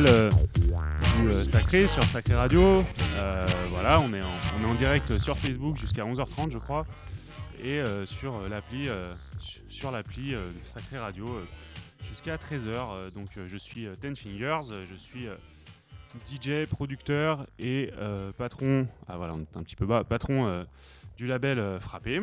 euh, 0.00 0.30
euh, 1.22 1.34
Sacré 1.34 1.86
sur 1.86 2.02
Sacré 2.04 2.34
Radio. 2.34 2.82
Euh, 3.16 3.46
voilà, 3.68 4.00
on 4.00 4.10
est, 4.14 4.22
en, 4.22 4.74
direct 4.78 5.18
sur 5.18 5.36
Facebook 5.36 5.76
jusqu'à 5.76 6.02
11h30 6.02 6.50
je 6.50 6.56
crois 6.56 6.86
et 7.62 7.80
sur 8.06 8.48
l'appli 8.48 8.88
su- 9.38 9.60
sur 9.68 9.90
l'appli 9.90 10.34
Sacré 10.64 10.98
Radio 10.98 11.26
jusqu'à 12.08 12.36
13h. 12.36 12.68
Euh, 12.68 13.10
donc 13.10 13.28
je 13.46 13.56
suis 13.58 13.86
Ten 14.00 14.16
Fingers, 14.16 14.60
je 14.88 14.94
suis 14.94 15.26
DJ, 16.26 16.66
producteur 16.66 17.46
et 17.58 17.90
patron. 18.38 18.86
Ah 19.08 19.18
voilà, 19.18 19.34
on 19.34 19.40
est 19.40 19.56
un 19.56 19.62
petit 19.62 19.76
peu 19.76 19.84
bas, 19.84 20.04
patron 20.04 20.64
du 21.18 21.26
label 21.26 21.78
Frappé. 21.80 22.22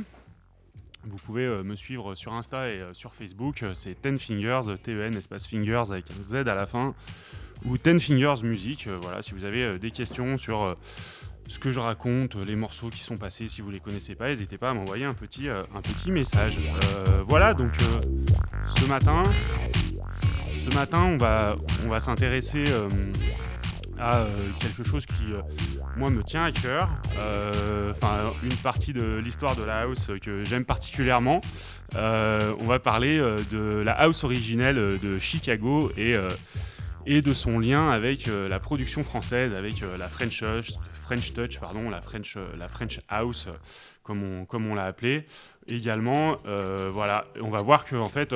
Vous 1.06 1.18
pouvez 1.18 1.48
me 1.64 1.76
suivre 1.76 2.16
sur 2.16 2.34
Insta 2.34 2.70
et 2.72 2.82
sur 2.94 3.14
Facebook. 3.14 3.64
C'est 3.76 4.02
Ten 4.02 4.18
Fingers, 4.18 4.76
T-E-N, 4.82 5.16
espace 5.16 5.48
Fingers 5.48 5.92
avec 5.92 6.06
un 6.12 6.24
Z 6.24 6.36
à 6.36 6.56
la 6.56 6.66
fin. 6.66 6.96
Ou 7.66 7.78
Ten 7.78 8.00
Fingers 8.00 8.44
Music. 8.44 8.88
euh, 8.88 8.98
voilà, 9.02 9.22
si 9.22 9.34
vous 9.34 9.44
avez 9.44 9.64
euh, 9.64 9.78
des 9.78 9.92
questions 9.92 10.38
sur 10.38 10.64
euh, 10.64 10.76
ce 11.48 11.60
que 11.60 11.72
je 11.72 11.80
raconte, 11.80 12.36
les 12.36 12.56
morceaux 12.56 12.90
qui 12.90 13.00
sont 13.00 13.18
passés, 13.18 13.48
si 13.48 13.62
vous 13.62 13.72
les 13.72 13.80
connaissez 13.80 14.16
pas, 14.16 14.28
n'hésitez 14.30 14.58
pas 14.58 14.70
à 14.70 14.74
m'envoyer 14.74 15.06
un 15.06 15.14
petit, 15.14 15.50
message. 16.12 16.60
Voilà, 17.26 17.56
donc 17.56 17.72
ce 18.78 18.86
matin, 18.86 19.24
ce 20.54 20.74
matin, 20.76 21.04
on 21.04 21.18
va, 21.18 21.56
on 21.86 21.90
va 21.90 22.00
s'intéresser 22.00 22.66
à 24.00 24.28
quelque 24.60 24.84
chose 24.84 25.08
qui, 25.08 25.26
moi, 25.98 26.12
me 26.12 26.22
tient 26.22 26.44
à 26.44 26.52
cœur. 26.52 26.88
Enfin, 27.90 28.32
une 28.44 28.56
partie 28.58 28.94
de 28.94 29.18
l'histoire 29.18 29.56
de 29.56 29.64
la 29.64 29.82
house 29.82 30.12
que 30.22 30.44
j'aime 30.44 30.66
particulièrement. 30.66 31.42
On 31.96 32.66
va 32.68 32.78
parler 32.78 33.18
de 33.50 33.82
la 33.84 33.94
house 33.94 34.24
originelle 34.24 35.00
de 35.02 35.18
Chicago 35.18 35.92
et, 35.98 36.16
et 37.06 37.22
de 37.22 37.34
son 37.34 37.60
lien 37.60 37.90
avec 37.90 38.28
euh, 38.28 38.48
la 38.48 38.60
production 38.60 39.04
française, 39.04 39.54
avec 39.54 39.82
euh, 39.84 39.98
la 39.98 40.10
French 40.10 40.44
French 40.92 41.34
Touch, 41.34 41.60
pardon, 41.60 41.90
la 41.90 42.02
French, 42.02 42.38
euh, 42.38 42.46
la 42.58 42.68
French 42.68 43.00
House, 43.10 43.48
comme 44.04 44.24
on, 44.24 44.46
comme 44.46 44.68
on 44.68 44.76
l'a 44.76 44.86
appelé. 44.86 45.26
Également, 45.68 46.38
voilà, 46.92 47.26
on 47.42 47.50
va 47.50 47.62
voir 47.62 47.86
que 47.86 47.96
en 47.96 48.08
fait. 48.08 48.34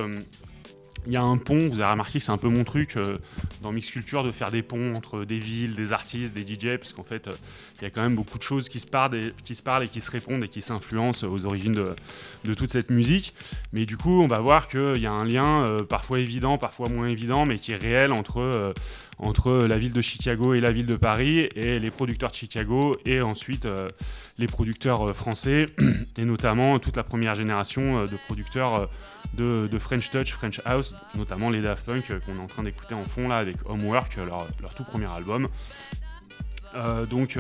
Il 1.06 1.12
y 1.12 1.18
a 1.18 1.22
un 1.22 1.38
pont, 1.38 1.70
vous 1.70 1.80
avez 1.80 1.92
remarqué 1.92 2.20
que 2.20 2.26
c'est 2.26 2.32
un 2.32 2.38
peu 2.38 2.48
mon 2.48 2.64
truc 2.64 2.96
euh, 2.96 3.16
dans 3.62 3.72
Mix 3.72 3.92
Culture 3.92 4.24
de 4.24 4.32
faire 4.32 4.52
des 4.52 4.62
ponts 4.62 4.96
entre 4.96 5.26
des 5.26 5.38
villes, 5.38 5.76
des 5.76 5.92
artistes, 5.92 6.34
des 6.34 6.42
DJ, 6.42 6.78
parce 6.78 6.94
qu'en 6.94 7.04
fait, 7.04 7.28
euh, 7.28 7.34
il 7.80 7.84
y 7.84 7.88
a 7.88 7.90
quand 7.90 8.02
même 8.02 8.16
beaucoup 8.16 8.38
de 8.38 8.44
choses 8.44 8.70
qui 8.70 8.80
se, 8.80 8.88
parlent 8.88 9.16
et, 9.16 9.34
qui 9.44 9.56
se 9.56 10.12
répondent 10.12 10.44
et 10.44 10.48
qui 10.48 10.62
s'influencent 10.62 11.28
aux 11.28 11.46
origines 11.46 11.74
de, 12.44 12.54
toute 12.54 12.72
cette 12.72 12.90
musique. 12.90 13.34
Mais 13.74 13.86
du 13.86 13.98
coup, 13.98 14.22
on 14.22 14.28
va 14.28 14.40
voir 14.40 14.70
qu'il 14.70 14.98
y 14.98 15.06
a 15.06 15.12
un 15.12 15.26
lien 15.26 15.66
euh, 15.66 15.84
parfois 15.84 16.20
évident, 16.20 16.58
parfois 16.58 16.88
moins 16.88 17.08
évident, 17.08 17.46
mais 17.46 17.58
qui 17.58 17.74
est 17.74 17.78
réel 17.78 18.14
entre, 18.14 18.74
entre 19.18 19.54
la 19.54 19.78
ville 19.78 19.94
de 19.94 20.02
Chicago 20.02 20.54
et 20.54 20.62
la 20.62 20.72
ville 20.72 20.86
de 20.86 20.96
Paris, 20.96 21.50
et 21.56 21.80
les 21.80 21.92
producteurs 21.92 22.32
de 22.32 22.36
Chicago, 22.36 22.96
et 23.06 23.22
ensuite 23.22 23.68
les 24.38 24.48
producteurs 24.48 25.14
français, 25.16 25.66
et 26.18 26.26
notamment 26.26 26.80
toute 26.80 26.96
la 26.96 27.04
première 27.04 27.34
génération 27.34 28.06
de 28.06 28.18
producteurs. 28.28 28.90
De, 29.34 29.78
French 29.80 30.10
Touch, 30.10 30.32
French 30.32 30.62
House, 30.66 30.96
notamment 31.16 31.50
les 31.50 31.62
Daft 31.62 31.86
Punk 31.86 32.10
euh, 32.12 32.20
qu'on 32.20 32.38
est 32.38 32.42
en 32.42 32.48
train 32.48 32.64
d'écouter 32.64 32.94
en 32.94 33.06
fond 33.06 33.28
là 33.28 33.38
avec 33.38 33.58
Homework, 33.66 34.18
euh, 34.18 34.26
leur, 34.26 34.74
tout 34.74 34.84
premier 34.84 35.10
album. 35.10 35.48
Euh, 36.76 37.06
donc 37.06 37.38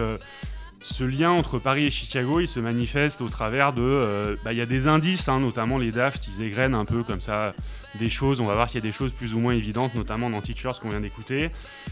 ce 0.79 1.03
lien 1.03 1.31
entre 1.31 1.59
Paris 1.59 1.85
et 1.85 1.89
Chicago, 1.89 2.39
il 2.39 2.47
se 2.47 2.59
manifeste 2.59 3.21
au 3.21 3.29
travers 3.29 3.71
de... 3.71 4.37
bah, 4.43 4.51
Il 4.51 4.59
y 4.59 4.61
a 4.61 4.65
des 4.65 4.87
indices, 4.87 5.29
hein, 5.29 5.39
notamment 5.39 5.77
les 5.77 5.93
Daft, 5.93 6.27
ils 6.27 6.43
égrènent 6.43 6.75
un 6.75 6.83
peu 6.83 7.03
comme 7.03 7.21
ça 7.21 7.53
des 7.97 8.09
choses. 8.09 8.41
On 8.41 8.45
va 8.45 8.53
voir 8.53 8.67
qu'il 8.67 8.75
y 8.75 8.83
a 8.83 8.87
des 8.87 8.91
choses 8.91 9.13
plus 9.13 9.33
ou 9.33 9.39
moins 9.39 9.53
évidentes, 9.53 9.95
notamment 9.95 10.29
dans 10.29 10.41
Teachers 10.41 10.73
qu'on 10.81 10.89
vient 10.89 10.99
d'écouter. 10.99 11.51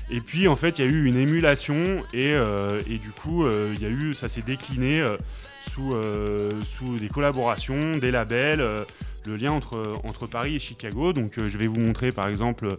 Et 0.09 0.19
puis 0.19 0.49
en 0.49 0.57
fait, 0.57 0.77
il 0.77 0.85
y 0.85 0.87
a 0.87 0.91
eu 0.91 1.05
une 1.05 1.15
émulation 1.15 2.03
et, 2.13 2.35
et 2.87 2.97
du 2.97 3.11
coup, 3.11 3.47
y 3.47 3.85
a 3.85 3.89
eu, 3.89 4.13
ça 4.13 4.27
s'est 4.27 4.41
décliné 4.41 5.01
sous, 5.61 5.95
sous 6.65 6.97
des 6.97 7.07
collaborations, 7.07 7.97
des 7.97 8.11
labels, 8.11 8.61
le 9.25 9.37
lien 9.37 9.51
entre, 9.51 10.27
Paris 10.27 10.55
et 10.55 10.59
Chicago. 10.59 11.13
Donc 11.13 11.37
euh, 11.37 11.47
je 11.47 11.57
vais 11.57 11.67
vous 11.67 11.79
montrer 11.79 12.11
par 12.11 12.27
exemple 12.27 12.77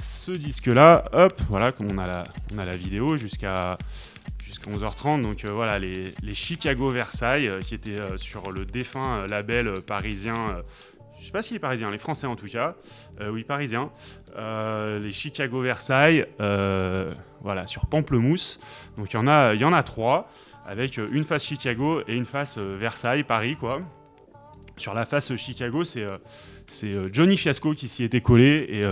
ce 0.00 0.32
disque-là. 0.32 1.04
Hop, 1.12 1.40
voilà, 1.48 1.72
comme 1.72 1.88
on 1.92 1.98
a 1.98 2.06
la, 2.06 2.24
on 2.52 2.76
vidéo 2.76 3.16
jusqu'à 3.16 3.78
jusqu'à 4.44 4.70
11h30. 4.70 5.22
Donc 5.22 5.44
euh, 5.44 5.52
voilà, 5.52 5.78
les, 5.78 6.06
les 6.22 6.34
Chicago 6.34 6.90
Versailles, 6.90 7.48
euh, 7.48 7.60
qui 7.60 7.74
étaient 7.74 7.98
sur 8.16 8.50
le 8.50 8.64
défunt 8.64 9.26
label 9.28 9.74
parisien. 9.86 10.62
je 11.18 11.24
sais 11.24 11.32
pas 11.32 11.42
s'il 11.42 11.56
est 11.56 11.60
parisien, 11.60 11.90
les 11.90 11.98
Français 11.98 12.26
en 12.26 12.36
tout 12.36 12.48
cas. 12.48 12.74
Oui, 13.20 13.44
parisien. 13.44 13.90
Les 14.36 15.12
Chicago 15.12 15.60
Versailles, 15.60 16.26
euh, 16.40 17.12
voilà, 17.42 17.66
sur 17.66 17.86
Pamplemousse. 17.86 18.60
Donc 18.96 19.12
il 19.12 19.16
y 19.16 19.18
en 19.18 19.26
a, 19.26 19.54
y 19.54 19.64
en 19.64 19.72
a 19.72 19.82
trois, 19.82 20.30
avec 20.66 20.98
une 20.98 21.24
face 21.24 21.44
Chicago 21.44 22.02
et 22.06 22.16
une 22.16 22.24
face 22.24 22.58
Versailles, 22.58 23.24
Paris, 23.24 23.56
quoi. 23.56 23.80
Sur 24.80 24.94
la 24.94 25.04
face 25.04 25.30
euh, 25.30 25.36
Chicago, 25.36 25.84
c'est 25.84 26.02
euh, 26.04 26.16
euh, 26.84 27.08
Johnny 27.12 27.36
Fiasco 27.36 27.74
qui 27.74 27.86
s'y 27.86 28.02
était 28.02 28.22
collé 28.22 28.66
et 28.70 28.82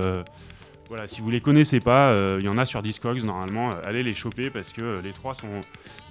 voilà, 0.89 1.07
si 1.09 1.21
vous 1.21 1.31
les 1.31 1.41
connaissez 1.41 1.81
pas, 1.81 2.17
il 2.39 2.45
y 2.45 2.49
en 2.49 2.57
a 2.57 2.65
sur 2.65 2.81
Discogs 2.83 3.23
normalement. 3.23 3.69
allez 3.85 4.03
les 4.03 4.15
choper 4.15 4.49
parce 4.49 4.73
que 4.73 5.01
les 5.03 5.13
trois 5.13 5.35
sont 5.35 5.61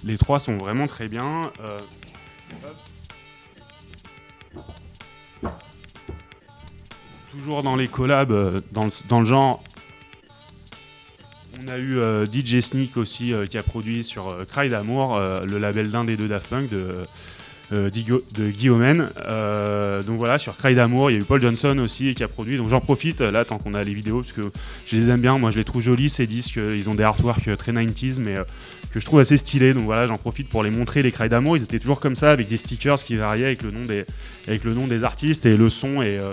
les 0.04 0.16
trois 0.16 0.38
sont 0.38 0.56
vraiment 0.56 0.86
très 0.86 1.08
bien. 1.08 1.42
Toujours 7.32 7.62
dans 7.62 7.74
les 7.76 7.88
collabs, 7.88 8.60
dans, 8.72 8.84
le- 9.20 9.24
genre. 9.24 9.62
On 11.60 11.68
a 11.68 11.78
eu 11.78 11.98
DJ 12.32 12.60
Sneak 12.60 12.96
aussi 12.96 13.32
qui 13.50 13.58
a 13.58 13.62
produit 13.64 14.04
sur 14.04 14.28
euh, 14.28 14.44
Cry 14.44 14.70
d'amour, 14.70 15.18
le 15.18 15.58
label 15.58 15.90
d'un 15.90 16.04
des 16.04 16.16
deux 16.16 16.28
Daft 16.28 16.46
Punk 16.48 16.70
de, 16.70 17.04
de 17.70 18.50
Guillaume. 18.50 19.06
Euh, 19.26 20.02
donc 20.02 20.18
voilà, 20.18 20.38
sur 20.38 20.56
Cry 20.56 20.74
d'amour, 20.74 21.10
il 21.10 21.14
y 21.14 21.16
a 21.16 21.20
eu 21.20 21.24
Paul 21.24 21.40
Johnson 21.40 21.78
aussi 21.78 22.14
qui 22.14 22.22
a 22.22 22.28
produit. 22.28 22.56
Donc 22.56 22.68
j'en 22.68 22.80
profite 22.80 23.20
euh, 23.20 23.30
là 23.30 23.44
tant 23.44 23.58
qu'on 23.58 23.74
a 23.74 23.82
les 23.82 23.94
vidéos 23.94 24.22
parce 24.22 24.32
que 24.32 24.50
je 24.86 24.96
les 24.96 25.10
aime 25.10 25.20
bien. 25.20 25.38
Moi 25.38 25.50
je 25.50 25.58
les 25.58 25.64
trouve 25.64 25.82
jolis 25.82 26.08
ces 26.08 26.26
disques. 26.26 26.58
euh, 26.58 26.76
Ils 26.76 26.88
ont 26.88 26.94
des 26.94 27.02
artworks 27.02 27.48
euh, 27.48 27.56
très 27.56 27.72
90s 27.72 28.20
mais 28.20 28.36
euh, 28.36 28.44
que 28.92 29.00
je 29.00 29.04
trouve 29.04 29.20
assez 29.20 29.36
stylés. 29.36 29.74
Donc 29.74 29.84
voilà, 29.84 30.06
j'en 30.06 30.16
profite 30.16 30.48
pour 30.48 30.62
les 30.62 30.70
montrer. 30.70 31.02
Les 31.02 31.12
Cry 31.12 31.28
d'amour, 31.28 31.56
ils 31.56 31.62
étaient 31.62 31.78
toujours 31.78 32.00
comme 32.00 32.16
ça 32.16 32.30
avec 32.30 32.48
des 32.48 32.56
stickers 32.56 32.96
qui 32.98 33.16
variaient 33.16 33.44
avec 33.44 33.62
le 33.62 33.70
nom 34.74 34.86
des, 34.86 35.04
artistes 35.04 35.46
et 35.46 35.56
le 35.56 35.68
son 35.70 36.00
est, 36.02 36.16
euh, 36.18 36.32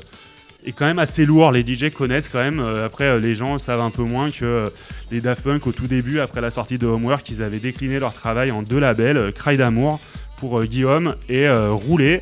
est 0.66 0.72
quand 0.72 0.86
même 0.86 1.00
assez 1.00 1.26
lourd. 1.26 1.52
Les 1.52 1.66
DJ 1.66 1.92
connaissent 1.92 2.30
quand 2.30 2.40
même. 2.40 2.60
Euh, 2.60 2.86
après, 2.86 3.04
euh, 3.06 3.20
les 3.20 3.36
gens 3.36 3.58
savent 3.58 3.82
un 3.82 3.92
peu 3.92 4.04
moins 4.04 4.32
que 4.32 4.46
euh, 4.46 4.68
les 5.12 5.22
Daft 5.22 5.44
Punk, 5.44 5.68
au 5.68 5.72
tout 5.72 5.88
début, 5.88 6.20
après 6.20 6.42
la 6.42 6.50
sortie 6.50 6.78
de 6.78 6.88
Homework, 6.88 7.30
ils 7.30 7.44
avaient 7.44 7.60
décliné 7.60 8.00
leur 8.00 8.14
travail 8.14 8.52
en 8.52 8.64
deux 8.64 8.80
labels, 8.80 9.18
euh, 9.18 9.32
Cry 9.32 9.58
d'amour 9.58 10.00
pour 10.38 10.60
euh, 10.60 10.66
Guillaume 10.66 11.16
et 11.30 11.48
euh, 11.48 11.72
Rouler. 11.72 12.22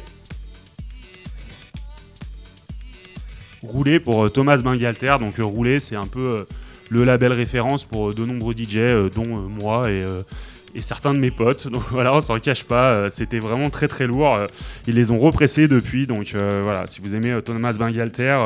Pour 4.04 4.31
Thomas 4.31 4.57
Bangalter. 4.57 5.15
Donc 5.19 5.36
Roulé, 5.39 5.80
c'est 5.80 5.95
un 5.95 6.06
peu 6.06 6.45
le 6.89 7.04
label 7.06 7.31
référence 7.31 7.86
pour 7.86 8.13
de 8.13 8.25
nombreux 8.25 8.54
DJ, 8.54 9.10
dont 9.13 9.25
moi 9.25 9.89
et 10.75 10.81
certains 10.81 11.13
de 11.13 11.19
mes 11.19 11.31
potes. 11.31 11.68
Donc 11.71 11.83
voilà, 11.92 12.15
on 12.15 12.21
s'en 12.21 12.39
cache 12.39 12.63
pas, 12.63 12.94
euh, 12.94 13.10
c'était 13.10 13.39
vraiment 13.39 13.69
très 13.69 13.88
très 13.88 14.07
lourd. 14.07 14.36
Euh, 14.36 14.48
ils 14.88 14.95
les 14.95 15.12
ont 15.12 15.19
repressés 15.19 15.68
depuis, 15.68 16.07
donc 16.07 16.33
euh, 16.36 16.62
voilà, 16.63 16.88
si 16.88 17.01
vous 17.01 17.16
aimez 17.16 17.39
Thomas 17.44 17.74
Bangalter, 17.74 18.39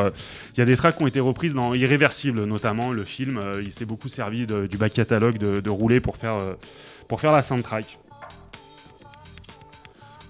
il 0.55 0.59
y 0.59 0.61
a 0.61 0.65
des 0.65 0.75
tracks 0.75 0.97
qui 0.97 1.03
ont 1.03 1.07
été 1.07 1.19
reprises 1.19 1.53
dans 1.53 1.73
Irréversible, 1.73 2.43
notamment 2.45 2.91
le 2.91 3.03
film. 3.03 3.39
il 3.63 3.71
s'est 3.71 3.85
beaucoup 3.85 4.07
servi 4.07 4.45
du 4.45 4.77
back 4.77 4.93
catalogue 4.93 5.37
de, 5.37 5.59
de 5.59 5.69
Rouler 5.69 5.99
pour 5.99 6.17
faire, 6.17 6.37
pour 7.07 7.21
faire 7.21 7.31
la 7.31 7.41
soundtrack. 7.41 7.97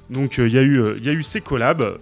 Donc 0.09 0.37
il 0.37 0.47
y, 0.47 0.57
a 0.57 0.61
eu, 0.61 0.97
y 1.01 1.09
a 1.09 1.13
eu 1.13 1.23
ces 1.23 1.41
collabs, 1.41 1.99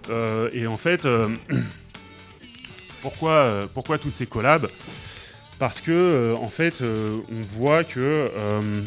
et 0.52 0.66
en 0.66 0.76
fait, 0.76 1.06
pourquoi, 3.02 3.98
toutes 4.00 4.14
ces 4.14 4.26
collabs? 4.26 4.68
Parce 5.58 5.80
que 5.80 5.90
euh, 5.90 6.34
en 6.34 6.48
fait 6.48 6.82
euh, 6.82 7.16
on 7.30 7.58
voit 7.58 7.82
que 7.82 7.98
euh, 7.98 8.80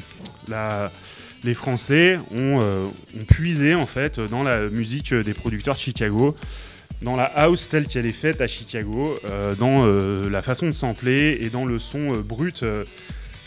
les 1.43 1.53
Français 1.53 2.19
ont, 2.35 2.91
puisé 3.27 3.73
en 3.73 3.85
fait 3.85 4.19
dans 4.19 4.43
la 4.43 4.69
musique 4.69 5.13
des 5.13 5.33
producteurs 5.33 5.75
de 5.75 5.79
Chicago, 5.79 6.35
dans 7.01 7.15
la 7.15 7.23
house 7.23 7.69
telle 7.69 7.87
qu'elle 7.87 8.05
est 8.05 8.11
faite 8.11 8.41
à 8.41 8.47
Chicago, 8.47 9.17
dans 9.57 9.85
la 9.85 10.41
façon 10.41 10.67
de 10.67 10.73
sampler 10.73 11.37
et 11.41 11.49
dans 11.49 11.65
le 11.65 11.79
son 11.79 12.19
brut 12.19 12.65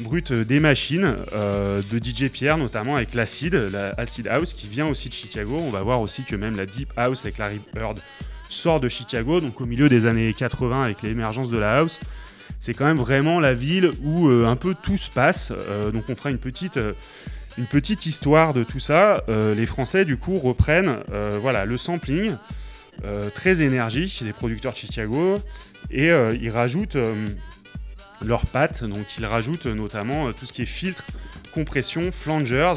brut 0.02 0.32
des 0.32 0.60
machines 0.60 1.16
de 1.32 1.98
DJ 1.98 2.28
Pierre, 2.28 2.58
notamment 2.58 2.96
avec 2.96 3.14
l'acid, 3.14 3.54
la 3.54 3.94
house 4.30 4.52
qui 4.52 4.68
vient 4.68 4.86
aussi 4.86 5.08
de 5.08 5.14
Chicago. 5.14 5.56
On 5.60 5.70
va 5.70 5.82
voir 5.82 6.00
aussi 6.00 6.24
que 6.24 6.36
même 6.36 6.56
la 6.56 6.66
deep 6.66 6.92
house 6.96 7.24
avec 7.24 7.38
Larry 7.38 7.60
Bird 7.74 7.98
sort 8.48 8.80
de 8.80 8.88
Chicago, 8.88 9.40
donc 9.40 9.60
au 9.60 9.66
milieu 9.66 9.88
des 9.88 10.06
années 10.06 10.32
80 10.32 10.82
avec 10.82 11.02
l'émergence 11.02 11.48
de 11.48 11.58
la 11.58 11.78
house 11.78 12.00
c'est 12.62 12.74
quand 12.74 12.84
même 12.84 12.96
vraiment 12.96 13.40
la 13.40 13.54
ville 13.54 13.90
où 14.04 14.28
euh, 14.28 14.46
un 14.46 14.54
peu 14.54 14.76
tout 14.80 14.96
se 14.96 15.10
passe. 15.10 15.52
Euh, 15.52 15.90
donc 15.90 16.04
on 16.08 16.14
fera 16.14 16.30
une 16.30 16.38
petite, 16.38 16.76
euh, 16.76 16.92
une 17.58 17.66
petite 17.66 18.06
histoire 18.06 18.54
de 18.54 18.62
tout 18.62 18.78
ça. 18.78 19.24
les 19.28 19.66
Français 19.66 20.04
du 20.04 20.16
coup 20.16 20.36
reprennent 20.36 20.98
voilà, 21.42 21.66
le 21.66 21.76
sampling, 21.76 22.34
très 23.34 23.60
énergique 23.60 24.22
des 24.24 24.32
producteurs 24.32 24.72
de 24.72 24.78
Chicago, 24.78 25.38
et 25.90 26.08
ils 26.08 26.48
rajoutent 26.48 26.96
leurs 28.24 28.46
pattes. 28.46 28.84
Donc 28.84 29.16
ils 29.18 29.26
rajoutent 29.26 29.66
notamment 29.66 30.32
tout 30.32 30.46
ce 30.46 30.52
qui 30.52 30.62
est 30.62 30.66
filtre, 30.66 31.04
compression, 31.54 32.12
flangers, 32.12 32.74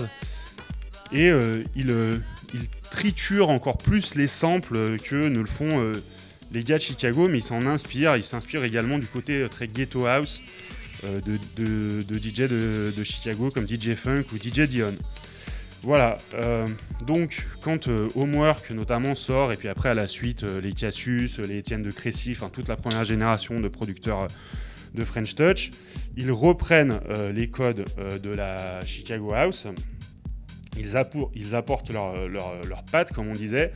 et 1.11 1.29
ils, 1.75 2.21
ils 2.53 2.67
triturent 2.91 3.49
encore 3.49 3.77
plus 3.77 4.15
les 4.15 4.27
samples 4.27 4.97
que 4.99 5.27
ne 5.27 5.39
le 5.39 5.45
font 5.45 5.93
les 6.55 6.63
gars 6.63 6.77
de 6.77 6.81
Chicago, 6.81 7.27
mais 7.27 7.39
ils 7.39 7.43
s'en 7.43 7.65
inspirent. 7.65 8.15
Ils 8.15 8.23
s'inspirent 8.23 8.63
également 8.63 8.97
du 8.97 9.07
côté 9.07 9.41
euh, 9.41 9.49
très 9.49 9.67
ghetto 9.67 10.05
house 10.05 10.41
euh, 11.03 11.21
de, 11.21 12.01
DJ 12.17 12.41
de, 12.41 13.03
Chicago 13.03 13.51
comme 13.51 13.67
DJ 13.67 13.93
Funk 13.93 14.23
ou 14.33 14.37
DJ 14.37 14.61
Dion. 14.61 14.95
Voilà, 15.83 16.17
euh, 16.33 16.65
donc 17.05 17.45
quand 17.61 17.87
Homework 18.15 18.71
notamment 18.71 19.13
sort, 19.13 19.53
et 19.53 19.57
puis 19.57 19.67
après 19.67 19.89
à 19.89 19.93
la 19.93 20.07
suite 20.07 20.41
les 20.41 20.73
Cassius, 20.73 21.37
les 21.37 21.59
Etienne 21.59 21.83
de 21.83 21.91
Crécy, 21.91 22.31
enfin 22.31 22.49
toute 22.49 22.67
la 22.67 22.75
première 22.75 23.03
génération 23.03 23.59
de 23.59 23.67
producteurs 23.67 24.27
de 24.95 25.03
French 25.03 25.35
Touch, 25.35 25.71
ils 26.17 26.31
reprennent 26.31 26.99
les 27.33 27.49
codes 27.49 27.85
de 28.21 28.29
la 28.29 28.83
Chicago 28.85 29.33
House, 29.33 29.67
ils, 30.77 31.55
apportent 31.55 31.91
leur, 31.91 32.27
leur, 32.27 32.83
patte, 32.91 33.13
comme 33.13 33.27
on 33.27 33.33
disait. 33.33 33.71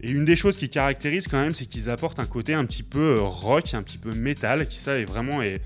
Et 0.00 0.10
une 0.10 0.24
des 0.24 0.36
choses 0.36 0.56
qui 0.56 0.68
caractérise 0.68 1.28
quand 1.28 1.40
même, 1.40 1.54
c'est 1.54 1.66
qu'ils 1.66 1.90
apportent 1.90 2.18
un 2.18 2.26
côté 2.26 2.54
un 2.54 2.64
petit 2.64 2.82
peu 2.82 3.16
euh, 3.16 3.20
rock, 3.20 3.74
un 3.74 3.82
petit 3.82 3.98
peu 3.98 4.10
métal, 4.10 4.66
qui 4.66 4.78
ça 4.78 4.98
est 4.98 5.04
vraiment 5.04 5.42
est, 5.42 5.60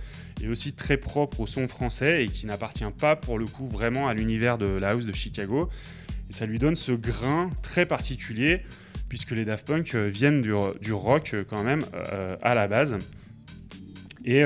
aussi 0.49 0.75
très 0.75 0.99
propre 0.99 1.41
au 1.41 1.47
son 1.47 1.67
français 1.67 2.23
et 2.23 2.29
qui 2.29 2.47
n'appartient 2.47 2.85
pas 2.99 3.17
pour 3.17 3.39
le 3.39 3.47
coup 3.47 3.67
vraiment 3.67 4.07
à 4.07 4.13
l'univers 4.13 4.59
de 4.59 4.67
la 4.67 4.91
house 4.91 5.07
de 5.07 5.13
Chicago. 5.13 5.71
Et 6.29 6.33
ça 6.33 6.45
lui 6.45 6.59
donne 6.59 6.77
ce 6.77 6.93
grain 6.93 7.51
très 7.63 7.87
particulier, 7.87 8.61
puisque 9.09 9.31
les 9.31 9.45
Daft 9.45 9.67
Punk 9.67 9.95
euh, 9.95 10.09
viennent 10.09 10.43
du, 10.43 10.53
rock 10.93 11.31
euh, 11.33 11.45
quand 11.49 11.63
même 11.63 11.81
à 12.43 12.55
la 12.55 12.69
base. 12.69 12.99
Et, 14.27 14.43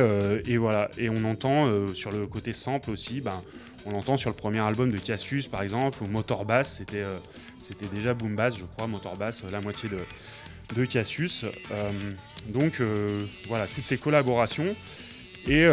voilà, 0.59 0.91
et 0.99 1.09
on 1.09 1.25
entend 1.25 1.87
sur 1.94 2.11
le 2.11 2.27
côté 2.27 2.53
sample 2.53 2.91
aussi, 2.91 3.23
ben, 3.23 3.43
on 3.87 3.93
l'entend 3.93 4.17
sur 4.17 4.31
le 4.31 4.37
premier 4.37 4.61
album 4.61 4.91
de 4.91 4.99
Cassius 4.99 5.49
par 5.49 5.62
exemple, 5.62 6.03
ou 6.03 6.06
Motor 6.06 6.44
Bass, 6.44 6.77
c'était 6.77 6.99
euh, 7.03 7.17
déjà 7.94 8.15
Boom 8.15 8.35
Bass, 8.35 8.56
je 8.59 8.65
crois, 8.65 8.87
Motor 8.87 9.17
Bass, 9.17 9.43
la 9.50 9.61
moitié 9.61 9.88
de, 9.88 9.99
de 10.77 10.85
Cassius. 10.85 11.44
Euh, 11.73 11.91
donc 12.49 12.81
euh, 12.81 13.25
voilà, 13.49 13.67
toutes 13.67 13.87
ces 13.87 13.97
collaborations. 13.97 14.75
Et 15.47 15.67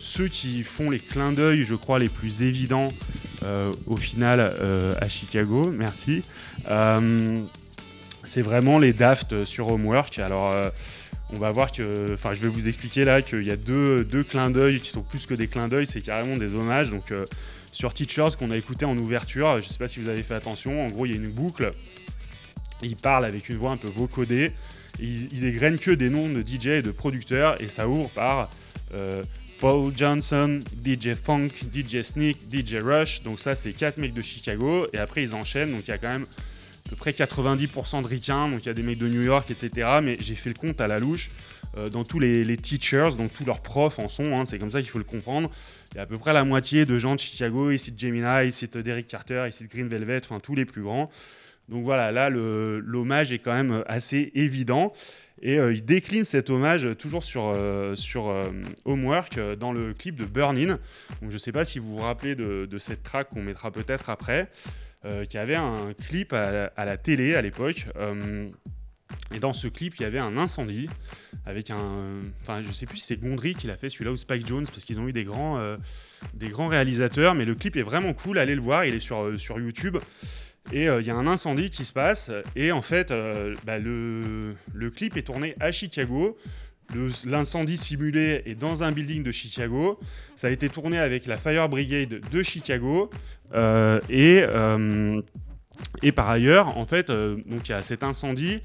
ceux 0.00 0.26
qui 0.26 0.64
font 0.64 0.90
les 0.90 0.98
clins 0.98 1.30
d'œil, 1.30 1.64
je 1.64 1.76
crois, 1.76 2.00
les 2.00 2.08
plus 2.08 2.42
évidents 2.42 2.88
au 3.86 3.96
final 3.96 4.40
à 5.00 5.08
Chicago, 5.08 5.70
merci, 5.70 6.24
c'est 8.24 8.42
vraiment 8.42 8.80
les 8.80 8.92
Daft 8.92 9.44
sur 9.44 9.68
Homework. 9.68 10.18
Alors 10.18 10.52
on 11.30 11.38
va 11.38 11.50
voir 11.50 11.72
que, 11.72 12.14
enfin, 12.14 12.34
je 12.34 12.40
vais 12.40 12.48
vous 12.48 12.68
expliquer 12.68 13.04
là 13.04 13.22
qu'il 13.22 13.44
y 13.44 13.50
a 13.50 13.56
deux, 13.56 14.04
deux 14.04 14.22
clins 14.22 14.50
d'œil 14.50 14.80
qui 14.80 14.90
sont 14.90 15.02
plus 15.02 15.26
que 15.26 15.34
des 15.34 15.48
clins 15.48 15.68
d'œil, 15.68 15.86
c'est 15.86 16.00
carrément 16.00 16.36
des 16.36 16.54
hommages. 16.54 16.90
Donc, 16.90 17.10
euh, 17.12 17.24
sur 17.72 17.92
Teachers 17.94 18.36
qu'on 18.38 18.50
a 18.50 18.56
écouté 18.56 18.84
en 18.84 18.96
ouverture, 18.98 19.58
je 19.58 19.64
ne 19.64 19.68
sais 19.68 19.78
pas 19.78 19.88
si 19.88 20.00
vous 20.00 20.08
avez 20.08 20.22
fait 20.22 20.34
attention, 20.34 20.84
en 20.84 20.88
gros, 20.88 21.06
il 21.06 21.10
y 21.10 21.14
a 21.14 21.16
une 21.16 21.30
boucle. 21.30 21.72
Ils 22.82 22.96
parlent 22.96 23.24
avec 23.24 23.48
une 23.48 23.56
voix 23.56 23.72
un 23.72 23.76
peu 23.76 23.88
vocodée. 23.88 24.52
Ils, 25.00 25.32
ils 25.32 25.44
égrènent 25.44 25.78
que 25.78 25.90
des 25.90 26.10
noms 26.10 26.28
de 26.28 26.42
DJ 26.42 26.66
et 26.66 26.82
de 26.82 26.90
producteurs 26.90 27.60
et 27.60 27.68
ça 27.68 27.88
ouvre 27.88 28.10
par 28.10 28.50
euh, 28.92 29.22
Paul 29.58 29.92
Johnson, 29.96 30.60
DJ 30.84 31.14
Funk, 31.14 31.48
DJ 31.72 32.02
Sneak, 32.02 32.38
DJ 32.52 32.76
Rush. 32.82 33.22
Donc 33.22 33.40
ça, 33.40 33.56
c'est 33.56 33.72
quatre 33.72 33.98
mecs 33.98 34.14
de 34.14 34.22
Chicago. 34.22 34.86
Et 34.92 34.98
après, 34.98 35.22
ils 35.22 35.34
enchaînent. 35.34 35.72
Donc 35.72 35.82
il 35.86 35.90
y 35.90 35.94
a 35.94 35.98
quand 35.98 36.12
même 36.12 36.26
à 36.86 36.90
peu 36.90 36.96
près 36.96 37.12
90% 37.12 38.02
de 38.02 38.06
ricains, 38.06 38.48
donc 38.48 38.64
il 38.64 38.66
y 38.66 38.68
a 38.68 38.74
des 38.74 38.82
mecs 38.82 38.98
de 38.98 39.08
New 39.08 39.22
York, 39.22 39.50
etc. 39.50 40.00
Mais 40.02 40.16
j'ai 40.20 40.34
fait 40.34 40.50
le 40.50 40.54
compte 40.54 40.82
à 40.82 40.86
la 40.86 40.98
louche 40.98 41.30
euh, 41.78 41.88
dans 41.88 42.04
tous 42.04 42.18
les, 42.18 42.56
teachers, 42.58 43.16
donc 43.16 43.32
tous 43.32 43.46
leurs 43.46 43.62
profs 43.62 43.98
en 43.98 44.10
son, 44.10 44.36
hein, 44.36 44.44
c'est 44.44 44.58
comme 44.58 44.70
ça 44.70 44.82
qu'il 44.82 44.90
faut 44.90 44.98
le 44.98 45.04
comprendre. 45.04 45.50
Il 45.92 45.96
y 45.96 46.00
a 46.00 46.02
à 46.02 46.06
peu 46.06 46.18
près 46.18 46.34
la 46.34 46.44
moitié 46.44 46.84
de 46.84 46.98
gens 46.98 47.14
de 47.14 47.20
Chicago, 47.20 47.70
ici 47.70 47.90
de 47.90 47.98
Gemini, 47.98 48.48
ici 48.48 48.68
de 48.68 48.82
Derek 48.82 49.08
Carter, 49.08 49.46
ici 49.48 49.64
de 49.64 49.70
Green 49.70 49.88
Velvet, 49.88 50.20
enfin 50.24 50.40
tous 50.40 50.54
les 50.54 50.66
plus 50.66 50.82
grands. 50.82 51.10
Donc 51.70 51.84
voilà, 51.84 52.12
là 52.12 52.28
l'hommage 52.28 53.32
est 53.32 53.38
quand 53.38 53.54
même 53.54 53.82
assez 53.86 54.30
évident. 54.34 54.92
Et 55.40 55.58
euh, 55.58 55.72
il 55.72 55.84
décline 55.84 56.24
cet 56.24 56.50
hommage 56.50 56.86
toujours 56.98 57.24
sur, 57.24 57.46
euh, 57.46 57.94
sur 57.94 58.32
Homework 58.84 59.40
dans 59.58 59.72
le 59.72 59.94
clip 59.94 60.16
de 60.16 60.26
Burnin. 60.26 60.78
Donc 61.22 61.30
je 61.30 61.34
ne 61.34 61.38
sais 61.38 61.52
pas 61.52 61.64
si 61.64 61.78
vous 61.78 61.96
vous 61.96 62.02
rappelez 62.02 62.34
de, 62.34 62.66
de 62.70 62.78
cette 62.78 63.02
track 63.02 63.30
qu'on 63.30 63.42
mettra 63.42 63.70
peut-être 63.70 64.10
après. 64.10 64.50
Euh, 65.06 65.26
qui 65.26 65.36
avait 65.36 65.54
un 65.54 65.92
clip 66.06 66.32
à 66.32 66.70
la, 66.76 66.96
télé 66.96 67.34
à 67.34 67.42
l'époque. 67.42 67.86
Euh, 67.96 68.48
et 69.34 69.38
dans 69.38 69.52
ce 69.52 69.68
clip, 69.68 69.94
il 69.96 70.02
y 70.02 70.06
avait 70.06 70.18
un 70.18 70.38
incendie 70.38 70.88
avec 71.44 71.70
un. 71.70 72.22
Enfin, 72.40 72.62
je 72.62 72.72
sais 72.72 72.86
plus 72.86 72.96
si 72.96 73.06
c'est 73.08 73.20
Gondry 73.20 73.54
qui 73.54 73.66
l'a 73.66 73.76
fait 73.76 73.90
celui-là 73.90 74.12
ou 74.12 74.16
Spike 74.16 74.46
Jones 74.46 74.64
parce 74.66 74.86
qu'ils 74.86 74.98
ont 74.98 75.06
eu 75.06 75.12
des 75.12 75.24
grands, 75.24 75.58
euh, 75.58 75.76
des 76.32 76.48
grands 76.48 76.68
réalisateurs. 76.68 77.34
Mais 77.34 77.44
le 77.44 77.54
clip 77.54 77.76
est 77.76 77.82
vraiment 77.82 78.14
cool. 78.14 78.38
Allez 78.38 78.54
le 78.54 78.62
voir. 78.62 78.86
Il 78.86 78.94
est 78.94 79.00
sur, 79.00 79.38
sur 79.38 79.60
YouTube. 79.60 79.98
Et 80.72 80.84
il 80.86 81.04
y 81.04 81.10
a 81.10 81.14
un 81.14 81.26
incendie 81.26 81.68
qui 81.68 81.84
se 81.84 81.92
passe. 81.92 82.30
Et 82.56 82.72
en 82.72 82.80
fait, 82.80 83.12
bah, 83.66 83.78
le, 83.78 84.54
le, 84.72 84.90
clip 84.90 85.18
est 85.18 85.24
tourné 85.24 85.54
à 85.60 85.70
Chicago. 85.70 86.38
L'incendie 87.26 87.76
simulé 87.76 88.42
est 88.46 88.54
dans 88.54 88.82
un 88.82 88.92
building 88.92 89.22
de 89.22 89.32
Chicago. 89.32 89.98
Ça 90.36 90.48
a 90.48 90.50
été 90.50 90.68
tourné 90.68 90.98
avec 90.98 91.26
la 91.26 91.36
Fire 91.36 91.68
Brigade 91.68 92.20
de 92.30 92.42
Chicago. 92.42 93.10
Euh, 93.54 94.00
et 94.08 94.42
euh, 94.46 95.20
et 96.02 96.12
par 96.12 96.28
ailleurs, 96.28 96.76
en 96.76 96.86
fait, 96.86 97.10
euh, 97.10 97.36
donc 97.46 97.68
il 97.68 97.72
y 97.72 97.74
a 97.74 97.82
cet 97.82 98.02
incendie 98.02 98.60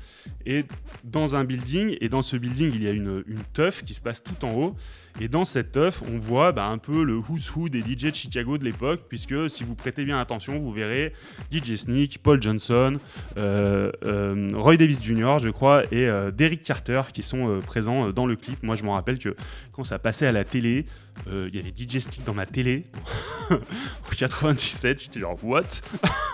et 0.45 0.65
dans 1.03 1.35
un 1.35 1.43
building, 1.43 1.95
et 2.01 2.09
dans 2.09 2.21
ce 2.21 2.37
building, 2.37 2.71
il 2.73 2.83
y 2.83 2.87
a 2.87 2.91
une, 2.91 3.23
une 3.27 3.43
teuf 3.53 3.83
qui 3.83 3.93
se 3.93 4.01
passe 4.01 4.23
tout 4.23 4.45
en 4.45 4.53
haut. 4.53 4.75
Et 5.21 5.27
dans 5.27 5.43
cette 5.43 5.73
teuf, 5.73 6.03
on 6.13 6.17
voit 6.17 6.51
bah, 6.51 6.65
un 6.65 6.77
peu 6.77 7.03
le 7.03 7.17
who's 7.17 7.53
who 7.55 7.67
des 7.67 7.79
DJ 7.81 8.05
de 8.05 8.15
Chicago 8.15 8.57
de 8.57 8.63
l'époque, 8.63 9.01
puisque 9.09 9.49
si 9.49 9.63
vous 9.63 9.75
prêtez 9.75 10.05
bien 10.05 10.19
attention, 10.19 10.59
vous 10.59 10.71
verrez 10.71 11.13
DJ 11.51 11.75
Sneak, 11.75 12.19
Paul 12.19 12.41
Johnson, 12.41 12.97
Roy 13.35 14.77
Davis 14.77 15.01
Jr., 15.01 15.37
je 15.39 15.49
crois, 15.49 15.83
et 15.91 16.09
Derek 16.31 16.61
Carter 16.61 17.01
qui 17.13 17.21
sont 17.21 17.59
présents 17.65 18.11
dans 18.11 18.25
le 18.25 18.35
clip. 18.37 18.63
Moi, 18.63 18.75
je 18.75 18.83
me 18.83 18.89
rappelle 18.89 19.19
que 19.19 19.35
quand 19.73 19.83
ça 19.83 19.99
passait 19.99 20.27
à 20.27 20.31
la 20.31 20.45
télé, 20.45 20.85
euh, 21.27 21.49
il 21.51 21.55
y 21.55 21.59
avait 21.59 21.69
DJ 21.69 21.99
Stick 21.99 22.23
dans 22.23 22.33
ma 22.33 22.45
télé 22.45 22.85
en 23.51 24.15
97. 24.17 25.03
J'étais 25.03 25.19
genre, 25.19 25.37
what? 25.43 25.63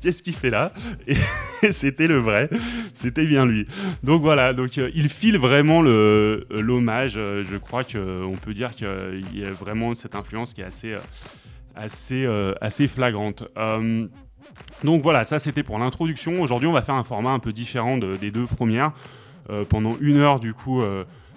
Qu'est-ce 0.02 0.24
qu'il 0.24 0.36
fait 0.36 0.50
là? 0.50 0.74
Et 1.08 1.16
c'était 1.72 2.08
le 2.08 2.18
vrai, 2.18 2.50
c'était 2.94 3.26
bien 3.26 3.46
lui. 3.46 3.68
Donc 4.04 4.22
voilà, 4.22 4.54
donc 4.54 4.78
euh, 4.78 4.92
il 4.94 5.10
file 5.10 5.38
vraiment 5.38 5.82
l'hommage. 5.82 7.14
Euh, 7.18 7.44
je 7.44 7.58
crois 7.58 7.84
qu'on 7.84 8.36
peut 8.42 8.54
dire 8.54 8.72
qu'il 8.72 9.26
y 9.34 9.46
a 9.46 9.52
vraiment 9.52 9.94
cette 9.96 10.16
influence 10.16 10.54
qui 10.54 10.62
est 10.62 10.66
assez, 10.66 10.96
assez, 11.76 12.28
assez 12.62 12.88
flagrante. 12.88 13.44
donc 14.84 15.02
voilà, 15.02 15.24
ça 15.24 15.40
c'était 15.40 15.64
pour 15.64 15.80
l'introduction. 15.80 16.42
Aujourd'hui, 16.42 16.68
on 16.68 16.74
va 16.74 16.82
faire 16.82 16.96
un 16.96 17.04
format 17.04 17.32
un 17.32 17.40
peu 17.40 17.54
différent 17.54 17.98
des 17.98 18.32
deux 18.32 18.46
premières. 18.46 18.92
pendant 19.70 19.98
une 20.00 20.18
heure, 20.18 20.40
du 20.40 20.54
coup 20.54 20.84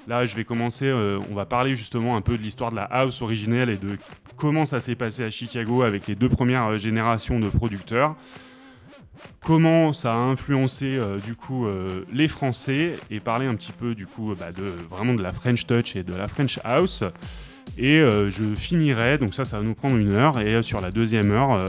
Là, 0.08 0.24
je 0.24 0.36
vais 0.36 0.44
commencer, 0.44 0.86
euh, 0.86 1.18
on 1.30 1.34
va 1.34 1.46
parler 1.46 1.74
justement 1.74 2.16
un 2.16 2.20
peu 2.20 2.38
de 2.38 2.42
l'histoire 2.42 2.70
de 2.70 2.76
la 2.76 2.84
house 2.84 3.22
originelle 3.22 3.70
et 3.70 3.76
de 3.76 3.98
comment 4.36 4.64
ça 4.64 4.80
s'est 4.80 4.94
passé 4.94 5.24
à 5.24 5.30
Chicago 5.30 5.82
avec 5.82 6.06
les 6.06 6.14
deux 6.14 6.28
premières 6.28 6.68
euh, 6.68 6.78
générations 6.78 7.40
de 7.40 7.48
producteurs. 7.48 8.14
Comment 9.40 9.92
ça 9.92 10.14
a 10.14 10.18
influencé 10.18 10.96
euh, 10.96 11.18
du 11.18 11.34
coup 11.34 11.66
les 12.12 12.28
Français 12.28 12.92
et 13.10 13.18
parler 13.18 13.46
un 13.46 13.54
petit 13.54 13.72
peu 13.72 13.94
du 13.94 14.06
coup 14.06 14.34
bah, 14.38 14.52
de 14.52 14.64
vraiment 14.90 15.14
de 15.14 15.22
la 15.22 15.32
French 15.32 15.66
Touch 15.66 15.96
et 15.96 16.04
de 16.04 16.14
la 16.14 16.28
French 16.28 16.60
House. 16.62 17.02
Et 17.78 17.98
je 17.98 18.54
finirai, 18.54 19.18
donc 19.18 19.34
ça, 19.34 19.44
ça 19.44 19.58
va 19.58 19.64
nous 19.64 19.74
prendre 19.74 19.96
une 19.96 20.12
heure. 20.12 20.38
Et 20.38 20.62
sur 20.62 20.80
la 20.80 20.90
deuxième 20.90 21.32
heure, 21.32 21.66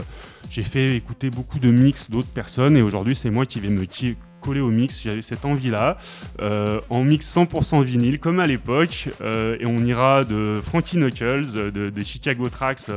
j'ai 0.48 0.62
fait 0.62 0.94
écouter 0.94 1.28
beaucoup 1.28 1.58
de 1.58 1.70
mix 1.70 2.08
d'autres 2.08 2.28
personnes. 2.28 2.76
Et 2.76 2.82
aujourd'hui, 2.82 3.16
c'est 3.16 3.30
moi 3.30 3.46
qui 3.46 3.58
vais 3.58 3.68
me 3.68 3.86
coller 4.40 4.60
au 4.60 4.70
mix. 4.70 5.02
J'avais 5.02 5.22
cette 5.22 5.44
envie-là, 5.44 5.98
euh, 6.40 6.80
en 6.90 7.04
mix 7.04 7.26
100% 7.26 7.82
vinyle, 7.82 8.18
comme 8.18 8.40
à 8.40 8.46
l'époque. 8.46 9.08
Euh, 9.20 9.56
et 9.60 9.66
on 9.66 9.78
ira 9.78 10.24
de 10.24 10.60
Frankie 10.64 10.96
Knuckles, 10.96 11.56
euh, 11.56 11.70
de, 11.70 11.88
des 11.90 12.04
Chicago 12.04 12.48
Tracks, 12.48 12.90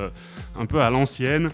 un 0.60 0.66
peu 0.66 0.82
à 0.82 0.90
l'ancienne, 0.90 1.50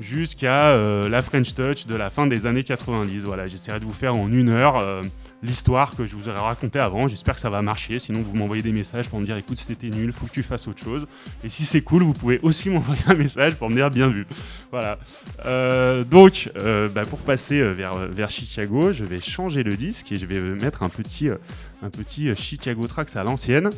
jusqu'à 0.00 0.76
la 1.08 1.22
French 1.22 1.54
Touch 1.54 1.86
de 1.86 1.94
la 1.94 2.10
fin 2.10 2.26
des 2.26 2.46
années 2.46 2.64
90. 2.64 3.24
Voilà, 3.24 3.46
j'essaierai 3.46 3.80
de 3.80 3.84
vous 3.84 3.92
faire 3.92 4.16
en 4.16 4.28
une 4.32 4.48
heure 4.48 5.02
l'histoire 5.42 5.96
que 5.96 6.06
je 6.06 6.16
vous 6.16 6.28
aurais 6.28 6.40
racontée 6.40 6.78
avant. 6.78 7.08
J'espère 7.08 7.34
que 7.34 7.40
ça 7.40 7.50
va 7.50 7.62
marcher. 7.62 7.98
Sinon, 7.98 8.22
vous 8.22 8.34
m'envoyez 8.34 8.62
des 8.62 8.72
messages 8.72 9.08
pour 9.08 9.20
me 9.20 9.24
dire 9.24 9.36
écoute, 9.36 9.58
c'était 9.58 9.88
nul, 9.88 10.12
faut 10.12 10.26
que 10.26 10.32
tu 10.32 10.42
fasses 10.42 10.68
autre 10.68 10.82
chose. 10.82 11.06
Et 11.44 11.48
si 11.48 11.64
c'est 11.64 11.80
cool, 11.80 12.02
vous 12.02 12.12
pouvez 12.12 12.40
aussi 12.42 12.70
m'envoyer 12.70 13.02
un 13.06 13.14
message 13.14 13.54
pour 13.56 13.70
me 13.70 13.76
dire 13.76 13.90
bien 13.90 14.08
vu. 14.08 14.26
Voilà. 14.70 14.98
Euh, 15.46 16.04
donc, 16.04 16.50
euh, 16.56 16.88
bah, 16.88 17.02
pour 17.02 17.20
passer 17.20 17.60
euh, 17.60 17.72
vers, 17.72 17.94
vers 17.94 18.30
Chicago, 18.30 18.92
je 18.92 19.04
vais 19.04 19.20
changer 19.20 19.62
le 19.62 19.76
disque 19.76 20.12
et 20.12 20.16
je 20.16 20.26
vais 20.26 20.40
mettre 20.40 20.82
un 20.82 20.88
petit, 20.88 21.28
un 21.28 21.90
petit 21.90 22.34
Chicago 22.36 22.86
Tracks 22.86 23.16
à 23.16 23.24
l'ancienne. 23.24 23.70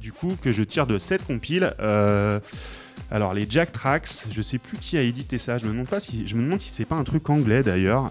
Du 0.00 0.10
coup, 0.10 0.36
que 0.42 0.50
je 0.50 0.64
tire 0.64 0.88
de 0.88 0.98
cette 0.98 1.24
compile. 1.24 1.72
Alors 3.12 3.34
les 3.34 3.46
Jack 3.48 3.70
Tracks, 3.70 4.24
je 4.28 4.42
sais 4.42 4.58
plus 4.58 4.78
qui 4.78 4.98
a 4.98 5.02
édité 5.02 5.38
ça. 5.38 5.58
Je 5.58 5.66
me 5.66 5.70
demande 5.70 5.86
pas 5.86 6.00
si, 6.00 6.26
je 6.26 6.34
me 6.34 6.42
demande 6.42 6.60
si 6.60 6.70
c'est 6.70 6.84
pas 6.84 6.96
un 6.96 7.04
truc 7.04 7.30
anglais 7.30 7.62
d'ailleurs, 7.62 8.10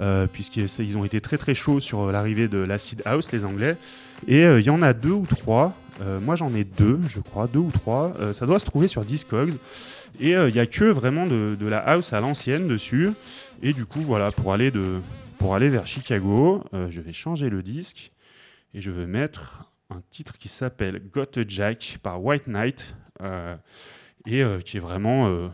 euh, 0.00 0.26
puisqu'ils 0.26 0.96
ont 0.96 1.04
été 1.04 1.20
très 1.20 1.38
très 1.38 1.54
chauds 1.54 1.80
sur 1.80 2.10
l'arrivée 2.10 2.48
de 2.48 2.58
l'acid 2.58 3.02
house 3.04 3.32
les 3.32 3.44
Anglais. 3.44 3.76
Et 4.26 4.44
euh, 4.44 4.60
il 4.60 4.66
y 4.66 4.70
en 4.70 4.82
a 4.82 4.92
deux 4.92 5.12
ou 5.12 5.26
trois. 5.26 5.74
Euh, 6.02 6.20
moi 6.20 6.36
j'en 6.36 6.54
ai 6.54 6.64
deux, 6.64 7.00
je 7.08 7.20
crois, 7.20 7.46
deux 7.46 7.60
ou 7.60 7.70
trois. 7.70 8.12
Euh, 8.20 8.32
ça 8.32 8.46
doit 8.46 8.58
se 8.58 8.64
trouver 8.64 8.88
sur 8.88 9.04
Discogs. 9.04 9.54
Et 10.20 10.36
euh, 10.36 10.48
il 10.48 10.54
y 10.54 10.60
a 10.60 10.66
que 10.66 10.84
vraiment 10.84 11.26
de, 11.26 11.56
la 11.60 11.78
house 11.78 12.12
à 12.12 12.20
l'ancienne 12.20 12.68
dessus. 12.68 13.10
Et 13.62 13.72
du 13.72 13.86
coup 13.86 14.00
voilà 14.00 14.32
pour 14.32 14.52
aller 14.52 14.70
de 14.70 15.00
pour 15.38 15.54
aller 15.54 15.68
vers 15.68 15.86
Chicago, 15.86 16.64
euh, 16.72 16.88
je 16.90 17.00
vais 17.00 17.12
changer 17.12 17.50
le 17.50 17.62
disque 17.62 18.12
et 18.72 18.80
je 18.80 18.90
vais 18.90 19.06
mettre 19.06 19.70
un 19.90 20.00
titre 20.10 20.38
qui 20.38 20.48
s'appelle 20.48 21.02
Got 21.12 21.38
a 21.38 21.42
Jack 21.46 21.98
par 22.02 22.22
White 22.22 22.46
Knight 22.46 22.94
euh, 23.22 23.54
et 24.26 24.42
euh, 24.42 24.60
qui 24.60 24.78
est 24.78 24.80
vraiment 24.80 25.28
euh, 25.28 25.48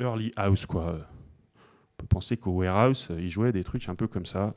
early 0.00 0.32
house 0.36 0.66
quoi. 0.66 0.98
On 2.00 2.04
peut 2.04 2.06
penser 2.06 2.38
qu'au 2.38 2.52
warehouse 2.52 3.08
euh, 3.10 3.20
ils 3.20 3.30
jouaient 3.30 3.52
des 3.52 3.62
trucs 3.62 3.86
un 3.90 3.94
peu 3.94 4.06
comme 4.06 4.24
ça. 4.24 4.54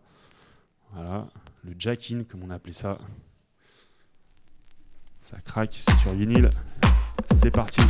Voilà, 0.94 1.28
le 1.66 1.76
jack-in 1.78 2.24
comme 2.24 2.42
on 2.42 2.50
appelait 2.50 2.72
ça. 2.72 2.98
Ça 5.22 5.38
craque, 5.42 5.74
c'est 5.86 5.98
sur 5.98 6.14
vinyle. 6.14 6.50
C'est 7.32 7.52
parti. 7.52 7.82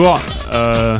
Euh, 0.00 0.98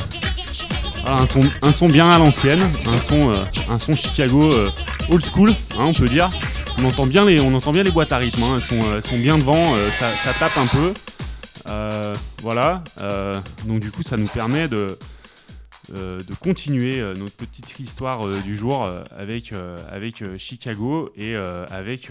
un, 1.06 1.26
son, 1.72 1.88
bien 1.88 2.08
à 2.08 2.18
l'ancienne, 2.18 2.60
un 2.86 2.98
son, 2.98 3.32
euh, 3.32 3.44
un 3.70 3.78
son 3.78 3.94
Chicago 3.94 4.52
euh, 4.52 4.68
old 5.10 5.24
school, 5.24 5.50
hein, 5.78 5.84
on 5.86 5.92
peut 5.94 6.06
dire. 6.06 6.28
On 6.78 6.84
entend 6.84 7.06
bien 7.06 7.24
les, 7.24 7.40
on 7.40 7.54
entend 7.54 7.72
bien 7.72 7.82
les 7.82 7.90
boîtes 7.90 8.12
à 8.12 8.18
rythme, 8.18 8.42
hein, 8.42 8.56
elles, 8.56 8.62
sont, 8.62 8.92
elles, 8.94 9.02
sont, 9.02 9.16
bien 9.16 9.38
devant, 9.38 9.74
ça, 9.98 10.12
ça, 10.12 10.34
tape 10.34 10.56
un 10.58 10.66
peu. 10.66 10.92
voilà, 12.42 12.84
donc 13.64 13.80
du 13.80 13.90
coup 13.90 14.02
ça 14.02 14.16
nous 14.18 14.26
permet 14.26 14.68
de, 14.68 14.98
de 15.92 16.34
continuer 16.40 17.02
notre 17.16 17.36
petite 17.36 17.80
histoire 17.80 18.26
du 18.44 18.56
jour 18.56 18.86
avec, 19.16 19.52
avec 19.90 20.22
Chicago 20.36 21.10
et 21.16 21.34
avec 21.34 22.10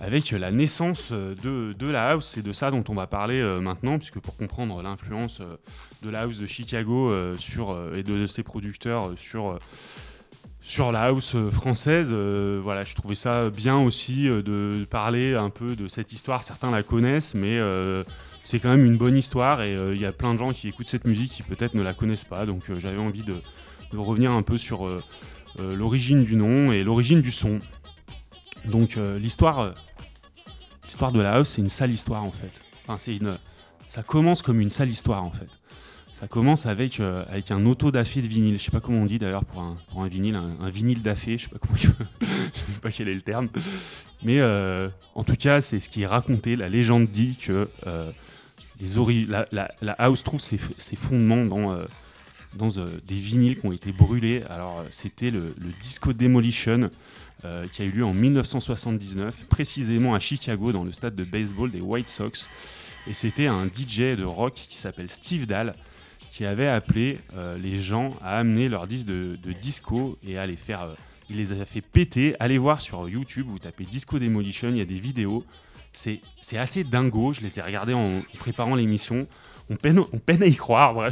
avec 0.00 0.32
la 0.32 0.50
naissance 0.50 1.12
de, 1.12 1.72
de, 1.72 1.90
la 1.90 2.10
house. 2.10 2.32
C'est 2.34 2.42
de 2.42 2.52
ça 2.52 2.70
dont 2.70 2.84
on 2.88 2.94
va 2.94 3.06
parler 3.06 3.40
euh, 3.40 3.60
maintenant, 3.60 3.98
puisque 3.98 4.18
pour 4.18 4.36
comprendre 4.36 4.82
l'influence 4.82 5.40
euh, 5.40 5.56
de 6.02 6.10
la 6.10 6.22
house 6.22 6.38
de 6.38 6.46
Chicago 6.46 7.10
euh, 7.10 7.36
sur, 7.38 7.76
et 7.94 8.02
de, 8.02 8.26
ses 8.26 8.42
producteurs 8.42 9.12
sur, 9.16 9.58
sur 10.60 10.90
la 10.90 11.04
house 11.04 11.36
française, 11.50 12.12
voilà, 12.12 12.82
je 12.82 12.94
trouvais 12.94 13.14
ça 13.14 13.50
bien 13.50 13.76
aussi 13.76 14.24
de 14.24 14.84
parler 14.90 15.34
un 15.34 15.50
peu 15.50 15.76
de 15.76 15.88
cette 15.88 16.12
histoire. 16.12 16.42
Certains 16.42 16.70
la 16.70 16.82
connaissent, 16.82 17.34
mais 17.34 17.58
c'est 18.42 18.58
quand 18.58 18.70
même 18.70 18.84
une 18.84 18.96
bonne 18.96 19.16
histoire 19.16 19.62
et 19.62 19.72
il 19.72 20.00
y 20.00 20.06
a 20.06 20.12
plein 20.12 20.34
de 20.34 20.38
gens 20.38 20.52
qui 20.52 20.68
écoutent 20.68 20.88
cette 20.88 21.06
musique 21.06 21.32
qui 21.32 21.42
peut-être 21.42 21.74
ne 21.74 21.82
la 21.82 21.94
connaissent 21.94 22.24
pas. 22.24 22.46
Donc 22.46 22.62
j'avais 22.78 22.98
envie 22.98 23.24
de, 23.24 23.34
revenir 23.94 24.32
un 24.32 24.42
peu 24.42 24.58
sur 24.58 24.90
l'origine 25.58 26.24
du 26.24 26.36
nom 26.36 26.72
et 26.72 26.82
l'origine 26.82 27.20
du 27.20 27.32
son. 27.32 27.58
Donc 28.64 28.98
l'histoire 29.18 29.74
l'histoire 30.94 31.10
de 31.10 31.20
la 31.20 31.32
house, 31.32 31.48
c'est 31.48 31.60
une 31.60 31.68
sale 31.68 31.90
histoire 31.90 32.22
en 32.22 32.30
fait. 32.30 32.52
Enfin, 32.84 32.98
c'est 32.98 33.16
une, 33.16 33.36
ça 33.84 34.04
commence 34.04 34.42
comme 34.42 34.60
une 34.60 34.70
sale 34.70 34.88
histoire 34.88 35.24
en 35.24 35.32
fait. 35.32 35.48
Ça 36.12 36.28
commence 36.28 36.66
avec, 36.66 37.00
euh, 37.00 37.24
avec 37.28 37.50
un 37.50 37.66
auto 37.66 37.90
d'affaire 37.90 38.22
de 38.22 38.28
vinyle. 38.28 38.58
Je 38.58 38.62
sais 38.62 38.70
pas 38.70 38.78
comment 38.78 39.00
on 39.00 39.06
dit 39.06 39.18
d'ailleurs 39.18 39.44
pour 39.44 39.60
un, 39.60 39.76
pour 39.88 40.04
un 40.04 40.06
vinyle, 40.06 40.36
un, 40.36 40.70
vinyle 40.70 41.02
d'affaire. 41.02 41.36
Je 41.36 41.44
sais 41.44 41.48
pas 41.48 41.58
comment, 41.58 41.76
je 41.76 41.86
sais 41.88 42.80
pas 42.80 42.92
quel 42.92 43.08
est 43.08 43.14
le 43.14 43.22
terme. 43.22 43.48
Mais 44.22 44.38
euh, 44.38 44.88
en 45.16 45.24
tout 45.24 45.34
cas, 45.34 45.60
c'est 45.60 45.80
ce 45.80 45.88
qui 45.88 46.02
est 46.02 46.06
raconté. 46.06 46.54
La 46.54 46.68
légende 46.68 47.08
dit 47.08 47.34
que 47.34 47.68
euh, 47.88 48.12
les 48.80 49.24
la, 49.24 49.48
la, 49.50 49.92
house 49.98 50.22
trouve 50.22 50.40
ses, 50.40 50.60
ses 50.78 50.94
fondements 50.94 51.44
dans 51.44 51.76
dans 52.56 52.68
des 52.68 53.16
vinyles 53.16 53.56
qui 53.56 53.66
ont 53.66 53.72
été 53.72 53.90
brûlés. 53.90 54.42
Alors, 54.48 54.84
c'était 54.90 55.32
le, 55.32 55.52
le, 55.58 55.72
Disco 55.82 56.12
Demolition 56.12 56.88
euh, 57.44 57.66
qui 57.68 57.82
a 57.82 57.84
eu 57.84 57.90
lieu 57.90 58.04
en 58.04 58.14
1979, 58.14 59.46
précisément 59.48 60.14
à 60.14 60.20
Chicago, 60.20 60.72
dans 60.72 60.84
le 60.84 60.92
stade 60.92 61.14
de 61.14 61.24
baseball 61.24 61.70
des 61.70 61.80
White 61.80 62.08
Sox. 62.08 62.48
Et 63.06 63.12
c'était 63.12 63.46
un 63.46 63.66
DJ 63.66 64.16
de 64.16 64.24
rock 64.24 64.54
qui 64.54 64.78
s'appelle 64.78 65.10
Steve 65.10 65.46
Dahl 65.46 65.74
qui 66.32 66.46
avait 66.46 66.68
appelé 66.68 67.18
euh, 67.36 67.56
les 67.58 67.78
gens 67.78 68.10
à 68.22 68.38
amener 68.38 68.68
leurs 68.68 68.86
disques 68.86 69.06
de, 69.06 69.36
disco 69.60 70.18
et 70.26 70.38
à 70.38 70.46
les 70.46 70.56
faire. 70.56 70.82
Euh, 70.82 70.94
il 71.30 71.36
les 71.36 71.52
a 71.52 71.64
fait 71.64 71.80
péter. 71.80 72.34
Allez 72.40 72.58
voir 72.58 72.80
sur 72.80 73.08
YouTube, 73.08 73.46
vous 73.48 73.58
tapez 73.58 73.84
Disco 73.84 74.18
Demolition, 74.18 74.68
il 74.68 74.78
y 74.78 74.80
a 74.80 74.84
des 74.84 74.98
vidéos. 74.98 75.44
C'est 75.92 76.20
assez 76.56 76.82
dingo, 76.82 77.32
je 77.32 77.40
les 77.40 77.58
ai 77.58 77.62
regardés 77.62 77.94
en 77.94 78.20
préparant 78.38 78.74
l'émission. 78.74 79.26
On 79.70 79.76
peine, 79.76 80.00
on 80.00 80.18
peine 80.18 80.42
à 80.42 80.46
y 80.46 80.56
croire, 80.56 81.10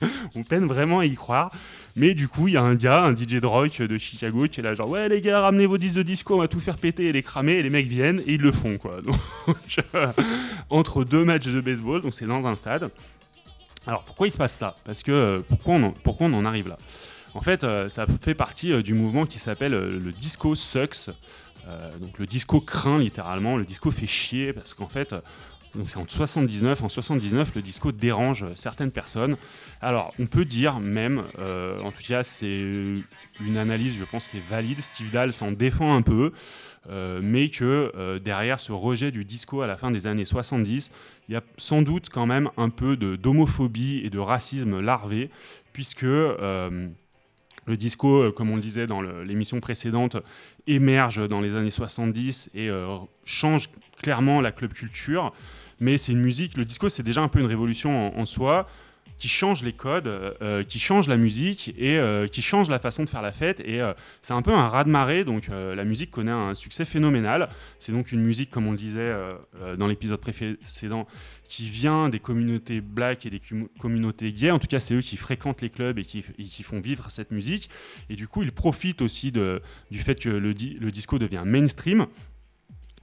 on 0.34 0.42
peine 0.42 0.66
vraiment 0.66 1.00
à 1.00 1.06
y 1.06 1.14
croire. 1.14 1.50
Mais 1.96 2.14
du 2.14 2.28
coup, 2.28 2.48
il 2.48 2.54
y 2.54 2.56
a 2.56 2.62
un 2.62 2.74
gars, 2.74 3.02
un 3.02 3.14
DJ 3.14 3.40
de 3.40 3.46
rock 3.46 3.82
de 3.82 3.98
Chicago, 3.98 4.46
qui 4.48 4.60
est 4.60 4.62
là, 4.62 4.74
genre, 4.74 4.88
ouais, 4.88 5.08
les 5.08 5.20
gars, 5.20 5.40
ramenez 5.40 5.66
vos 5.66 5.78
disques 5.78 5.96
de 5.96 6.02
disco, 6.02 6.34
on 6.34 6.38
va 6.38 6.48
tout 6.48 6.60
faire 6.60 6.76
péter 6.76 7.06
et 7.06 7.12
les 7.12 7.22
cramer. 7.22 7.54
Et 7.54 7.62
les 7.62 7.70
mecs 7.70 7.88
viennent 7.88 8.20
et 8.26 8.34
ils 8.34 8.40
le 8.40 8.52
font, 8.52 8.78
quoi. 8.78 9.00
Donc, 9.02 9.16
entre 10.70 11.04
deux 11.04 11.24
matchs 11.24 11.48
de 11.48 11.60
baseball, 11.60 12.00
donc 12.00 12.14
c'est 12.14 12.26
dans 12.26 12.46
un 12.46 12.56
stade. 12.56 12.90
Alors, 13.86 14.04
pourquoi 14.04 14.26
il 14.26 14.30
se 14.30 14.38
passe 14.38 14.54
ça? 14.54 14.76
Parce 14.84 15.02
que, 15.02 15.10
euh, 15.10 15.40
pourquoi 15.48 15.74
on, 15.74 15.82
en, 15.84 15.90
pourquoi 15.90 16.26
on 16.28 16.32
en 16.34 16.44
arrive 16.44 16.68
là? 16.68 16.78
En 17.34 17.40
fait, 17.40 17.64
euh, 17.64 17.88
ça 17.88 18.06
fait 18.20 18.34
partie 18.34 18.72
euh, 18.72 18.82
du 18.82 18.94
mouvement 18.94 19.26
qui 19.26 19.38
s'appelle 19.38 19.72
le 19.72 20.12
disco 20.12 20.54
sucks. 20.54 21.10
donc 22.00 22.18
le 22.18 22.26
disco 22.26 22.60
craint 22.60 22.98
littéralement, 22.98 23.56
le 23.56 23.64
disco 23.64 23.90
fait 23.90 24.06
chier 24.06 24.52
parce 24.52 24.74
qu'en 24.74 24.88
fait 24.88 25.14
donc 25.74 25.88
c'est 25.88 25.98
en 25.98 26.06
79. 26.06 26.82
En 26.82 26.88
79, 26.88 27.54
le 27.54 27.62
disco 27.62 27.92
dérange 27.92 28.46
certaines 28.54 28.90
personnes. 28.90 29.36
Alors, 29.80 30.12
on 30.18 30.26
peut 30.26 30.44
dire 30.44 30.80
même, 30.80 31.22
euh, 31.38 31.80
en 31.80 31.92
tout 31.92 32.02
cas, 32.06 32.22
c'est 32.22 32.60
une 33.40 33.56
analyse, 33.56 33.96
je 33.96 34.04
pense, 34.04 34.26
qui 34.26 34.38
est 34.38 34.48
valide. 34.48 34.80
Steve 34.80 35.10
Dahl 35.10 35.32
s'en 35.32 35.52
défend 35.52 35.94
un 35.94 36.02
peu, 36.02 36.32
euh, 36.88 37.20
mais 37.22 37.50
que 37.50 37.92
euh, 37.96 38.18
derrière 38.18 38.58
ce 38.58 38.72
rejet 38.72 39.12
du 39.12 39.24
disco 39.24 39.62
à 39.62 39.66
la 39.66 39.76
fin 39.76 39.90
des 39.90 40.06
années 40.06 40.24
70, 40.24 40.90
il 41.28 41.34
y 41.34 41.36
a 41.36 41.42
sans 41.56 41.82
doute 41.82 42.08
quand 42.10 42.26
même 42.26 42.50
un 42.56 42.70
peu 42.70 42.96
d'homophobie 42.96 44.00
et 44.04 44.10
de 44.10 44.18
racisme 44.18 44.80
larvé, 44.80 45.30
puisque 45.72 46.02
le 46.02 47.76
disco, 47.76 48.32
comme 48.32 48.50
on 48.50 48.56
le 48.56 48.62
disait 48.62 48.88
dans 48.88 49.02
l'émission 49.02 49.60
précédente, 49.60 50.16
émerge 50.66 51.28
dans 51.28 51.40
les 51.40 51.54
années 51.54 51.70
70 51.70 52.50
et 52.54 52.68
change 53.24 53.70
clairement 54.02 54.40
la 54.40 54.50
club 54.50 54.72
culture 54.72 55.32
mais 55.80 55.96
c'est 55.98 56.12
une 56.12 56.20
musique, 56.20 56.56
le 56.56 56.64
disco 56.64 56.88
c'est 56.88 57.02
déjà 57.02 57.22
un 57.22 57.28
peu 57.28 57.40
une 57.40 57.46
révolution 57.46 58.18
en, 58.18 58.24
soi 58.26 58.68
qui 59.18 59.28
change 59.28 59.62
les 59.62 59.74
codes, 59.74 60.06
euh, 60.06 60.64
qui 60.64 60.78
change 60.78 61.06
la 61.06 61.18
musique 61.18 61.74
et 61.76 61.98
euh, 61.98 62.26
qui 62.26 62.40
change 62.40 62.70
la 62.70 62.78
façon 62.78 63.04
de 63.04 63.08
faire 63.08 63.20
la 63.20 63.32
fête. 63.32 63.60
Et 63.60 63.80
euh, 63.80 63.92
c'est 64.22 64.32
un 64.32 64.40
peu 64.40 64.52
un 64.52 64.66
raz-de-marée, 64.68 65.24
donc 65.24 65.48
la 65.48 65.84
musique 65.84 66.10
connaît 66.10 66.30
un 66.30 66.54
succès 66.54 66.84
phénoménal. 66.84 67.50
C'est 67.78 67.92
donc 67.92 68.12
une 68.12 68.22
musique, 68.22 68.50
comme 68.50 68.66
on 68.66 68.70
le 68.72 68.78
disait 68.78 69.14
dans 69.78 69.86
l'épisode 69.86 70.20
précédent, 70.20 71.06
qui 71.48 71.68
vient 71.68 72.08
des 72.08 72.20
communautés 72.20 72.80
black 72.80 73.26
et 73.26 73.30
des 73.30 73.42
communautés 73.78 74.32
gays. 74.32 74.52
En 74.52 74.58
tout 74.58 74.68
cas, 74.68 74.80
c'est 74.80 74.94
eux 74.94 75.02
qui 75.02 75.16
fréquentent 75.18 75.60
les 75.60 75.70
clubs 75.70 75.98
et 75.98 76.04
qui, 76.04 76.62
font 76.62 76.80
vivre 76.80 77.10
cette 77.10 77.30
musique. 77.30 77.68
Et 78.08 78.16
du 78.16 78.26
coup, 78.26 78.42
ils 78.42 78.52
profitent 78.52 79.02
aussi 79.02 79.32
du 79.32 79.98
fait 79.98 80.18
que 80.18 80.30
le 80.30 80.54
disco 80.90 81.18
devient 81.18 81.42
mainstream. 81.44 82.06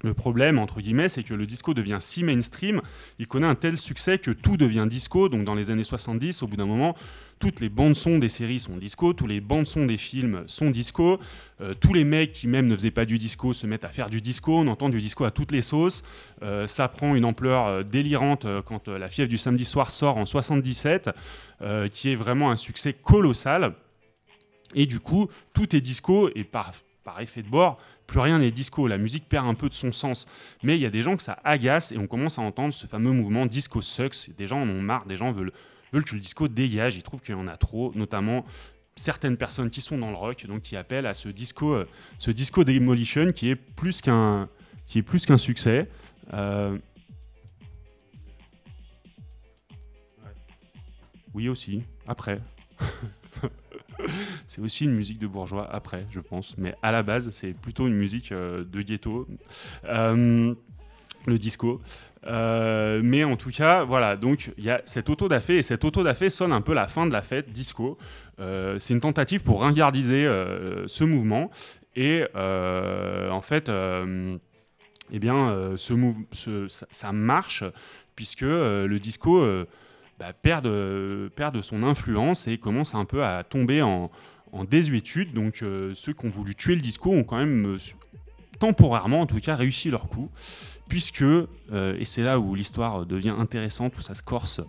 Le 0.04 0.14
problème, 0.14 0.60
entre 0.60 0.80
guillemets, 0.80 1.10
c'est 1.10 1.24
que 1.24 1.34
le 1.34 1.48
disco 1.48 1.74
devient 1.74 1.98
si 2.00 2.24
mainstream, 2.24 2.82
il 3.18 3.28
connaît 3.28 3.48
un 3.48 3.56
tel 3.56 3.78
succès 3.78 4.20
que 4.20 4.30
tout 4.30 4.56
devient 4.56 4.86
disco. 4.88 5.28
Donc 5.28 5.44
dans 5.44 5.56
les 5.56 5.72
années 5.72 5.84
70, 5.84 6.44
au 6.44 6.48
bout 6.48 6.56
d'un 6.56 6.68
moment, 6.68 6.96
toutes 7.40 7.62
les 7.62 7.70
bandes-son 7.70 8.20
des 8.20 8.30
séries 8.30 8.60
sont 8.60 8.78
disco, 8.78 9.14
tous 9.14 9.26
les 9.26 9.42
bandes-son 9.42 9.88
des 9.88 9.98
films 9.98 10.44
sont 10.46 10.70
disco, 10.70 11.20
euh, 11.62 11.74
tous 11.74 11.94
les 11.94 12.04
mecs 12.04 12.32
qui 12.32 12.48
même 12.48 12.68
ne 12.68 12.76
faisaient 12.76 12.92
pas 12.92 13.06
du 13.06 13.18
disco 13.18 13.54
se 13.54 13.66
mettent 13.66 13.86
à 13.86 13.90
faire 13.90 14.12
du 14.12 14.22
disco, 14.22 14.60
on 14.60 14.68
entend 14.68 14.90
du 14.90 15.02
disco 15.02 15.24
à 15.24 15.32
toutes 15.32 15.52
les 15.52 15.64
sauces. 15.64 16.04
Euh, 16.44 16.68
ça 16.68 16.88
prend 16.88 17.16
une 17.16 17.26
ampleur 17.26 17.66
euh, 17.66 17.84
délirante 17.84 18.46
quand 18.66 18.88
La 18.90 19.10
fièvre 19.10 19.30
du 19.30 19.40
samedi 19.40 19.66
soir 19.66 19.90
sort 19.90 20.18
en 20.18 20.28
77, 20.28 21.10
qui 21.92 22.12
est 22.12 22.16
vraiment 22.16 22.52
un 22.52 22.56
succès 22.56 22.94
colossal. 22.94 23.74
Et 24.76 24.86
du 24.86 25.00
coup, 25.00 25.28
tout 25.54 25.76
est 25.76 25.82
disco, 25.82 26.30
et 26.36 26.44
par, 26.44 26.72
par 27.04 27.20
effet 27.20 27.42
de 27.42 27.50
bord, 27.50 27.80
plus 28.08 28.20
rien 28.20 28.40
n'est 28.40 28.52
disco, 28.52 28.88
la 28.88 28.98
musique 28.98 29.28
perd 29.28 29.46
un 29.46 29.54
peu 29.54 29.70
de 29.70 29.74
son 29.74 29.92
sens. 29.92 30.28
Mais 30.64 30.78
il 30.78 30.82
y 30.82 30.86
a 30.86 30.90
des 30.90 31.02
gens 31.02 31.18
que 31.18 31.24
ça 31.24 31.40
agace 31.44 31.92
et 31.92 31.98
on 31.98 32.08
commence 32.08 32.40
à 32.40 32.42
entendre 32.42 32.74
ce 32.74 32.88
fameux 32.88 33.12
mouvement 33.12 33.46
disco 33.46 33.82
sucks. 33.82 34.30
Des 34.38 34.48
gens 34.48 34.62
en 34.62 34.70
ont 34.70 34.82
marre, 34.82 35.06
des 35.06 35.18
gens 35.18 35.32
veulent, 35.32 35.52
veulent 35.92 36.06
que 36.06 36.16
le 36.16 36.22
disco 36.22 36.48
dégage, 36.48 36.96
ils 36.96 37.04
trouvent 37.04 37.22
qu'il 37.22 37.36
y 37.36 37.38
en 37.38 37.48
a 37.48 37.58
trop, 37.58 37.92
notamment 37.96 38.46
certaines 38.96 39.38
personnes 39.38 39.70
qui 39.70 39.82
sont 39.82 39.98
dans 39.98 40.10
le 40.10 40.18
rock, 40.18 40.46
donc 40.48 40.62
qui 40.62 40.76
appellent 40.76 41.06
à 41.06 41.14
ce 41.14 41.30
disco, 41.30 41.74
euh, 41.74 41.88
ce 42.18 42.32
disco 42.32 42.64
demolition 42.64 43.32
qui 43.32 43.50
est 43.50 43.56
plus 43.56 44.02
qu'un, 44.02 44.50
qui 44.86 45.00
est 45.00 45.04
plus 45.04 45.26
qu'un 45.26 45.38
succès. 45.38 45.90
Euh, 46.34 46.78
oui 51.34 51.50
aussi, 51.50 51.84
après. 52.08 52.40
c'est 54.48 54.62
aussi 54.62 54.86
une 54.86 54.94
musique 54.94 55.20
de 55.20 55.28
bourgeois 55.28 55.68
après, 55.72 56.06
je 56.12 56.20
pense. 56.20 56.56
Mais 56.58 56.76
à 56.82 56.92
la 56.92 57.04
base, 57.04 57.30
c'est 57.32 57.54
plutôt 57.54 57.88
une 57.88 57.96
musique 57.96 58.32
euh, 58.32 58.64
de 58.64 58.82
ghetto. 58.82 59.28
Euh, 59.86 60.54
le 61.26 61.38
disco. 61.38 61.82
Euh, 62.26 63.02
mais 63.04 63.26
en 63.26 63.36
tout 63.36 63.52
cas, 63.52 63.84
voilà, 63.84 64.16
donc 64.16 64.52
il 64.58 64.64
y 64.64 64.70
a 64.70 64.82
cette 64.86 65.10
auto 65.10 65.28
da 65.28 65.40
et 65.50 65.62
cette 65.62 65.84
auto 65.84 66.02
da 66.02 66.14
sonne 66.14 66.54
un 66.54 66.62
peu 66.62 66.74
la 66.74 66.88
fin 66.88 67.06
de 67.06 67.12
la 67.12 67.22
fête 67.22 67.52
disco. 67.52 67.98
c'est 68.38 68.94
une 68.94 69.02
tentative 69.02 69.44
pour 69.44 69.62
ringardiser 69.62 70.24
ce 70.88 71.04
mouvement. 71.04 71.52
Et 71.98 72.24
en 72.34 73.42
fait, 73.42 73.70
eh 75.12 75.20
bien, 75.20 75.76
ça, 75.76 77.12
marche 77.12 77.66
puisque 78.16 78.42
le 78.42 78.98
disco 79.00 79.46
bah, 80.20 80.34
perd, 80.34 80.68
perd, 81.36 81.62
son 81.62 81.84
influence 81.84 82.48
et 82.48 82.58
commence 82.58 82.96
un 82.96 83.06
peu 83.06 83.24
à 83.24 83.44
tomber 83.44 83.82
en, 83.82 84.12
en 84.52 84.64
désuétude. 84.64 85.34
Donc 85.34 85.62
euh, 85.62 85.94
ceux 85.96 86.14
qui 86.14 86.26
ont 86.26 86.30
voulu 86.30 86.56
tuer 86.56 86.76
le 86.76 86.82
disco 86.82 87.12
ont 87.12 87.24
quand 87.24 87.38
même 87.38 87.76
euh, 87.76 87.78
temporairement 88.60 89.22
en 89.22 89.26
tout 89.26 89.40
cas, 89.40 89.56
réussi 89.56 89.90
leur 89.90 90.10
coup, 90.10 90.30
puisque, 90.88 91.24
et 91.24 92.06
c'est 92.06 92.24
là 92.24 92.40
où 92.40 92.56
l'histoire 92.56 93.06
devient 93.06 93.36
intéressante, 93.38 93.94
où 93.98 94.02
ça 94.02 94.14
se 94.14 94.24
corse, 94.24 94.62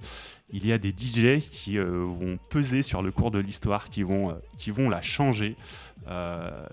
il 0.51 0.67
y 0.67 0.73
a 0.73 0.79
des 0.79 0.91
DJ 0.91 1.39
qui 1.41 1.79
vont 1.79 2.39
peser 2.49 2.83
sur 2.83 3.03
le 3.03 3.11
cours 3.11 3.31
de 3.31 3.39
l'histoire, 3.39 3.85
qui, 3.85 4.03
vont 4.03 4.35
qui 4.57 4.71
vont 4.71 4.89
la 4.89 5.03
changer, 5.03 5.57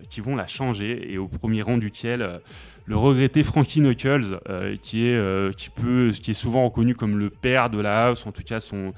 qui 0.10 0.22
vont 0.22 0.36
la 0.36 0.48
changer, 0.48 1.12
et 1.12 1.18
au 1.18 1.28
premier 1.28 1.62
rang 1.62 1.78
duquel 1.78 2.42
le 2.86 2.98
regretté 2.98 3.44
Frankie 3.44 3.82
Knuckles, 3.82 4.40
euh, 4.50 4.76
qui, 4.82 5.08
est, 5.08 5.16
euh, 5.16 5.52
qui, 5.52 5.70
peut, 5.70 6.12
qui 6.14 6.32
est 6.32 6.36
souvent 6.36 6.66
reconnu 6.66 6.96
comme 6.96 7.18
le 7.18 7.30
père 7.30 7.70
de 7.70 7.80
la 7.80 8.08
house, 8.08 8.26
en 8.26 8.32
tout 8.32 8.44
cas 8.44 8.60
son, 8.60 8.88
euh, 8.88 8.92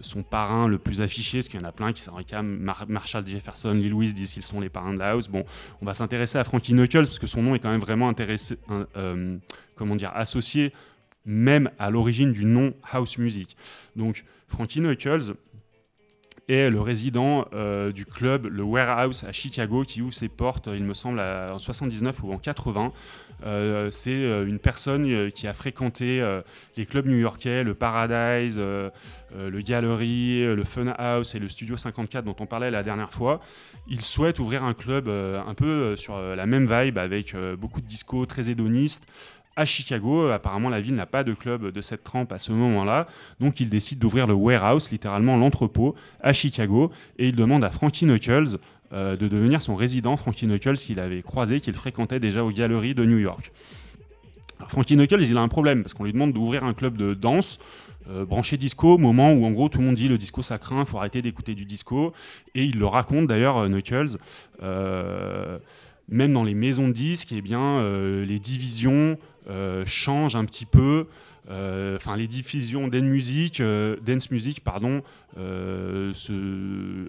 son 0.00 0.22
parrain 0.22 0.66
le 0.68 0.78
plus 0.78 1.00
affiché, 1.00 1.38
parce 1.38 1.48
qu'il 1.48 1.60
y 1.60 1.64
en 1.64 1.68
a 1.68 1.72
plein 1.72 1.92
qui 1.92 2.02
s'en 2.02 2.14
réclament. 2.14 2.58
Marshall 2.88 3.26
Jefferson, 3.26 3.72
Lee 3.72 3.88
Lewis 3.88 4.14
disent 4.14 4.32
qu'ils 4.32 4.42
sont 4.42 4.60
les 4.60 4.68
parrains 4.68 4.94
de 4.94 4.98
la 4.98 5.10
house. 5.10 5.28
Bon, 5.28 5.44
on 5.80 5.86
va 5.86 5.94
s'intéresser 5.94 6.38
à 6.38 6.44
Frankie 6.44 6.72
Knuckles, 6.72 7.02
parce 7.02 7.18
que 7.18 7.26
son 7.26 7.42
nom 7.42 7.54
est 7.54 7.58
quand 7.58 7.70
même 7.70 7.80
vraiment 7.80 8.08
intéressé, 8.08 8.58
comment 9.76 9.96
dire, 9.96 10.10
associé 10.14 10.72
même 11.24 11.70
à 11.78 11.90
l'origine 11.90 12.32
du 12.32 12.44
nom 12.44 12.74
house 12.90 13.18
music. 13.18 13.56
Donc, 13.94 14.24
Frankie 14.48 14.80
Knuckles, 14.80 15.34
est 16.52 16.70
le 16.70 16.80
résident 16.80 17.46
euh, 17.52 17.92
du 17.92 18.04
club, 18.04 18.46
le 18.46 18.62
Warehouse 18.62 19.24
à 19.24 19.32
Chicago, 19.32 19.82
qui 19.82 20.02
ouvre 20.02 20.14
ses 20.14 20.28
portes, 20.28 20.68
il 20.72 20.84
me 20.84 20.94
semble, 20.94 21.20
en 21.20 21.58
79 21.58 22.22
ou 22.22 22.32
en 22.32 22.38
80. 22.38 22.92
Euh, 23.44 23.90
c'est 23.90 24.10
euh, 24.10 24.46
une 24.46 24.58
personne 24.58 25.32
qui 25.32 25.48
a 25.48 25.52
fréquenté 25.52 26.24
les 26.76 26.86
clubs 26.86 27.06
new-yorkais, 27.06 27.64
le 27.64 27.74
Paradise, 27.74 28.58
le 28.58 29.60
Gallery, 29.60 30.44
le 30.54 30.64
Funhouse 30.64 31.34
et 31.34 31.38
le 31.38 31.48
Studio 31.48 31.76
54 31.76 32.24
dont 32.24 32.36
on 32.38 32.46
parlait 32.46 32.70
la 32.70 32.82
dernière 32.82 33.12
fois. 33.12 33.40
Il 33.88 34.00
souhaite 34.00 34.38
ouvrir 34.38 34.62
un 34.64 34.74
club 34.74 35.08
un 35.08 35.54
peu 35.54 35.96
sur 35.96 36.18
la 36.18 36.46
même 36.46 36.66
vibe, 36.70 36.98
avec 36.98 37.34
beaucoup 37.58 37.80
de 37.80 37.86
disco 37.86 38.26
très 38.26 38.50
hédonistes, 38.50 39.06
à 39.56 39.64
Chicago. 39.64 40.28
Apparemment, 40.28 40.68
la 40.68 40.80
ville 40.80 40.94
n'a 40.94 41.06
pas 41.06 41.24
de 41.24 41.34
club 41.34 41.70
de 41.70 41.80
cette 41.80 42.04
trempe 42.04 42.32
à 42.32 42.38
ce 42.38 42.52
moment-là. 42.52 43.06
Donc, 43.40 43.60
il 43.60 43.68
décide 43.68 43.98
d'ouvrir 43.98 44.26
le 44.26 44.34
warehouse, 44.34 44.90
littéralement 44.90 45.36
l'entrepôt, 45.36 45.94
à 46.20 46.32
Chicago. 46.32 46.90
Et 47.18 47.28
il 47.28 47.36
demande 47.36 47.64
à 47.64 47.70
Frankie 47.70 48.06
Knuckles 48.06 48.58
euh, 48.92 49.16
de 49.16 49.28
devenir 49.28 49.62
son 49.62 49.74
résident. 49.74 50.16
Frankie 50.16 50.46
Knuckles, 50.46 50.74
qu'il 50.74 51.00
avait 51.00 51.22
croisé, 51.22 51.60
qu'il 51.60 51.74
fréquentait 51.74 52.20
déjà 52.20 52.44
aux 52.44 52.52
galeries 52.52 52.94
de 52.94 53.04
New 53.04 53.18
York. 53.18 53.52
Alors, 54.58 54.70
Frankie 54.70 54.96
Knuckles, 54.96 55.22
il 55.22 55.36
a 55.36 55.40
un 55.40 55.48
problème 55.48 55.82
parce 55.82 55.94
qu'on 55.94 56.04
lui 56.04 56.12
demande 56.12 56.32
d'ouvrir 56.32 56.64
un 56.64 56.74
club 56.74 56.96
de 56.96 57.14
danse. 57.14 57.58
Euh, 58.10 58.24
branché 58.24 58.56
disco, 58.56 58.98
moment 58.98 59.32
où 59.32 59.44
en 59.44 59.52
gros 59.52 59.68
tout 59.68 59.78
le 59.78 59.84
monde 59.84 59.94
dit 59.94 60.08
le 60.08 60.18
disco 60.18 60.42
ça 60.42 60.58
craint, 60.58 60.84
faut 60.84 60.98
arrêter 60.98 61.22
d'écouter 61.22 61.54
du 61.54 61.64
disco. 61.64 62.12
Et 62.56 62.64
il 62.64 62.80
le 62.80 62.86
raconte 62.86 63.28
d'ailleurs, 63.28 63.58
euh, 63.58 63.68
Knuckles 63.68 64.18
même 66.08 66.32
dans 66.32 66.44
les 66.44 66.54
maisons 66.54 66.88
de 66.88 66.92
disques, 66.92 67.32
eh 67.32 67.40
bien, 67.40 67.80
les 68.24 68.38
divisions 68.38 68.92
euh, 68.92 69.16
change 69.86 70.36
un 70.36 70.44
petit 70.44 70.66
peu. 70.66 71.06
Euh, 71.50 71.96
enfin, 71.96 72.16
les 72.16 72.28
diffusions 72.28 72.86
dance 72.86 73.02
music, 73.02 73.60
euh, 73.60 73.96
dance 74.04 74.30
music 74.30 74.62
pardon, 74.62 75.02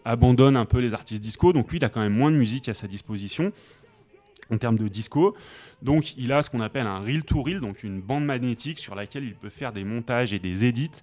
abandonnent 0.06 0.58
un 0.58 0.65
peu 0.65 0.80
les 0.80 0.93
artistes 0.93 1.22
disco. 1.22 1.54
Donc 1.54 1.69
lui, 1.72 1.78
il 1.78 1.86
a 1.86 1.89
quand 1.89 2.02
même 2.02 2.13
moins 2.13 2.32
de 2.32 2.38
musique 2.38 2.69
à 2.69 2.74
sa 2.74 2.88
disposition 2.88 3.52
en 4.50 4.58
termes 4.58 4.78
de 4.78 4.88
disco. 4.88 5.36
Donc 5.82 6.17
il 6.17 6.32
a 6.32 6.41
ce 6.41 6.50
qu'on 6.50 6.62
appelle 6.62 6.88
un 6.88 7.00
reel 7.00 7.24
to 7.24 7.41
reel, 7.41 7.60
donc 7.60 7.84
une 7.84 8.02
bande 8.02 8.26
magnétique 8.26 8.80
sur 8.80 8.96
laquelle 8.96 9.24
il 9.24 9.36
peut 9.36 9.50
faire 9.50 9.72
des 9.72 9.84
montages 9.84 10.34
et 10.34 10.39
des 10.39 10.65
edits. 10.65 11.02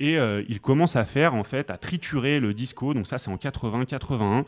Et 0.00 0.18
euh, 0.18 0.42
il 0.48 0.60
commence 0.60 0.96
à 0.96 1.04
faire, 1.04 1.34
en 1.34 1.44
fait, 1.44 1.70
à 1.70 1.76
triturer 1.76 2.40
le 2.40 2.54
disco, 2.54 2.94
donc 2.94 3.06
ça 3.06 3.18
c'est 3.18 3.30
en 3.30 3.36
80-81, 3.36 4.44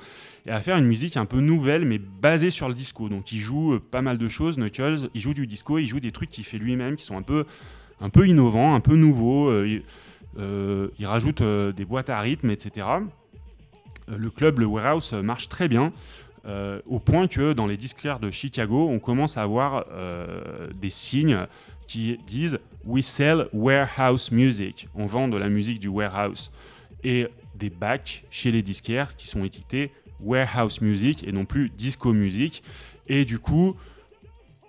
et 0.47 0.51
à 0.51 0.61
faire 0.61 0.79
une 0.79 0.87
musique 0.87 1.19
un 1.19 1.27
peu 1.27 1.41
nouvelle, 1.41 1.85
mais 1.85 1.99
basée 1.99 2.51
sur 2.51 2.69
le 2.69 2.75
disco. 2.75 3.11
Donc 3.11 3.33
il 3.33 3.38
joue 3.38 3.75
euh, 3.75 3.79
pas 3.79 4.01
mal 4.01 4.17
de 4.17 4.29
choses, 4.29 4.57
Knuckles, 4.57 5.11
il 5.15 5.21
joue 5.21 5.35
du 5.35 5.47
disco, 5.47 5.77
il 5.77 5.87
joue 5.87 6.01
des 6.01 6.11
trucs 6.11 6.31
qu'il 6.31 6.45
fait 6.45 6.57
lui-même, 6.57 6.97
qui 6.97 7.05
sont 7.05 7.19
un 7.19 7.23
peu, 7.23 7.45
un 8.01 8.09
peu 8.09 8.27
innovants, 8.27 8.75
un 8.75 8.81
peu 8.81 8.97
nouveaux. 8.97 9.49
Euh, 9.49 9.83
il, 10.99 11.07
rajoute 11.07 11.43
des 11.43 11.85
boîtes 11.85 12.09
à 12.09 12.19
rythme, 12.19 12.49
etc. 12.49 12.87
le 14.09 14.31
club, 14.31 14.61
le 14.61 14.65
warehouse, 14.65 15.12
marche 15.12 15.51
très 15.51 15.69
bien. 15.69 15.93
au 16.87 16.99
point 16.99 17.29
que 17.29 17.53
dans 17.53 17.67
les 17.67 17.77
disquaires 17.77 18.19
de 18.19 18.31
Chicago, 18.31 18.88
on 18.91 18.99
commence 18.99 19.37
à 19.37 19.43
avoir 19.43 19.85
des 20.75 20.88
signes 20.88 21.47
qui 21.87 22.18
disent 22.27 22.59
We 22.85 23.05
sell 23.05 23.49
warehouse 23.53 24.31
music. 24.31 24.88
On 24.95 25.07
vend 25.07 25.29
de 25.29 25.37
la 25.37 25.49
musique 25.49 25.79
du 25.79 25.88
warehouse. 25.88 26.51
Et 27.05 27.29
des 27.55 27.71
bacs 27.71 28.25
chez 28.31 28.51
les 28.51 28.62
disquaires 28.62 29.16
qui 29.16 29.29
sont 29.29 29.45
étiquetés 29.45 29.92
warehouse 30.21 30.81
music 30.81 31.27
et 31.27 31.33
non 31.33 31.45
plus 31.45 31.68
disco 31.71 32.12
music. 32.12 32.62
Et 33.09 33.25
du 33.25 33.38
coup, 33.38 33.77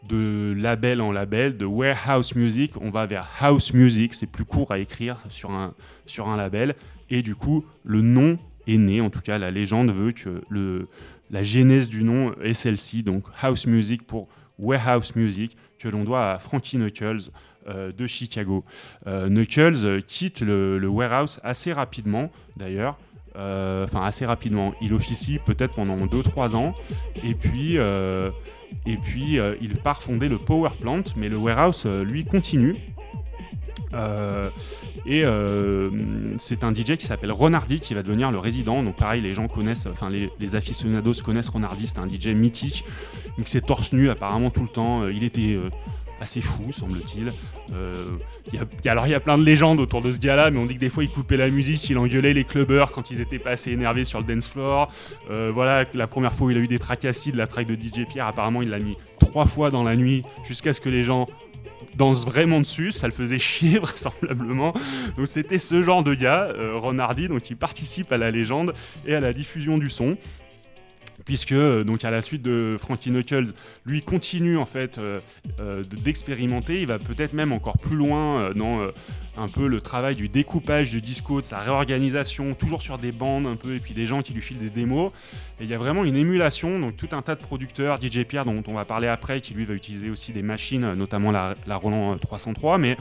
de 0.08 0.54
label 0.58 1.00
en 1.02 1.12
label, 1.12 1.58
de 1.58 1.66
warehouse 1.66 2.36
music, 2.36 2.74
on 2.82 2.90
va 2.90 3.06
vers 3.06 3.28
house 3.40 3.74
music. 3.74 4.14
C'est 4.14 4.28
plus 4.28 4.46
court 4.46 4.72
à 4.72 4.80
écrire 4.80 5.24
sur 5.30 5.52
un, 5.52 5.74
sur 6.06 6.28
un 6.28 6.38
label. 6.38 6.76
Et 7.10 7.22
du 7.22 7.36
coup, 7.36 7.66
le 7.84 8.02
nom 8.02 8.38
est 8.68 8.78
né. 8.78 9.02
En 9.02 9.10
tout 9.10 9.22
cas, 9.22 9.38
la 9.38 9.52
légende 9.52 9.92
veut 9.92 10.12
que 10.12 10.42
le, 10.50 10.88
la 11.30 11.44
genèse 11.44 11.88
du 11.88 12.04
nom 12.04 12.34
est 12.42 12.54
celle-ci. 12.54 13.04
Donc, 13.04 13.26
house 13.42 13.68
music 13.68 14.04
pour 14.04 14.28
warehouse 14.60 15.16
music 15.16 15.58
que 15.80 15.88
l'on 15.88 16.04
doit 16.04 16.32
à 16.32 16.40
Frankie 16.40 16.78
Knuckles 16.78 17.30
euh, 17.68 17.92
de 17.92 18.08
Chicago. 18.08 18.64
Euh, 19.08 19.30
Knuckles 19.30 19.86
euh, 19.86 20.02
quitte 20.06 20.42
le, 20.42 20.86
warehouse 20.88 21.40
assez 21.44 21.72
rapidement, 21.72 22.30
d'ailleurs. 22.58 22.98
Enfin, 23.36 24.06
assez 24.06 24.28
rapidement. 24.28 24.76
Il 24.80 24.94
officie 24.94 25.40
peut-être 25.44 25.74
pendant 25.74 25.98
2-3 26.06 26.56
ans. 26.56 26.76
Et 27.24 27.34
puis, 27.34 27.78
et 27.78 28.98
puis 28.98 29.40
il 29.60 29.76
part 29.78 30.04
fonder 30.04 30.30
le 30.30 30.38
Power 30.38 30.70
Plant. 30.80 31.02
Mais 31.18 31.30
le 31.30 31.38
warehouse, 31.38 31.88
lui, 31.88 32.26
continue. 32.26 32.76
Et 35.06 35.24
c'est 36.40 36.64
un 36.64 36.74
DJ 36.74 36.98
qui 36.98 37.06
s'appelle 37.06 37.32
Ronardi 37.32 37.80
qui 37.80 37.94
va 37.94 38.04
devenir 38.04 38.32
le 38.32 38.40
résident. 38.40 38.84
Donc 38.84 38.96
pareil, 38.96 39.22
les 39.22 39.34
gens 39.34 39.48
connaissent, 39.48 39.88
enfin 39.88 40.10
les, 40.10 40.56
aficionados 40.56 41.22
connaissent 41.24 41.50
Ronardi, 41.50 41.88
c'est 41.88 42.00
un 42.00 42.08
DJ 42.08 42.28
mythique, 42.30 42.86
donc 43.38 43.48
c'est 43.48 43.66
torse 43.66 43.94
nu 43.94 44.10
apparemment 44.10 44.50
tout 44.50 44.64
le 44.64 44.68
temps. 44.68 45.08
Il 45.08 45.24
était 45.24 45.58
assez 46.24 46.42
fou, 46.42 46.72
semble-t-il. 46.72 47.34
Euh, 47.74 48.06
alors 48.86 49.08
il 49.08 49.12
y 49.12 49.16
a 49.16 49.20
plein 49.20 49.38
de 49.38 49.44
légendes 49.44 49.80
autour 49.80 50.02
de 50.02 50.12
ce 50.12 50.20
gars-là, 50.20 50.52
mais 50.52 50.60
on 50.60 50.66
dit 50.66 50.76
que 50.76 50.80
des 50.80 50.90
fois 50.90 51.04
il 51.04 51.10
coupait 51.10 51.38
la 51.38 51.50
musique, 51.50 51.88
il 51.90 51.98
engueulait 51.98 52.34
les 52.34 52.44
clubbers 52.44 52.92
quand 52.92 53.12
ils 53.12 53.22
étaient 53.22 53.40
pas 53.40 53.52
assez 53.52 53.72
énervés 53.72 54.04
sur 54.04 54.20
le 54.20 54.26
dance 54.26 54.48
floor. 54.48 54.92
Euh, 55.30 55.52
voilà, 55.54 55.86
la 55.94 56.08
première 56.08 56.34
fois 56.34 56.48
où 56.48 56.52
il 56.52 56.58
a 56.58 56.60
eu 56.60 56.68
des 56.68 56.80
tracassis 56.80 57.32
de 57.32 57.38
la 57.38 57.46
track 57.46 57.68
de 57.68 57.76
DJ 57.76 58.06
Pierre, 58.08 58.28
apparemment 58.28 58.62
il 58.62 58.70
l'a 58.70 58.80
mis 58.80 58.98
trois 59.20 59.46
fois 59.46 59.70
dans 59.70 59.84
la 59.84 59.96
nuit 59.96 60.24
jusqu'à 60.44 60.74
ce 60.74 60.82
que 60.82 60.90
les 60.90 61.04
gens 61.04 61.28
dansent 61.96 62.26
vraiment 62.26 62.60
dessus, 62.60 62.92
ça 62.92 63.08
le 63.08 63.14
faisait 63.14 63.40
chier 63.40 63.80
vraisemblablement. 63.82 64.74
Donc 65.18 65.28
c'était 65.28 65.58
ce 65.58 65.84
genre 65.84 66.04
de 66.04 66.14
gars, 66.14 66.52
euh, 66.58 66.78
Ron 66.78 67.00
Hardy, 67.00 67.28
il 67.50 67.58
participe 67.58 68.12
à 68.12 68.18
la 68.18 68.32
légende 68.32 68.74
et 69.06 69.16
à 69.16 69.20
la 69.20 69.34
diffusion 69.34 69.78
du 69.78 69.90
son 69.90 70.18
puisque 71.26 71.52
euh, 71.52 71.84
donc 71.84 72.04
à 72.06 72.12
la 72.12 72.22
suite 72.22 72.42
de 72.42 72.78
Frankie 72.80 73.10
Knuckles, 73.10 73.54
lui 73.86 74.02
continue 74.02 74.58
en 74.58 74.66
fait 74.66 74.98
euh, 74.98 75.20
euh, 75.60 75.84
d'expérimenter. 75.84 76.82
Il 76.82 76.88
va 76.88 77.00
peut-être 77.00 77.34
même 77.34 77.52
encore 77.52 77.78
plus 77.78 77.96
loin 77.96 78.52
dans 78.56 78.82
un 79.38 79.48
peu 79.48 79.68
le 79.68 79.82
travail 79.82 80.16
du 80.16 80.30
découpage 80.30 80.92
du 80.92 81.02
disco, 81.02 81.42
de 81.42 81.46
sa 81.46 81.60
réorganisation, 81.60 82.54
toujours 82.54 82.82
sur 82.82 82.98
des 82.98 83.12
bandes 83.12 83.48
un 83.48 83.56
peu, 83.56 83.76
et 83.76 83.80
puis 83.80 83.94
des 83.94 84.06
gens 84.06 84.22
qui 84.22 84.34
lui 84.34 84.42
filent 84.42 84.60
des 84.60 84.70
démos. 84.70 85.12
Et 85.60 85.64
il 85.64 85.70
y 85.70 85.74
a 85.74 85.78
vraiment 85.78 86.04
une 86.04 86.16
émulation, 86.16 86.80
donc 86.80 86.96
tout 86.96 87.10
un 87.12 87.22
tas 87.22 87.36
de 87.36 87.42
producteurs, 87.42 88.00
DJ 88.00 88.24
Pierre 88.24 88.46
dont 88.46 88.62
on 88.68 88.74
va 88.74 88.86
parler 88.86 89.08
après, 89.08 89.42
qui 89.42 89.54
lui 89.54 89.66
va 89.66 89.74
utiliser 89.74 90.10
aussi 90.10 90.34
des 90.34 90.44
machines, 90.44 90.94
notamment 90.94 91.32
la, 91.32 91.56
la 91.66 91.78
Roland 91.78 92.18
303, 92.18 92.78
mais 92.78 92.98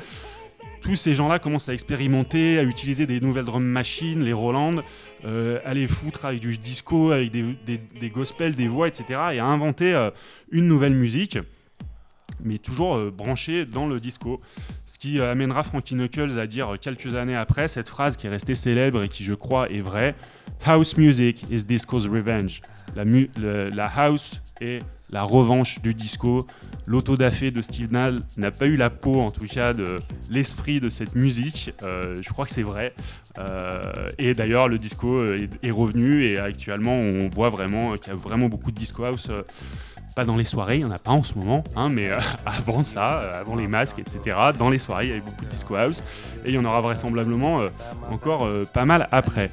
tous 0.83 0.97
ces 0.97 1.14
gens-là 1.14 1.38
commencent 1.38 1.68
à 1.68 1.73
expérimenter, 1.73 2.59
à 2.59 2.64
utiliser 2.64 3.07
des 3.07 3.21
nouvelles 3.21 3.45
drum 3.45 3.64
machines, 3.64 4.23
les 4.23 4.33
Roland, 4.33 4.83
euh, 5.25 5.61
à 5.64 5.73
les 5.73 5.87
foutre 5.87 6.25
avec 6.25 6.40
du 6.40 6.59
disco, 6.59 7.12
avec 7.12 7.31
des, 7.31 8.11
gospels, 8.11 8.55
des 8.55 8.68
voix, 8.68 8.88
etc. 8.88 9.05
et 9.33 9.38
à 9.38 9.47
inventer 9.47 9.95
euh, 9.95 10.11
une 10.51 10.66
nouvelle 10.66 10.92
musique, 10.92 11.38
mais 12.42 12.59
toujours 12.59 12.97
euh, 12.97 13.11
branchée 13.16 13.64
dans 13.64 13.87
le 13.87 14.01
disco. 14.01 14.40
Ce 14.87 14.99
qui 14.99 15.21
amènera 15.21 15.62
Frankie 15.62 15.95
Knuckles 15.95 16.38
à 16.38 16.47
dire 16.47 16.77
quelques 16.81 17.14
années 17.14 17.37
après 17.37 17.68
cette 17.68 17.88
phrase 17.88 18.16
qui 18.16 18.27
est 18.27 18.31
restée 18.31 18.57
célèbre 18.57 19.05
et 19.05 19.09
qui, 19.09 19.25
je 19.25 19.35
crois, 19.35 19.71
est 19.71 19.81
vraie 19.81 20.14
House 20.64 20.97
music 20.97 21.45
is 21.51 21.64
disco's 21.64 22.07
revenge. 22.07 22.61
La 22.95 23.87
house 23.87 24.41
est 24.62 24.79
la 25.11 25.22
revanche 25.22 25.81
du 25.83 25.94
disco. 25.94 26.46
L'autodafé 26.87 27.51
de 27.51 27.61
Steve 27.61 27.92
Nall 27.92 28.20
n'a 28.37 28.51
pas 28.51 28.66
eu 28.66 28.77
la 28.77 28.90
peau, 28.90 29.20
en 29.20 29.31
tout 29.31 29.46
cas, 29.46 29.72
de 29.72 29.96
l'esprit 30.31 30.81
de 30.81 30.88
cette 30.88 31.14
musique. 31.14 31.72
Euh, 31.83 32.16
je 32.20 32.29
crois 32.31 32.46
que 32.46 32.51
c'est 32.51 32.62
vrai. 32.62 32.94
Euh, 33.38 33.83
et 34.18 34.35
d'ailleurs, 34.35 34.68
le 34.68 34.79
disco 34.79 35.22
est, 35.25 35.70
revenu 35.70 36.25
et 36.25 36.38
actuellement, 36.38 36.94
on 36.94 37.29
voit 37.29 37.51
vraiment 37.51 37.92
qu'il 37.92 38.09
y 38.09 38.11
a 38.11 38.14
vraiment 38.14 38.48
beaucoup 38.48 38.70
de 38.70 38.77
disco 38.77 39.05
house. 39.05 39.29
Euh, 39.31 39.42
pas 40.14 40.27
dans 40.27 40.37
les 40.37 40.44
soirées, 40.44 40.77
il 40.77 40.81
n'y 40.81 40.85
en 40.85 40.90
a 40.90 40.98
pas 40.98 41.12
en 41.12 41.22
ce 41.22 41.35
moment, 41.38 41.64
hein, 41.75 41.88
mais 41.88 42.11
avant 42.44 42.83
ça, 42.83 43.38
avant 43.38 43.55
les 43.55 43.66
masques, 43.66 43.98
etc., 43.98 44.37
dans 44.59 44.68
les 44.68 44.77
soirées, 44.77 45.07
il 45.07 45.09
y 45.09 45.12
avait 45.12 45.22
beaucoup 45.22 45.46
de 45.46 45.51
disco 45.51 45.75
house, 45.75 46.05
et 46.44 46.51
il 46.51 46.55
y 46.55 46.59
en 46.59 46.66
aura 46.66 46.83
vraisemblablement 46.83 47.62
encore 48.11 48.46
pas 48.75 48.85
mal 48.85 49.09
après. 49.11 49.48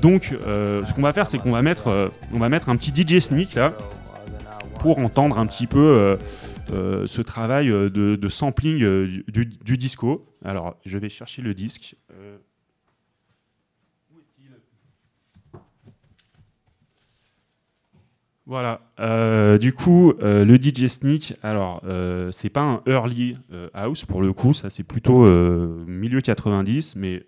donc, 0.00 0.30
ce 0.30 0.94
qu'on 0.94 1.02
va 1.02 1.12
faire, 1.12 1.26
c'est 1.26 1.38
qu'on 1.38 1.50
va 1.50 1.62
mettre, 1.62 2.12
va 2.30 2.48
mettre 2.48 2.68
un 2.68 2.76
petit 2.76 2.92
DJ 2.94 3.18
sneak 3.18 3.54
là, 3.54 3.72
pour 4.84 4.98
entendre 4.98 5.38
un 5.38 5.46
petit 5.46 5.66
peu 5.66 6.18
ce 6.68 7.22
travail 7.22 7.68
de, 7.68 8.28
sampling 8.28 8.78
du, 9.26 9.78
disco. 9.78 10.26
Alors, 10.44 10.76
je 10.84 10.98
vais 10.98 11.08
chercher 11.08 11.40
le 11.40 11.54
disque. 11.54 11.96
Voilà. 18.46 18.82
Euh, 19.00 19.56
du 19.56 19.72
coup, 19.72 20.12
euh, 20.20 20.44
le 20.44 20.56
DJ 20.56 20.86
Sneak, 20.86 21.34
alors 21.42 21.80
euh, 21.86 22.30
c'est 22.30 22.50
pas 22.50 22.60
un 22.60 22.82
early 22.86 23.36
house 23.72 24.04
pour 24.04 24.20
le 24.20 24.34
coup, 24.34 24.52
ça 24.52 24.68
c'est 24.68 24.82
plutôt 24.82 25.24
milieu 25.86 26.20
90, 26.20 26.96
mais 26.96 27.24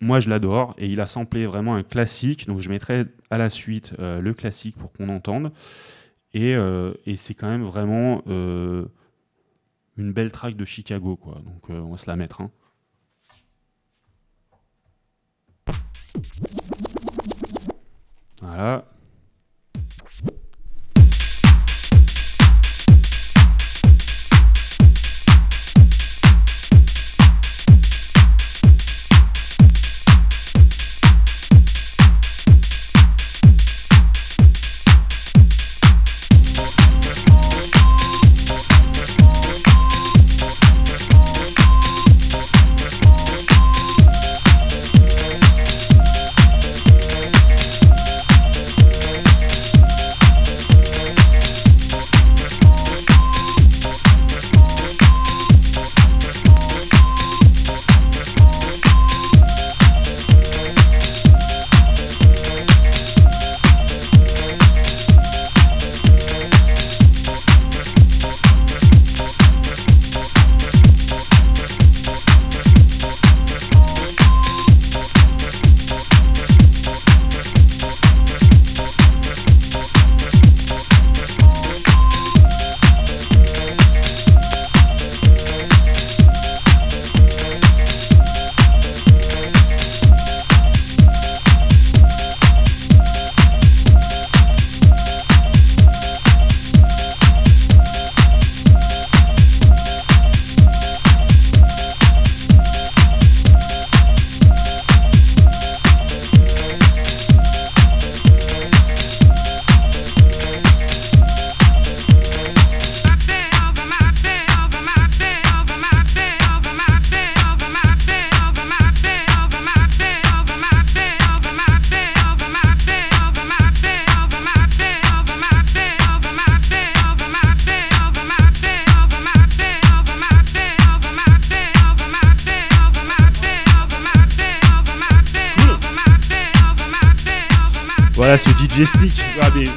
moi 0.00 0.20
je 0.20 0.30
l'adore 0.30 0.74
et 0.78 0.86
il 0.86 1.00
a 1.00 1.06
samplé 1.06 1.46
vraiment 1.46 1.74
un 1.74 1.82
classique, 1.82 2.46
donc 2.46 2.60
je 2.60 2.68
mettrai 2.68 3.04
à 3.30 3.38
la 3.38 3.50
suite 3.50 3.94
le 3.98 4.32
classique 4.32 4.76
pour 4.76 4.92
qu'on 4.92 5.08
entende. 5.08 5.52
Et, 6.32 6.56
c'est 7.16 7.34
quand 7.34 7.48
même 7.48 7.64
vraiment 7.64 8.22
une 8.26 10.12
belle 10.12 10.32
track 10.32 10.56
de 10.56 10.64
Chicago, 10.64 11.16
quoi. 11.16 11.40
Donc 11.44 11.68
on 11.68 11.90
va 11.90 11.96
se 11.96 12.08
la 12.08 12.16
mettre. 12.16 12.40
Hein. 12.40 12.50
Voilà. 18.42 18.84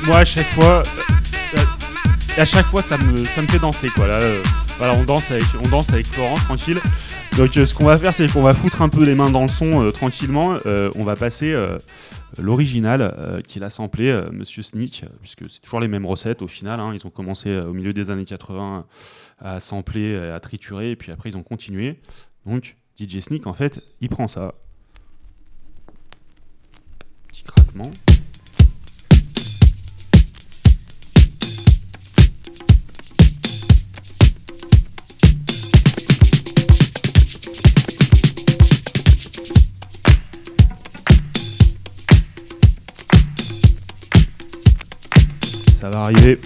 Moi 0.08 0.18
à 0.18 0.26
chaque 0.26 0.46
fois, 0.48 0.84
euh, 1.56 2.38
à 2.38 2.46
chaque 2.46 2.66
fois 2.66 2.82
ça 2.82 2.98
me, 2.98 3.18
ça 3.18 3.42
me 3.42 3.48
fait 3.48 3.60
danser 3.60 3.90
quoi. 3.90 4.08
Là, 4.08 4.16
euh, 4.16 4.42
voilà, 4.78 4.96
on 4.96 5.04
danse 5.04 5.32
avec, 5.32 5.44
on 5.64 5.70
danse 5.70 5.90
avec 5.90 6.08
Florent 6.08 6.36
tranquille. 6.36 6.80
Donc 7.38 7.56
euh, 7.58 7.66
ce 7.66 7.74
qu'on 7.74 7.86
va 7.86 7.98
faire, 7.98 8.14
c'est 8.14 8.32
qu'on 8.32 8.42
va 8.42 8.54
foutre 8.54 8.82
un 8.82 8.90
peu 8.90 9.04
les 9.06 9.16
mains 9.16 9.30
dans 9.30 9.44
le 9.44 9.48
son 9.48 9.90
tranquillement. 9.92 10.58
on 10.66 11.04
va 11.04 11.16
passer 11.16 11.56
l'original 12.38 13.42
qu'il 13.48 13.64
a 13.64 13.70
samplé, 13.70 14.24
Monsieur 14.32 14.64
Sneak, 14.64 15.06
puisque 15.22 15.50
c'est 15.50 15.62
toujours 15.62 15.80
les 15.80 15.88
mêmes 15.88 16.06
recettes 16.06 16.42
au 16.42 16.48
final. 16.48 16.80
Hein. 16.80 16.92
Ils 16.94 17.06
ont 17.06 17.12
commencé 17.12 17.56
au 17.56 17.74
milieu 17.74 17.94
des 17.94 18.10
années 18.10 18.26
80 18.26 18.86
à 19.40 19.60
sampler, 19.60 20.16
à 20.16 20.40
triturer, 20.40 20.92
et 20.92 20.96
puis 20.96 21.12
après 21.12 21.30
ils 21.30 21.38
ont 21.38 21.44
continué. 21.44 22.00
Donc 22.46 22.76
DJ 23.00 23.20
Sneak, 23.20 23.48
en 23.48 23.54
fait, 23.54 23.82
il 24.02 24.10
prend 24.10 24.28
ça. 24.28 24.54
Petit 27.28 27.44
craquement. 27.44 27.92
Ça 45.84 45.90
va 45.90 46.04
arriver. 46.04 46.40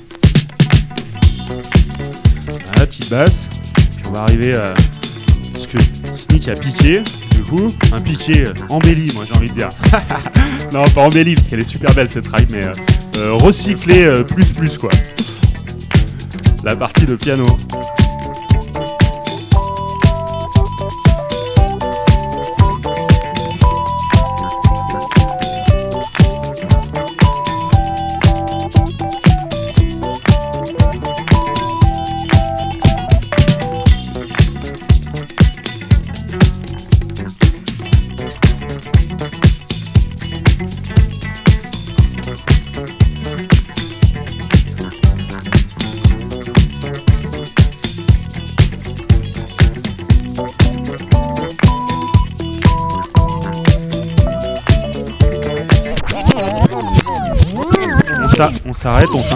la 2.76 2.88
petite 2.88 3.08
basse. 3.12 3.52
Puis 3.76 4.06
on 4.10 4.12
va 4.12 4.21
arriver 4.21 4.56
à 4.56 4.73
ce 5.60 5.67
que 5.67 5.78
Sneak 6.15 6.47
a 6.47 6.54
piqué. 6.54 7.04
Du 7.36 7.43
coup, 7.43 7.67
un 7.93 8.02
piqué 8.02 8.45
embelli, 8.69 9.13
moi 9.13 9.26
j'ai 9.28 9.38
envie 9.38 9.50
de 9.50 9.54
dire. 9.54 9.69
non, 10.73 10.84
pas 10.89 11.02
embelli 11.02 11.36
parce 11.36 11.50
qu'elle 11.50 11.60
est 11.60 11.63
super 11.63 11.93
belle 11.93 12.10
cette 12.10 12.26
track, 12.26 12.47
mais 12.50 12.65
euh, 12.65 12.73
euh, 13.17 13.39
euh, 13.39 14.23
plus 14.23 14.52
plus 14.54 14.76
quoi. 14.80 14.89
La 16.63 16.76
partie 16.76 17.06
de 17.06 17.15
piano. 17.15 17.45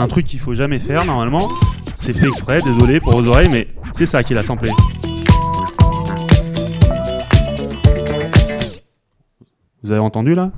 Un 0.01 0.07
truc 0.07 0.25
qu'il 0.25 0.39
faut 0.39 0.55
jamais 0.55 0.79
faire 0.79 1.05
normalement. 1.05 1.47
C'est 1.93 2.13
fait 2.13 2.27
exprès, 2.27 2.61
désolé 2.61 2.99
pour 2.99 3.21
vos 3.21 3.27
oreilles, 3.27 3.49
mais 3.49 3.67
c'est 3.93 4.05
ça 4.05 4.23
qu'il 4.23 4.37
a 4.37 4.43
samplé. 4.43 4.71
Vous 9.83 9.91
avez 9.91 9.99
entendu 9.99 10.35
là? 10.35 10.51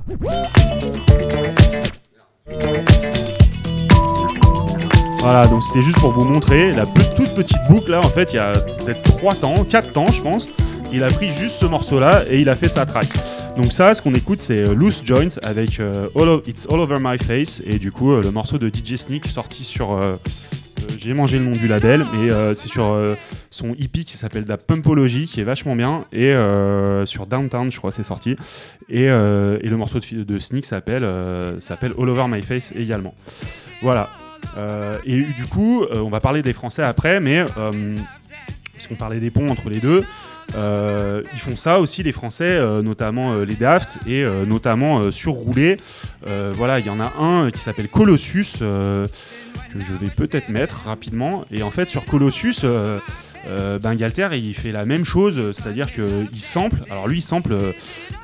Voilà, 5.20 5.46
donc 5.46 5.62
c'était 5.64 5.82
juste 5.82 5.98
pour 5.98 6.12
vous 6.12 6.24
montrer 6.24 6.72
la 6.72 6.84
toute 6.84 7.34
petite 7.34 7.58
boucle 7.68 7.90
là. 7.90 8.00
En 8.00 8.10
fait, 8.10 8.32
il 8.32 8.36
y 8.36 8.38
a 8.38 8.52
peut-être 8.52 9.02
3 9.02 9.34
temps, 9.34 9.64
4 9.64 9.90
temps, 9.90 10.06
je 10.06 10.20
pense. 10.20 10.48
Il 10.92 11.02
a 11.02 11.08
pris 11.08 11.32
juste 11.32 11.56
ce 11.56 11.66
morceau 11.66 11.98
là 11.98 12.22
et 12.30 12.40
il 12.40 12.48
a 12.48 12.54
fait 12.54 12.68
sa 12.68 12.86
track. 12.86 13.08
Donc 13.56 13.72
ça, 13.72 13.94
ce 13.94 14.02
qu'on 14.02 14.14
écoute, 14.14 14.40
c'est 14.40 14.64
Loose 14.74 15.02
Joint 15.04 15.28
avec 15.42 15.80
all 15.80 16.40
It's 16.46 16.66
All 16.70 16.80
Over 16.80 16.96
My 17.00 17.18
Face 17.18 17.62
et 17.64 17.78
du 17.78 17.92
coup 17.92 18.14
le 18.16 18.30
morceau 18.32 18.58
de 18.58 18.68
DJ 18.68 18.96
Sneak 18.96 19.26
sorti 19.26 19.62
sur 19.62 20.00
j'ai 20.98 21.14
mangé 21.14 21.38
le 21.38 21.44
nom 21.44 21.52
du 21.52 21.68
label, 21.68 22.04
mais 22.12 22.54
c'est 22.54 22.68
sur 22.68 23.16
son 23.50 23.72
EP 23.74 24.04
qui 24.04 24.16
s'appelle 24.16 24.44
Da 24.44 24.56
Pumpology, 24.56 25.26
qui 25.26 25.40
est 25.40 25.44
vachement 25.44 25.76
bien, 25.76 26.04
et 26.12 26.34
sur 27.06 27.26
Downtown, 27.26 27.70
je 27.70 27.78
crois, 27.78 27.92
c'est 27.92 28.02
sorti. 28.02 28.36
Et, 28.88 29.06
le 29.06 29.76
morceau 29.76 29.98
de, 30.00 30.24
de 30.24 30.38
Sneak 30.38 30.64
s'appelle 30.64 31.06
s'appelle 31.60 31.92
All 31.98 32.08
Over 32.08 32.26
My 32.28 32.42
Face 32.42 32.72
également. 32.76 33.14
Voilà. 33.82 34.10
et 35.04 35.22
du 35.22 35.44
coup, 35.48 35.84
on 35.92 36.10
va 36.10 36.20
parler 36.20 36.42
des 36.42 36.52
Français 36.52 36.82
après, 36.82 37.20
mais 37.20 37.44
puisqu'on 38.72 38.96
parlait 38.96 39.20
des 39.20 39.30
ponts 39.30 39.48
entre 39.48 39.70
les 39.70 39.78
deux, 39.78 40.04
euh, 40.54 41.22
ils 41.32 41.40
font 41.40 41.56
ça 41.56 41.80
aussi 41.80 42.02
les 42.02 42.12
Français, 42.12 42.50
euh, 42.50 42.82
notamment 42.82 43.32
euh, 43.32 43.44
les 43.44 43.56
Daft 43.56 43.96
et 44.06 44.24
notamment 44.46 45.10
sur 45.10 45.32
Roulé. 45.32 45.76
voilà, 46.24 46.78
il 46.78 46.86
y 46.86 46.90
en 46.90 47.00
a 47.00 47.12
un 47.18 47.50
qui 47.50 47.60
s'appelle 47.60 47.88
Colossus 47.88 48.58
que 48.58 49.80
je 49.80 49.92
vais 50.04 50.10
peut-être 50.14 50.48
mettre 50.48 50.84
rapidement. 50.86 51.44
Et 51.50 51.62
en 51.62 51.70
fait, 51.70 51.88
sur 51.88 52.04
Colossus, 52.04 52.64
Bengalter 53.82 54.28
il 54.32 54.54
fait 54.54 54.72
la 54.72 54.84
même 54.84 55.04
chose, 55.04 55.52
c'est-à-dire 55.52 55.90
qu'il 55.90 56.40
sample, 56.40 56.78
alors 56.90 57.08
lui 57.08 57.18
il 57.18 57.22
sample, 57.22 57.56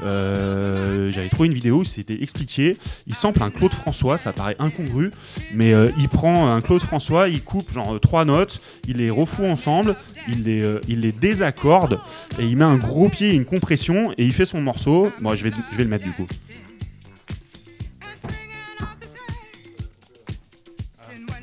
j'avais 0.01 1.29
trouvé 1.29 1.49
une 1.49 1.55
vidéo 1.55 1.79
où 1.79 1.85
c'était 1.85 2.23
expliqué, 2.23 2.77
il 3.07 3.15
sample 3.15 3.43
un 3.43 3.51
Claude 3.51 3.75
François, 3.75 4.17
ça 4.17 4.33
paraît 4.33 4.57
incongru, 4.59 5.11
mais 5.53 5.73
il 5.99 6.09
prend 6.09 6.53
un 6.55 6.61
Claude 6.61 6.83
François, 6.83 7.29
il 7.29 7.43
coupe 7.43 7.73
genre 7.73 7.99
trois 8.01 8.25
notes, 8.25 8.61
il 8.89 8.99
les 8.99 9.11
refoue 9.11 9.47
ensemble, 9.47 9.97
il 10.29 10.45
les, 10.45 10.65
il 10.89 11.01
les 11.01 11.13
désaccorde, 11.13 12.01
et 12.39 12.47
il 12.47 12.57
met 12.57 12.65
un 12.65 12.77
gros 12.77 13.09
pied, 13.09 13.35
une 13.35 13.45
compression, 13.45 14.13
et 14.13 14.25
il 14.25 14.33
fait 14.33 14.45
son 14.45 14.61
morceau. 14.61 15.13
Bon, 15.21 15.35
je 15.35 15.45
vais, 15.45 15.53
je 15.73 15.77
vais 15.77 15.85
le 15.85 15.91
mettre 15.91 16.05
du 16.05 16.13
coup. 16.13 16.27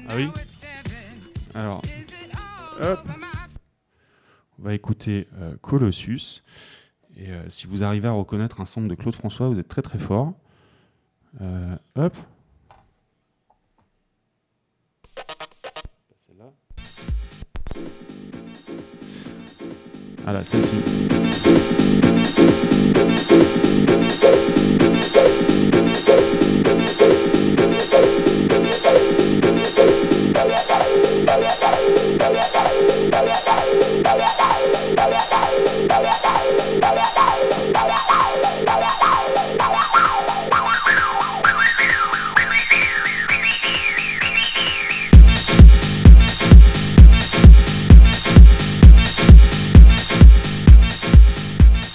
Ah 0.09 0.13
oui 0.15 0.27
Alors, 1.53 1.81
hop. 2.81 2.99
On 4.59 4.63
va 4.63 4.73
écouter 4.73 5.27
euh, 5.39 5.55
Colossus. 5.61 6.43
Et 7.15 7.29
euh, 7.29 7.49
si 7.49 7.67
vous 7.67 7.83
arrivez 7.83 8.07
à 8.07 8.11
reconnaître 8.11 8.61
un 8.61 8.65
sample 8.65 8.87
de 8.87 8.95
Claude 8.95 9.13
François, 9.13 9.49
vous 9.49 9.59
êtes 9.59 9.67
très 9.67 9.81
très 9.81 9.99
fort. 9.99 10.33
Euh, 11.41 11.75
hop. 11.95 12.15
Voilà, 20.29 20.43
celle-ci. 20.43 20.73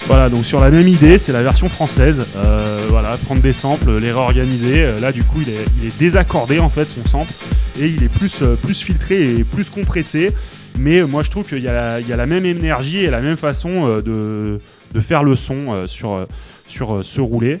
Voilà, 0.07 0.29
donc 0.29 0.45
sur 0.45 0.59
la 0.59 0.69
même 0.69 0.87
idée, 0.87 1.17
c'est 1.17 1.31
la 1.31 1.43
version 1.43 1.69
française. 1.69 2.25
Euh, 2.35 2.87
voilà, 2.89 3.15
prendre 3.25 3.41
des 3.41 3.53
samples, 3.53 3.99
les 3.99 4.11
réorganiser. 4.11 4.83
Euh, 4.83 4.99
là, 4.99 5.13
du 5.13 5.23
coup, 5.23 5.39
il 5.41 5.49
est, 5.49 5.97
désaccordé 5.97 6.59
en 6.59 6.69
fait 6.69 6.83
son 6.85 7.05
sample 7.05 7.31
et 7.79 7.87
il 7.87 8.03
est 8.03 8.09
plus, 8.09 8.41
euh, 8.41 8.55
plus 8.55 8.81
filtré 8.81 9.37
et 9.37 9.43
plus 9.45 9.69
compressé. 9.69 10.31
Mais 10.77 11.03
moi, 11.03 11.23
je 11.23 11.29
trouve 11.29 11.47
qu'il 11.47 11.61
y, 11.63 11.69
a 11.69 11.99
la 11.99 12.25
même 12.25 12.45
énergie 12.45 12.97
et 12.97 13.09
la 13.09 13.21
même 13.21 13.37
façon 13.37 14.01
de, 14.03 14.59
faire 14.99 15.23
le 15.23 15.35
son 15.35 15.87
sur, 15.87 16.27
sur 16.67 17.05
ce 17.05 17.21
roulé. 17.21 17.59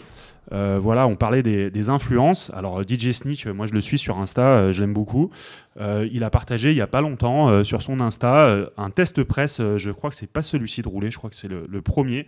Euh, 0.53 0.77
voilà, 0.79 1.07
on 1.07 1.15
parlait 1.15 1.43
des, 1.43 1.89
influences. 1.89 2.51
Alors 2.53 2.81
DJ 2.87 3.11
Sneak, 3.11 3.47
moi 3.47 3.65
je 3.65 3.73
le 3.73 3.81
suis 3.81 3.97
sur 3.97 4.19
Insta, 4.19 4.57
euh, 4.57 4.71
j'aime 4.71 4.93
beaucoup. 4.93 5.31
Euh, 5.79 6.07
il 6.11 6.23
a 6.23 6.29
partagé 6.29 6.69
il 6.69 6.77
y 6.77 6.81
a 6.81 6.87
pas 6.87 7.01
longtemps 7.01 7.63
sur 7.63 7.81
son 7.81 7.99
Insta 7.99 8.69
un 8.77 8.89
test 8.89 9.23
presse. 9.23 9.59
je 9.59 9.91
crois 9.91 10.09
que 10.09 10.15
c'est 10.15 10.31
pas 10.31 10.43
celui-ci 10.43 10.81
de 10.81 10.87
rouler, 10.87 11.11
je 11.11 11.17
crois 11.17 11.29
que 11.29 11.35
c'est 11.35 11.47
le, 11.47 11.81
premier. 11.81 12.27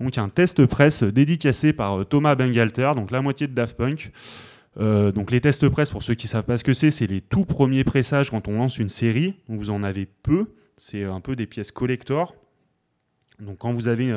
Donc 0.00 0.16
un 0.18 0.28
test 0.28 0.64
presse 0.66 1.02
dédicacé 1.02 1.72
par 1.72 2.06
Thomas 2.06 2.34
Bengalter, 2.34 2.92
donc 2.94 3.10
la 3.10 3.20
moitié 3.20 3.46
de 3.46 3.54
Daft 3.54 3.76
Punk. 3.76 4.12
donc 4.78 5.30
les 5.30 5.40
tests 5.40 5.68
presse, 5.68 5.90
pour 5.90 6.02
ceux 6.02 6.14
qui 6.14 6.28
savent 6.28 6.44
pas 6.44 6.58
ce 6.58 6.64
que 6.64 6.72
c'est, 6.72 6.90
c'est 6.90 7.06
les 7.06 7.20
tout 7.20 7.44
premiers 7.44 7.84
pressages 7.84 8.30
quand 8.30 8.48
on 8.48 8.58
lance 8.58 8.78
une 8.78 8.88
série. 8.88 9.34
vous 9.48 9.70
en 9.70 9.82
avez 9.82 10.06
peu. 10.22 10.46
C'est 10.78 11.04
un 11.04 11.20
peu 11.20 11.34
des 11.36 11.46
pièces 11.46 11.72
collector. 11.72 12.34
Donc 13.40 13.58
quand 13.58 13.72
vous 13.72 13.88
avez 13.88 14.12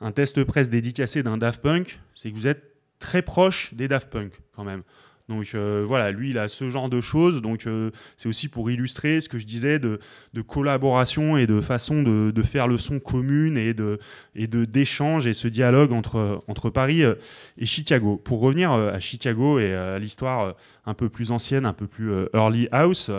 un 0.00 0.12
test 0.12 0.42
presse 0.44 0.70
dédicacé 0.70 1.22
d'un 1.22 1.38
Daft 1.38 1.60
Punk, 1.60 2.00
c'est 2.14 2.30
que 2.30 2.34
vous 2.34 2.46
êtes 2.46 2.76
très 2.98 3.22
proche 3.22 3.74
des 3.74 3.88
Daft 3.88 4.10
Punk 4.10 4.32
quand 4.52 4.64
même. 4.64 4.82
Donc 5.28 5.54
euh, 5.54 5.84
voilà, 5.84 6.12
lui, 6.12 6.30
il 6.30 6.38
a 6.38 6.46
ce 6.46 6.68
genre 6.68 6.88
de 6.88 7.00
choses. 7.00 7.42
Donc 7.42 7.66
euh, 7.66 7.90
c'est 8.16 8.28
aussi 8.28 8.48
pour 8.48 8.70
illustrer 8.70 9.20
ce 9.20 9.28
que 9.28 9.38
je 9.38 9.46
disais 9.46 9.78
de, 9.78 9.98
collaboration 10.46 11.36
et 11.36 11.46
de 11.46 11.60
façon 11.60 12.02
de, 12.02 12.42
faire 12.42 12.68
le 12.68 12.78
son 12.78 13.00
commune 13.00 13.56
et 13.56 13.74
de 13.74 13.98
et 14.36 14.46
d'échange 14.46 15.26
et 15.26 15.34
ce 15.34 15.48
dialogue 15.48 15.92
entre 15.92 16.44
entre 16.46 16.70
Paris 16.70 17.02
euh, 17.02 17.14
et 17.58 17.66
Chicago. 17.66 18.16
Pour 18.16 18.40
revenir 18.40 18.70
à 18.70 19.00
Chicago 19.00 19.58
et 19.58 19.74
à 19.74 19.98
l'histoire 19.98 20.54
un 20.84 20.94
peu 20.94 21.08
plus 21.08 21.32
ancienne, 21.32 21.66
un 21.66 21.72
peu 21.72 21.88
plus 21.88 22.12
early 22.32 22.68
house, 22.70 23.10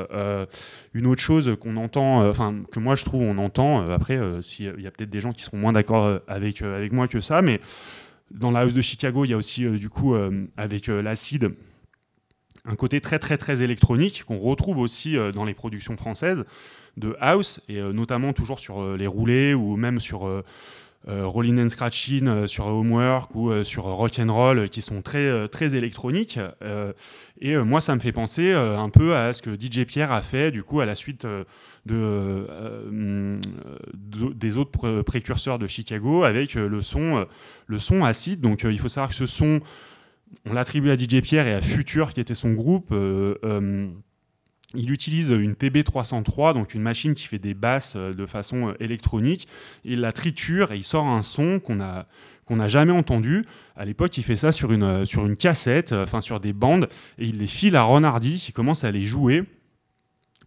une 0.94 1.08
autre 1.08 1.22
chose 1.22 1.58
qu'on 1.60 1.76
entend, 1.76 2.28
enfin 2.30 2.56
que 2.72 2.80
moi 2.80 2.96
je 2.96 3.04
trouve 3.04 3.24
on 3.24 3.38
entend. 3.38 3.90
après, 3.90 4.20
il 4.60 4.82
y 4.82 4.88
a 4.88 4.92
peut-être 4.92 5.10
des 5.10 5.22
gens 5.22 5.34
qui 5.34 5.44
seront 5.44 5.58
moins 5.58 5.74
d'accord 5.74 6.20
avec 6.28 6.62
avec 6.62 6.94
moi 6.94 7.08
que 7.08 7.20
ça, 7.20 7.42
mais 7.42 7.60
dans 8.32 8.52
la 8.52 8.62
house 8.62 8.74
de 8.74 8.82
Chicago, 8.82 9.26
il 9.26 9.32
y 9.32 9.34
a 9.34 9.38
aussi 9.38 9.70
du 9.70 9.90
coup 9.90 10.16
avec 10.56 10.88
l'acide 10.88 11.52
un 12.68 12.76
côté 12.76 13.02
très 13.02 13.18
très 13.18 13.38
très 13.38 13.64
électronique 13.64 14.24
qu'on 14.26 14.38
retrouve 14.38 14.78
aussi 14.78 15.18
euh, 15.18 15.32
dans 15.32 15.46
les 15.46 15.54
productions 15.54 15.98
françaises 15.98 16.46
de 16.98 17.16
house 17.20 17.62
et 17.70 17.78
euh, 17.78 17.94
notamment 17.94 18.34
toujours 18.34 18.60
sur 18.60 18.82
euh, 18.82 18.98
les 18.98 19.08
roulés 19.08 19.54
ou 19.54 19.76
même 19.78 20.00
sur 20.00 20.44
Rolling 21.08 21.58
and 21.62 21.70
Scratching, 21.70 22.48
sur 22.48 22.66
Homework 22.66 23.34
ou 23.34 23.64
sur 23.64 23.86
Rock 23.86 24.20
and 24.20 24.34
Roll 24.34 24.68
qui 24.68 24.82
sont 24.82 25.02
très 25.02 25.48
très 25.48 25.74
électroniques 25.74 26.38
et 27.40 27.56
moi 27.56 27.80
ça 27.80 27.96
me 27.96 28.02
fait 28.02 28.12
penser 28.12 28.52
un 28.52 28.90
peu 28.90 29.16
à 29.16 29.32
ce 29.32 29.42
que 29.42 29.56
DJ 29.56 29.86
Pierre 29.86 30.12
a 30.12 30.22
fait 30.22 30.52
du 30.52 30.64
coup 30.64 30.82
à 30.82 30.86
la 30.86 30.96
suite 30.96 31.26
de, 31.86 32.46
des 33.96 34.58
autres 34.58 35.02
précurseurs 35.04 35.60
de 35.60 35.68
Chicago 35.68 36.24
avec 36.24 36.56
le 36.56 36.82
son 36.82 37.26
le 37.68 37.80
son 37.80 38.04
acide. 38.04 38.42
Donc 38.42 38.64
il 38.64 38.78
faut 38.78 38.90
savoir 38.90 39.08
que 39.08 39.16
ce 39.16 39.28
son 39.28 39.62
on 40.46 40.54
l'attribue 40.54 40.92
à 40.92 40.98
DJ 40.98 41.22
Pierre 41.22 41.48
et 41.48 41.54
à 41.54 41.62
Future, 41.62 42.14
qui 42.14 42.20
était 42.20 42.36
son 42.36 42.54
groupe. 42.54 42.90
Euh, 42.92 43.36
euh, 43.44 43.90
il 44.74 44.92
utilise 44.92 45.30
une 45.30 45.54
TB303, 45.54 46.54
donc 46.54 46.74
une 46.74 46.82
machine 46.82 47.16
qui 47.16 47.26
fait 47.26 47.40
des 47.40 47.54
basses 47.54 47.96
euh, 47.96 48.14
de 48.14 48.26
façon 48.26 48.74
électronique. 48.80 49.48
Il 49.84 50.02
la 50.02 50.12
triture 50.12 50.72
et 50.72 50.78
il 50.78 50.84
sort 50.84 51.06
un 51.06 51.22
son 51.22 51.60
qu'on 51.60 51.80
a 51.80 52.06
qu'on 52.46 52.56
n'a 52.56 52.70
jamais 52.70 52.94
entendu. 52.94 53.44
À 53.76 53.84
l'époque, 53.84 54.18
il 54.18 54.24
fait 54.24 54.38
ça 54.38 54.54
sur 54.54 54.72
une, 54.72 55.06
sur 55.06 55.26
une 55.26 55.36
cassette, 55.36 55.92
enfin 55.92 56.22
sur 56.22 56.40
des 56.40 56.54
bandes, 56.54 56.88
et 57.18 57.26
il 57.26 57.40
les 57.40 57.48
file 57.48 57.76
à 57.76 57.82
Ron 57.82 58.10
qui 58.22 58.54
commence 58.54 58.86
à 58.86 58.92
les 58.92 59.02
jouer. 59.02 59.44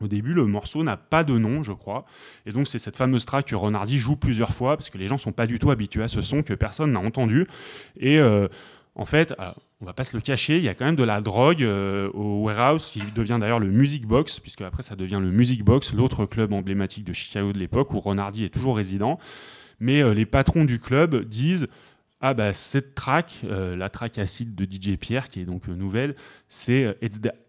Au 0.01 0.09
début, 0.09 0.33
le 0.33 0.47
morceau 0.47 0.83
n'a 0.83 0.97
pas 0.97 1.25
de 1.25 1.37
nom, 1.37 1.63
je 1.63 1.73
crois. 1.73 2.07
Et 2.47 2.53
donc, 2.53 2.69
c'est 2.69 2.79
cette 2.79 2.97
fameuse 2.97 3.27
track 3.27 3.49
que 3.49 3.55
Ron 3.55 3.79
joue 3.85 4.17
plusieurs 4.17 4.55
fois, 4.55 4.79
parce 4.79 4.89
que 4.89 4.97
les 4.97 5.09
gens 5.09 5.17
ne 5.17 5.21
sont 5.21 5.33
pas 5.33 5.47
du 5.47 5.59
tout 5.59 5.71
habitués 5.71 6.03
à 6.03 6.09
ce 6.09 6.23
son 6.23 6.43
que 6.43 6.55
personne 6.55 6.93
n'a 6.93 7.01
entendu. 7.01 7.47
Et 7.99 8.19
en 8.95 9.05
fait, 9.05 9.35
on 9.81 9.87
va 9.87 9.93
pas 9.93 10.05
se 10.05 10.17
le 10.17 10.21
cacher, 10.21 10.59
il 10.59 10.65
y 10.65 10.69
a 10.69 10.75
quand 10.75 10.85
même 10.85 10.97
de 10.97 11.05
la 11.05 11.21
drogue 11.21 11.63
euh, 11.63 12.11
au 12.13 12.43
warehouse 12.43 12.91
qui 12.91 13.01
devient 13.15 13.39
d'ailleurs 13.41 13.61
le 13.61 13.71
Music 13.71 14.07
Box, 14.07 14.41
puisque 14.41 14.63
après 14.63 14.83
ça 14.83 14.97
devient 14.97 15.21
le 15.21 15.31
Music 15.31 15.65
Box, 15.65 15.95
l'autre 15.95 16.27
club 16.27 16.53
emblématique 16.53 17.05
de 17.05 17.13
Chicago 17.13 17.53
de 17.53 17.59
l'époque 17.59 17.93
où 17.95 18.01
Ronardi 18.01 18.45
est 18.45 18.51
toujours 18.51 18.77
résident. 18.77 19.19
Mais 19.79 20.03
euh, 20.03 20.13
les 20.13 20.27
patrons 20.27 20.65
du 20.65 20.79
club 20.79 21.25
disent 21.25 21.69
ah 22.21 22.35
bah 22.35 22.53
cette 22.53 22.95
track, 22.95 23.41
euh, 23.45 23.77
la 23.77 23.89
track 23.89 24.19
acide 24.19 24.55
de 24.55 24.65
DJ 24.65 24.97
Pierre, 24.97 25.29
qui 25.29 25.41
est 25.41 25.45
donc 25.45 25.69
nouvelle, 25.69 26.17
c'est 26.49 26.97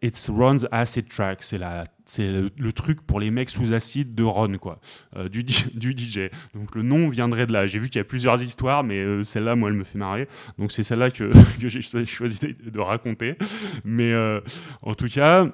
It's, 0.02 0.30
Ron's 0.30 0.66
Acid 0.72 1.08
Track. 1.10 1.44
C'est 1.44 1.58
la 1.58 1.84
c'est 2.12 2.30
le, 2.30 2.74
truc 2.74 3.00
pour 3.02 3.22
les 3.22 3.32
mecs 3.32 3.50
sous 3.50 3.74
acide 3.74 4.16
de 4.16 4.24
Ron, 4.24 4.58
quoi, 4.58 4.82
euh, 5.16 5.30
du, 5.30 5.44
du, 5.74 5.92
DJ. 5.94 6.30
Donc 6.54 6.76
le 6.76 6.82
nom 6.82 7.08
viendrait 7.08 7.48
de 7.48 7.54
là. 7.54 7.68
J'ai 7.68 7.80
vu 7.80 7.88
qu'il 7.88 8.00
y 8.00 8.02
a 8.02 8.06
plusieurs 8.06 8.42
histoires, 8.44 8.84
mais 8.84 8.98
euh, 8.98 9.24
celle-là, 9.24 9.56
moi, 9.56 9.70
elle 9.70 9.78
me 9.78 9.86
fait 9.86 9.98
marrer. 9.98 10.28
Donc 10.58 10.74
c'est 10.74 10.84
celle-là 10.84 11.10
que, 11.10 11.32
j'ai 11.60 12.06
choisi 12.06 12.40
de, 12.40 12.80
raconter. 12.82 13.38
Mais 13.86 14.12
euh, 14.12 14.42
en 14.82 14.94
tout 14.94 15.08
cas, 15.08 15.48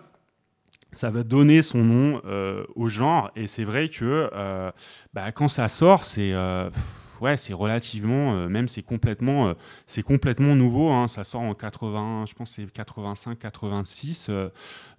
ça 0.91 1.11
va 1.11 1.21
donner 1.21 1.61
son 1.61 1.83
nom 1.83 2.21
au 2.75 2.89
genre. 2.89 3.29
Et 3.35 3.45
c'est 3.45 3.65
vrai 3.65 3.87
que 3.87 4.27
bah, 5.13 5.31
quand 5.31 5.47
ça 5.47 5.67
sort, 5.67 6.05
c'est 6.05 6.33
ouais, 7.21 7.37
c'est 7.37 7.53
relativement, 7.53 8.47
même 8.47 8.67
c'est 8.67 8.83
complètement, 8.83 9.53
c'est 9.85 10.03
complètement 10.03 10.55
nouveau. 10.55 10.91
Hein. 10.91 11.07
ça 11.07 11.23
sort 11.23 11.41
en 11.41 11.53
80, 11.53 12.25
je 12.27 12.33
pense 12.33 12.51
c'est 12.51 12.71
85, 12.71 13.39
86. 13.39 14.29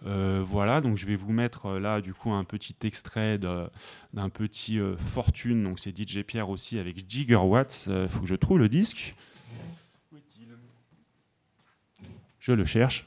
voilà, 0.03 0.81
donc 0.81 0.97
je 0.97 1.07
vais 1.07 1.17
vous 1.17 1.33
mettre 1.33 1.79
là 1.79 2.01
du 2.01 2.15
coup 2.15 2.33
un 2.33 2.45
petit 2.45 2.77
extrait 2.83 3.39
d'un 3.39 4.29
petit 4.29 4.79
Fortune. 4.97 5.63
Donc 5.65 5.79
c'est 5.79 5.97
DJ 5.97 6.23
Pierre 6.23 6.51
aussi 6.51 6.79
avec 6.79 7.09
Gigawatts. 7.09 7.89
Il 7.89 8.09
faut 8.09 8.21
que 8.21 8.27
je 8.27 8.35
trouve 8.35 8.59
le 8.59 8.69
disque. 8.69 9.15
Je 12.41 12.53
le 12.53 12.65
cherche. 12.65 13.07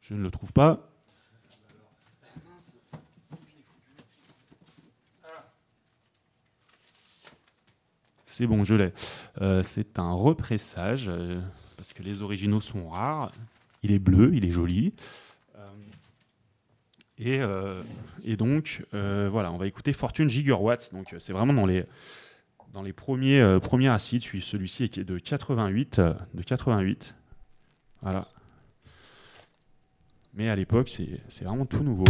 Je 0.00 0.14
ne 0.14 0.22
le 0.22 0.30
trouve 0.30 0.52
pas. 0.52 0.85
C'est 8.36 8.46
bon, 8.46 8.64
je 8.64 8.74
l'ai. 8.74 8.92
Euh, 9.40 9.62
c'est 9.62 9.98
un 9.98 10.12
repressage, 10.12 11.08
euh, 11.08 11.40
parce 11.78 11.94
que 11.94 12.02
les 12.02 12.20
originaux 12.20 12.60
sont 12.60 12.90
rares. 12.90 13.32
Il 13.82 13.92
est 13.92 13.98
bleu, 13.98 14.32
il 14.34 14.44
est 14.44 14.50
joli. 14.50 14.92
Euh, 17.18 17.82
et, 18.22 18.36
donc, 18.36 18.84
voilà, 18.92 19.50
on 19.52 19.56
va 19.56 19.66
écouter 19.66 19.94
Fortune 19.94 20.28
Gigawatts. 20.28 20.92
Donc, 20.92 21.14
c'est 21.18 21.32
vraiment 21.32 21.54
dans 21.54 21.64
les, 22.82 22.92
premiers, 22.92 23.58
premiers 23.62 23.88
acides. 23.88 24.22
Celui-ci 24.22 24.84
est 24.84 24.98
de 24.98 25.18
88. 25.18 26.02
de 26.34 26.42
88. 26.42 27.14
Voilà. 28.02 28.28
Mais 30.34 30.50
à 30.50 30.56
l'époque, 30.56 30.90
c'est 30.90 31.44
vraiment 31.44 31.64
tout 31.64 31.82
nouveau. 31.82 32.04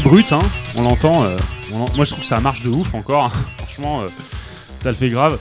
Brut, 0.00 0.32
hein. 0.32 0.40
on 0.76 0.82
l'entend. 0.82 1.24
Euh, 1.24 1.36
moi, 1.72 2.04
je 2.04 2.10
trouve 2.10 2.20
que 2.20 2.26
ça 2.26 2.40
marche 2.40 2.62
de 2.62 2.68
ouf 2.68 2.94
encore. 2.94 3.32
Franchement, 3.58 4.02
euh, 4.02 4.08
ça 4.78 4.90
le 4.90 4.96
fait 4.96 5.10
grave. 5.10 5.38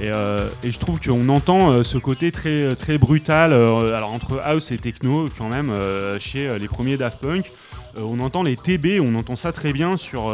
Et, 0.00 0.10
je 0.10 0.78
trouve 0.78 1.00
qu'on 1.00 1.28
entend 1.30 1.82
ce 1.82 1.96
côté 1.96 2.30
très, 2.30 2.76
très 2.76 2.98
brutal, 2.98 3.54
alors 3.54 4.12
entre 4.12 4.38
house 4.44 4.70
et 4.70 4.76
techno 4.76 5.30
quand 5.38 5.48
même, 5.48 5.72
chez 6.20 6.58
les 6.58 6.68
premiers 6.68 6.98
Daft 6.98 7.18
Punk. 7.18 7.50
on 7.96 8.20
entend 8.20 8.42
les 8.42 8.56
TB, 8.56 9.00
on 9.00 9.14
entend 9.14 9.36
ça 9.36 9.52
très 9.52 9.72
bien 9.72 9.96
sur, 9.96 10.30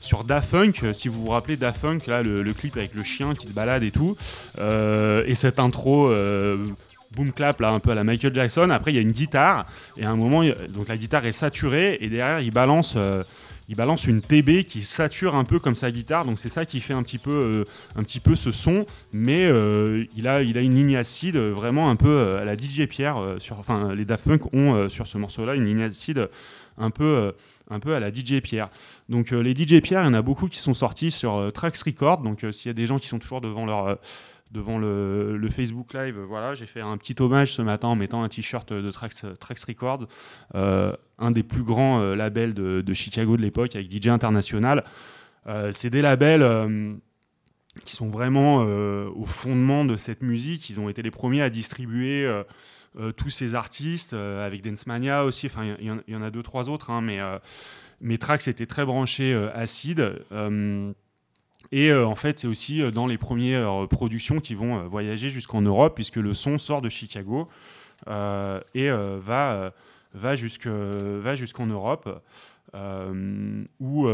sur 0.00 0.22
Daft. 0.22 0.54
Si 0.92 1.08
vous 1.08 1.24
vous 1.24 1.30
rappelez 1.32 1.56
Daft 1.56 1.80
Punk, 1.80 2.06
là, 2.06 2.22
le 2.22 2.52
clip 2.52 2.76
avec 2.76 2.94
le 2.94 3.02
chien 3.02 3.34
qui 3.34 3.48
se 3.48 3.52
balade 3.52 3.82
et 3.82 3.90
tout. 3.90 4.16
et 4.60 5.34
cette 5.34 5.58
intro 5.58 6.14
boom 7.14 7.32
clap 7.32 7.60
là 7.60 7.70
un 7.70 7.80
peu 7.80 7.90
à 7.90 7.94
la 7.94 8.04
Michael 8.04 8.34
Jackson. 8.34 8.70
Après 8.70 8.92
il 8.92 8.94
y 8.94 8.98
a 8.98 9.02
une 9.02 9.12
guitare 9.12 9.66
et 9.96 10.04
à 10.04 10.10
un 10.10 10.16
moment 10.16 10.42
donc 10.68 10.88
la 10.88 10.96
guitare 10.96 11.26
est 11.26 11.32
saturée 11.32 11.98
et 12.00 12.08
derrière 12.08 12.40
il 12.40 12.50
balance 12.50 12.94
euh, 12.96 13.22
il 13.68 13.76
balance 13.76 14.06
une 14.06 14.20
TB 14.20 14.64
qui 14.64 14.82
sature 14.82 15.36
un 15.36 15.44
peu 15.44 15.58
comme 15.58 15.74
sa 15.74 15.90
guitare 15.90 16.24
donc 16.24 16.38
c'est 16.40 16.48
ça 16.48 16.64
qui 16.64 16.80
fait 16.80 16.94
un 16.94 17.02
petit 17.02 17.18
peu 17.18 17.30
euh, 17.30 17.64
un 17.96 18.02
petit 18.02 18.20
peu 18.20 18.36
ce 18.36 18.50
son 18.50 18.86
mais 19.12 19.44
euh, 19.44 20.04
il 20.16 20.28
a 20.28 20.42
il 20.42 20.56
a 20.58 20.60
une 20.60 20.74
ligne 20.74 20.96
acide 20.96 21.36
vraiment 21.36 21.90
un 21.90 21.96
peu 21.96 22.36
à 22.36 22.44
la 22.44 22.54
DJ 22.54 22.86
Pierre 22.88 23.16
sur 23.38 23.58
enfin 23.58 23.94
les 23.94 24.04
Daft 24.04 24.24
Punk 24.24 24.52
ont 24.54 24.88
sur 24.88 25.06
ce 25.06 25.18
morceau 25.18 25.44
là 25.44 25.54
une 25.54 25.66
ligne 25.66 25.82
acide 25.82 26.28
un 26.78 26.90
peu 26.90 27.32
un 27.72 27.78
peu 27.78 27.94
à 27.94 28.00
la 28.00 28.12
DJ 28.12 28.40
Pierre. 28.42 28.68
Donc 29.08 29.30
les 29.30 29.52
DJ 29.52 29.80
Pierre, 29.80 30.02
il 30.02 30.06
y 30.06 30.08
en 30.08 30.14
a 30.14 30.22
beaucoup 30.22 30.48
qui 30.48 30.58
sont 30.58 30.74
sortis 30.74 31.12
sur 31.12 31.52
Trax 31.54 31.80
Record. 31.84 32.22
Donc 32.22 32.44
s'il 32.50 32.66
y 32.66 32.70
a 32.70 32.74
des 32.74 32.88
gens 32.88 32.98
qui 32.98 33.06
sont 33.06 33.20
toujours 33.20 33.40
devant 33.40 33.64
leur 33.64 33.96
devant 34.50 34.78
le, 34.78 35.48
Facebook 35.50 35.94
Live. 35.94 36.18
Voilà, 36.18 36.54
j'ai 36.54 36.66
fait 36.66 36.80
un 36.80 36.96
petit 36.96 37.14
hommage 37.20 37.54
ce 37.54 37.62
matin 37.62 37.88
en 37.88 37.96
mettant 37.96 38.22
un 38.22 38.28
t-shirt 38.28 38.72
de 38.72 38.90
Trax, 38.90 39.24
Records, 39.66 40.06
euh, 40.54 40.92
un 41.18 41.30
des 41.30 41.42
plus 41.42 41.62
grands 41.62 42.00
euh, 42.00 42.14
labels 42.14 42.54
de, 42.54 42.94
Chicago 42.94 43.36
de 43.36 43.42
l'époque 43.42 43.74
avec 43.76 43.90
DJ 43.90 44.08
International. 44.08 44.84
Euh, 45.46 45.70
c'est 45.72 45.90
des 45.90 46.02
labels 46.02 46.98
qui 47.84 47.94
sont 47.94 48.10
vraiment 48.10 48.58
au 48.58 49.24
fondement 49.26 49.84
de 49.84 49.96
cette 49.96 50.22
musique. 50.22 50.70
Ils 50.70 50.80
ont 50.80 50.88
été 50.88 51.02
les 51.02 51.10
premiers 51.10 51.42
à 51.42 51.50
distribuer 51.50 52.28
tous 53.16 53.30
ces 53.30 53.54
artistes 53.54 54.12
avec 54.12 54.62
Dance 54.62 54.86
Mania 54.86 55.24
aussi. 55.24 55.46
Enfin, 55.46 55.76
il 55.78 56.02
y, 56.08 56.16
en 56.16 56.22
a 56.22 56.30
deux, 56.30 56.42
trois 56.42 56.68
autres, 56.68 56.90
hein, 56.90 57.00
mais, 57.00 57.18
mais 58.00 58.18
Trax 58.18 58.48
était 58.48 58.66
très 58.66 58.84
branché 58.84 59.34
acide. 59.54 60.20
Et 61.72 61.90
euh, 61.90 62.06
en 62.06 62.14
fait, 62.14 62.40
c'est 62.40 62.48
aussi 62.48 62.82
euh, 62.82 62.90
dans 62.90 63.06
les 63.06 63.18
premières 63.18 63.86
productions 63.88 64.40
qui 64.40 64.54
vont 64.54 64.78
euh, 64.78 64.82
voyager 64.82 65.30
jusqu'en 65.30 65.62
Europe, 65.62 65.94
puisque 65.94 66.16
le 66.16 66.34
son 66.34 66.58
sort 66.58 66.82
de 66.82 66.88
Chicago 66.88 67.48
et 68.74 68.88
va, 68.90 69.72
va 70.14 70.34
jusqu'en 70.34 71.66
Europe, 71.66 72.22
où 73.78 74.08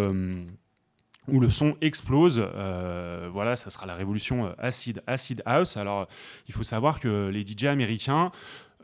où 1.29 1.41
le 1.41 1.51
son 1.51 1.77
explose. 1.81 2.41
voilà, 3.33 3.55
ça 3.55 3.71
sera 3.71 3.87
la 3.87 3.95
révolution 3.95 4.53
acid, 4.59 5.03
acid 5.07 5.41
house. 5.47 5.77
Alors, 5.77 6.09
il 6.49 6.55
faut 6.55 6.65
savoir 6.65 6.99
que 6.99 7.29
les 7.29 7.47
DJ 7.47 7.67
américains 7.67 8.33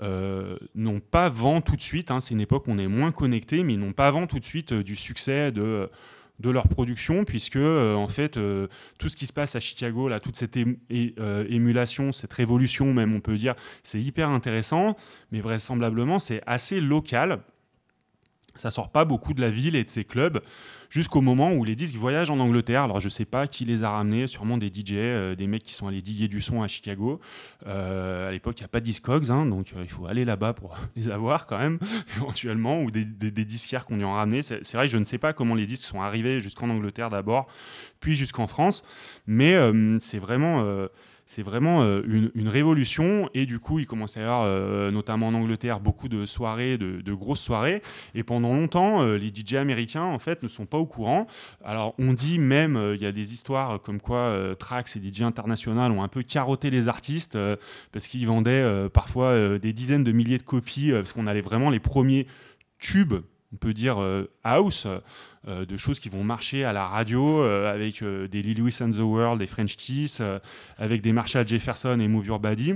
n'ont 0.00 1.00
pas 1.00 1.28
vent 1.28 1.60
tout 1.60 1.74
de 1.74 1.82
suite. 1.82 2.12
Hein, 2.12 2.20
c'est 2.20 2.32
une 2.32 2.40
époque 2.40 2.68
où 2.68 2.70
on 2.70 2.78
est 2.78 2.86
moins 2.86 3.10
connecté, 3.10 3.64
mais 3.64 3.72
ils 3.74 3.80
n'ont 3.80 3.92
pas 3.92 4.12
vent 4.12 4.28
tout 4.28 4.38
de 4.38 4.44
suite 4.44 4.72
du 4.72 4.94
succès 4.94 5.50
de 5.50 5.90
de 6.38 6.50
leur 6.50 6.68
production, 6.68 7.24
puisque 7.24 7.56
euh, 7.56 7.94
en 7.94 8.08
fait 8.08 8.36
euh, 8.36 8.66
tout 8.98 9.08
ce 9.08 9.16
qui 9.16 9.26
se 9.26 9.32
passe 9.32 9.54
à 9.54 9.60
Chicago, 9.60 10.08
là, 10.08 10.20
toute 10.20 10.36
cette 10.36 10.56
euh, 10.56 11.46
émulation, 11.48 12.12
cette 12.12 12.32
révolution 12.32 12.92
même, 12.92 13.14
on 13.14 13.20
peut 13.20 13.36
dire, 13.36 13.54
c'est 13.82 14.00
hyper 14.00 14.28
intéressant, 14.28 14.96
mais 15.30 15.40
vraisemblablement 15.40 16.18
c'est 16.18 16.42
assez 16.46 16.80
local. 16.80 17.40
Ça 18.56 18.70
sort 18.70 18.90
pas 18.90 19.04
beaucoup 19.04 19.34
de 19.34 19.40
la 19.40 19.50
ville 19.50 19.76
et 19.76 19.84
de 19.84 19.88
ses 19.88 20.04
clubs 20.04 20.42
jusqu'au 20.92 21.22
moment 21.22 21.52
où 21.52 21.64
les 21.64 21.74
disques 21.74 21.96
voyagent 21.96 22.30
en 22.30 22.38
Angleterre. 22.38 22.82
Alors 22.82 23.00
je 23.00 23.08
sais 23.08 23.24
pas 23.24 23.46
qui 23.46 23.64
les 23.64 23.82
a 23.82 23.90
ramenés, 23.90 24.26
sûrement 24.26 24.58
des 24.58 24.68
DJ, 24.68 24.92
euh, 24.94 25.34
des 25.34 25.46
mecs 25.46 25.62
qui 25.62 25.72
sont 25.72 25.88
allés 25.88 26.02
diguer 26.02 26.28
du 26.28 26.42
son 26.42 26.62
à 26.62 26.68
Chicago. 26.68 27.18
Euh, 27.66 28.28
à 28.28 28.30
l'époque, 28.30 28.58
il 28.58 28.62
n'y 28.62 28.66
a 28.66 28.68
pas 28.68 28.80
de 28.80 28.84
Discogs, 28.84 29.30
hein, 29.30 29.46
donc 29.46 29.72
euh, 29.74 29.80
il 29.82 29.88
faut 29.88 30.06
aller 30.06 30.26
là-bas 30.26 30.52
pour 30.52 30.76
les 30.96 31.08
avoir 31.08 31.46
quand 31.46 31.58
même, 31.58 31.78
éventuellement, 32.16 32.82
ou 32.82 32.90
des, 32.90 33.06
des, 33.06 33.44
disquaires 33.44 33.86
qu'on 33.86 33.98
y 33.98 34.04
a 34.04 34.08
ramenés. 34.08 34.42
C'est 34.42 34.74
vrai 34.74 34.84
que 34.84 34.92
je 34.92 34.98
ne 34.98 35.04
sais 35.04 35.18
pas 35.18 35.32
comment 35.32 35.54
les 35.54 35.66
disques 35.66 35.88
sont 35.88 36.02
arrivés 36.02 36.42
jusqu'en 36.42 36.68
Angleterre 36.68 37.08
d'abord, 37.08 37.46
puis 38.00 38.14
jusqu'en 38.14 38.46
France, 38.46 38.84
mais 39.26 39.56
c'est 40.00 40.18
vraiment 40.18 40.88
c'est 41.32 41.42
vraiment 41.42 41.82
euh, 41.82 42.02
une, 42.34 42.48
révolution. 42.48 43.30
Et 43.32 43.46
du 43.46 43.58
coup, 43.58 43.78
il 43.78 43.86
commence 43.86 44.18
à 44.18 44.20
y 44.20 44.22
avoir, 44.22 44.42
euh, 44.44 44.90
notamment 44.90 45.28
en 45.28 45.34
Angleterre, 45.34 45.80
beaucoup 45.80 46.10
de 46.10 46.26
soirées, 46.26 46.76
de, 46.76 47.14
grosses 47.14 47.40
soirées. 47.40 47.80
Et 48.14 48.22
pendant 48.22 48.52
longtemps, 48.52 49.02
euh, 49.02 49.16
les 49.16 49.32
DJ 49.34 49.54
américains, 49.54 50.04
en 50.04 50.18
fait, 50.18 50.42
ne 50.42 50.48
sont 50.48 50.66
pas 50.66 50.76
au 50.76 50.84
courant. 50.84 51.26
Alors, 51.64 51.94
on 51.98 52.12
dit 52.12 52.38
même, 52.38 52.92
il 52.94 53.00
y 53.00 53.06
a 53.06 53.12
des 53.12 53.32
histoires 53.32 53.80
comme 53.80 54.00
quoi 54.00 54.36
Trax 54.58 54.96
et 54.96 55.00
DJ 55.00 55.22
International 55.22 55.90
ont 55.90 56.02
un 56.02 56.08
peu 56.08 56.22
carotté 56.22 56.70
les 56.70 56.88
artistes 56.88 57.38
parce 57.92 58.06
qu'ils 58.06 58.26
vendaient 58.26 58.88
parfois 58.92 59.58
des 59.58 59.72
dizaines 59.72 60.04
de 60.04 60.12
milliers 60.12 60.38
de 60.38 60.42
copies, 60.42 60.92
parce 60.92 61.12
qu'on 61.12 61.26
allait 61.26 61.40
vraiment 61.40 61.70
les 61.70 61.80
premiers 61.80 62.26
tubes, 62.78 63.14
on 63.52 63.56
peut 63.56 63.72
dire 63.72 63.98
house, 64.44 64.86
euh, 65.48 65.66
de 65.66 65.76
choses 65.76 65.98
qui 65.98 66.08
vont 66.08 66.22
marcher 66.22 66.64
à 66.64 66.72
la 66.72 66.86
radio 66.86 67.42
euh, 67.42 67.72
avec 67.72 68.02
euh, 68.02 68.28
des 68.28 68.42
Louis 68.42 68.74
and 68.80 68.90
the 68.90 68.98
World, 68.98 69.40
des 69.40 69.48
French 69.48 69.76
Kiss, 69.76 70.18
euh, 70.20 70.38
avec 70.78 71.02
des 71.02 71.12
Marshall 71.12 71.48
Jefferson 71.48 71.98
et 71.98 72.06
Move 72.06 72.26
Your 72.26 72.38
Body. 72.38 72.74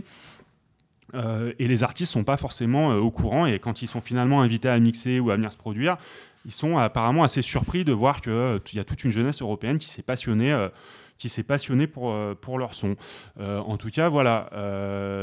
Et 1.15 1.69
les 1.69 1.83
artistes 1.85 2.13
sont 2.13 2.25
pas 2.25 2.37
forcément 2.37 2.89
au 2.97 3.11
courant 3.13 3.47
et 3.47 3.61
quand 3.61 3.81
ils 3.81 3.87
sont 3.87 4.01
finalement 4.01 4.43
invités 4.43 4.69
à 4.69 4.79
mixer 4.81 5.21
ou 5.21 5.31
à 5.31 5.37
venir 5.37 5.53
se 5.53 5.57
produire, 5.57 5.97
ils 6.45 6.53
sont 6.53 6.77
apparemment 6.79 7.23
assez 7.23 7.43
surpris 7.43 7.85
de 7.85 7.93
voir 7.93 8.21
qu'il 8.21 8.61
y 8.75 8.81
a 8.81 8.85
toute 8.85 9.05
une 9.05 9.13
jeunesse 9.13 9.41
européenne 9.41 9.79
qui 9.79 9.89
s'est 9.89 10.03
passionnée, 10.03 10.69
qui 11.17 11.29
s'est 11.29 11.45
passionnée 11.45 11.87
pour, 11.87 12.15
pour 12.43 12.59
leur 12.59 12.75
son. 12.75 12.97
En 13.39 13.77
tout 13.77 13.89
cas, 13.89 14.09
voilà, 14.09 14.51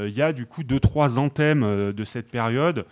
il 0.08 0.14
y 0.14 0.22
a 0.22 0.32
du 0.32 0.46
coup 0.46 0.64
deux 0.64 0.80
trois 0.80 1.20
anthèmes 1.20 1.92
de 1.92 2.04
cette 2.06 2.32
période. 2.32 2.86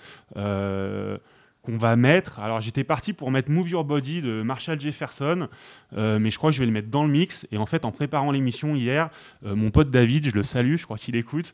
Qu'on 1.64 1.78
va 1.78 1.96
mettre. 1.96 2.40
Alors 2.40 2.62
j'étais 2.62 2.84
parti 2.84 3.14
pour 3.14 3.32
mettre 3.32 3.52
Move 3.52 3.70
Your 3.70 3.84
Body 3.84 4.22
de 4.22 4.42
Marshall 4.42 4.80
Jefferson, 4.80 5.48
euh, 5.96 6.20
mais 6.20 6.32
je 6.32 6.38
crois 6.38 6.50
que 6.50 6.56
je 6.56 6.60
vais 6.60 6.66
le 6.66 6.72
mettre 6.72 6.90
dans 6.90 7.04
le 7.04 7.12
mix. 7.12 7.48
Et 7.52 7.58
en 7.58 7.66
fait, 7.66 7.86
en 7.86 7.92
préparant 7.92 8.32
l'émission 8.32 8.76
hier, 8.76 9.10
euh, 9.46 9.56
mon 9.56 9.70
pote 9.70 9.92
David, 9.92 10.30
je 10.30 10.36
le 10.36 10.44
salue, 10.44 10.78
je 10.78 10.86
crois 10.86 10.98
qu'il 10.98 11.16
écoute, 11.16 11.54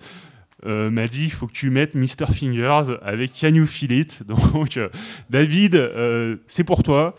euh, 0.65 0.89
m'a 0.89 1.07
dit 1.07 1.25
il 1.25 1.31
faut 1.31 1.47
que 1.47 1.53
tu 1.53 1.69
mettes 1.69 1.93
Mr. 1.93 2.33
Fingers 2.33 2.97
avec 3.01 3.33
Can 3.39 3.53
You 3.53 3.67
Feel 3.67 3.91
It? 3.91 4.23
Donc 4.27 4.79
David, 5.29 5.91
c'est 6.47 6.63
pour 6.63 6.83
toi. 6.83 7.15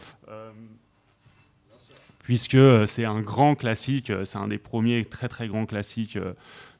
Puisque 2.22 2.58
c'est 2.86 3.06
un 3.06 3.20
grand 3.20 3.54
classique, 3.54 4.12
c'est 4.24 4.36
un 4.36 4.48
des 4.48 4.58
premiers 4.58 5.02
très 5.06 5.28
très 5.28 5.48
grands 5.48 5.64
classiques 5.64 6.18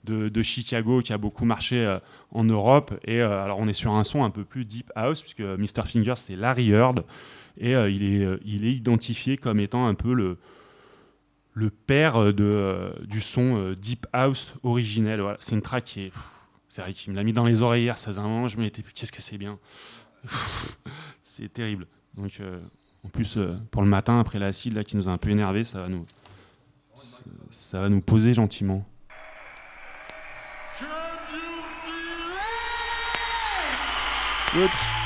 de, 0.05 0.43
Chicago 0.43 1.01
qui 1.01 1.15
a 1.15 1.19
beaucoup 1.19 1.47
marché 1.47 1.99
en 2.33 2.45
Europe. 2.45 2.95
Et 3.05 3.21
euh, 3.21 3.43
alors 3.43 3.59
on 3.59 3.69
est 3.69 3.73
sur 3.75 3.93
un 3.93 4.05
son 4.05 4.25
un 4.25 4.31
peu 4.31 4.45
plus 4.45 4.65
deep 4.65 4.91
house, 4.95 5.23
puisque 5.23 5.41
Mr. 5.41 5.87
Fingers 5.87 6.17
c'est 6.17 6.37
Larry 6.37 6.71
Heard, 6.71 7.05
et 7.59 7.75
euh, 7.75 7.91
il, 7.91 8.03
est, 8.03 8.25
euh, 8.25 8.39
il 8.45 8.65
est 8.67 8.73
identifié 8.73 9.37
comme 9.37 9.61
étant 9.61 9.87
un 9.87 9.95
peu 9.95 10.15
le, 10.15 10.39
le 11.55 11.71
père 11.71 12.33
de, 12.33 12.93
du 13.07 13.21
son 13.21 13.73
deep 13.73 14.07
house 14.13 14.55
originel. 14.63 15.23
C'est 15.39 15.55
une 15.55 15.63
track 15.63 15.85
qui 15.85 16.01
est... 16.03 16.13
C'est 16.71 16.83
vrai 16.83 16.93
qu'il 16.93 17.13
me 17.13 17.17
l'a 17.17 17.25
mis 17.25 17.33
dans 17.33 17.47
les 17.47 17.63
oreilles 17.63 17.85
hier, 17.85 17.97
ça 17.97 18.09
faisait 18.09 18.21
un 18.21 18.29
moment, 18.29 18.47
je 18.47 18.59
me 18.59 18.69
disais, 18.69 18.85
qu'est-ce 18.95 19.11
que 19.11 19.23
c'est 19.23 19.39
bien. 19.39 19.59
c'est 21.23 21.51
terrible. 21.51 21.87
Donc, 22.15 22.41
en 23.05 23.09
plus, 23.09 23.39
pour 23.71 23.81
le 23.81 23.89
matin, 23.89 24.21
après 24.21 24.39
l'acide 24.39 24.85
qui 24.85 24.97
nous 24.97 25.09
a 25.09 25.13
un 25.13 25.17
peu 25.17 25.31
énervé, 25.31 25.65
ça 25.65 25.81
va 25.81 25.89
nous, 25.89 26.05
ça 26.93 27.81
va 27.81 27.89
nous 27.89 28.03
poser 28.03 28.35
gentiment. 28.35 28.85
Oups. 34.55 34.98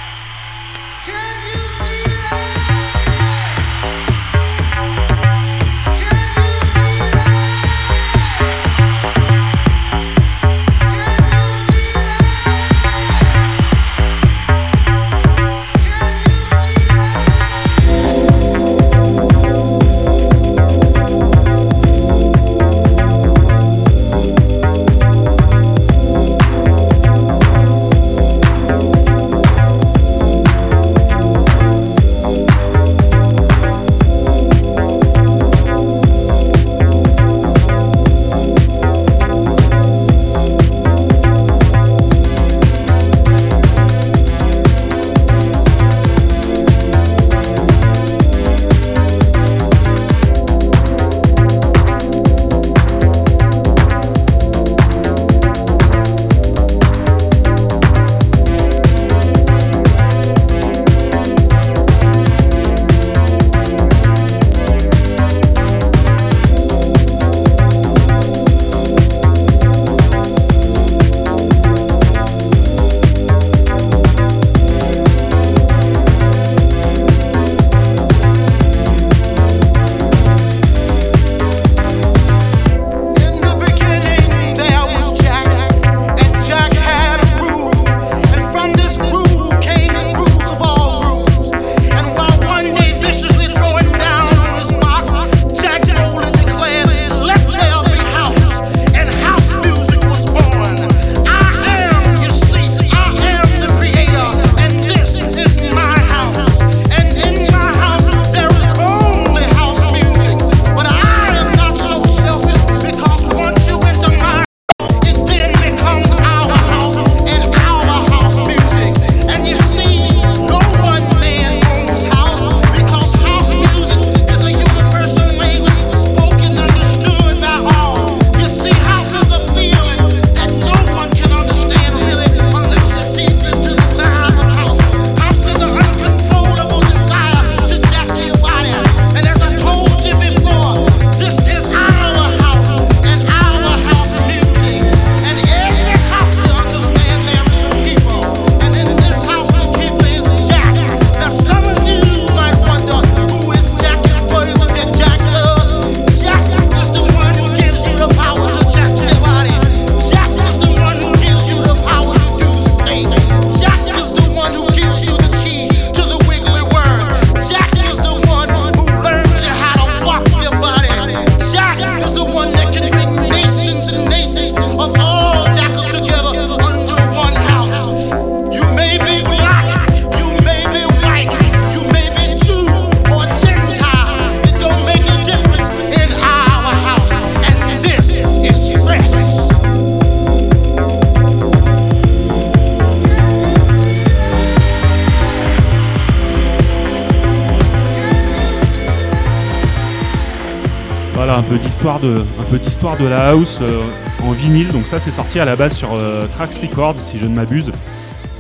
De 202.83 203.07
la 203.07 203.29
house 203.29 203.61
euh, 203.63 203.81
en 204.25 204.33
vinyle. 204.33 204.73
Donc 204.73 204.89
ça, 204.89 204.99
c'est 204.99 205.13
sorti 205.13 205.39
à 205.39 205.45
la 205.45 205.55
base 205.55 205.73
sur 205.73 205.95
euh, 205.95 206.27
Trax 206.27 206.59
Records, 206.59 206.99
si 206.99 207.17
je 207.17 207.27
ne 207.27 207.35
m'abuse. 207.35 207.71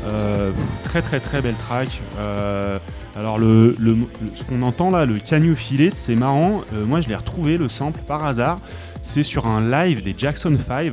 Euh, 0.09 0.51
très 0.83 1.01
très 1.01 1.21
très 1.21 1.41
belle 1.41 1.55
track. 1.55 2.01
Alors 3.15 3.39
le, 3.39 3.77
ce 4.35 4.43
qu'on 4.43 4.63
entend 4.63 4.91
là, 4.91 5.07
le 5.07 5.19
Can 5.21 5.43
You 5.43 5.55
Feel 5.55 5.83
It, 5.83 5.97
c'est 5.97 6.17
marrant. 6.17 6.63
Moi, 6.87 7.01
je 7.01 7.09
l'ai 7.09 7.15
retrouvé 7.15 7.57
le 7.57 7.69
sample 7.69 8.01
par 8.09 8.25
hasard. 8.25 8.57
C'est 9.03 9.23
sur 9.23 9.47
un 9.47 9.61
live 9.61 10.03
des 10.03 10.15
Jackson 10.17 10.57
5. 10.59 10.93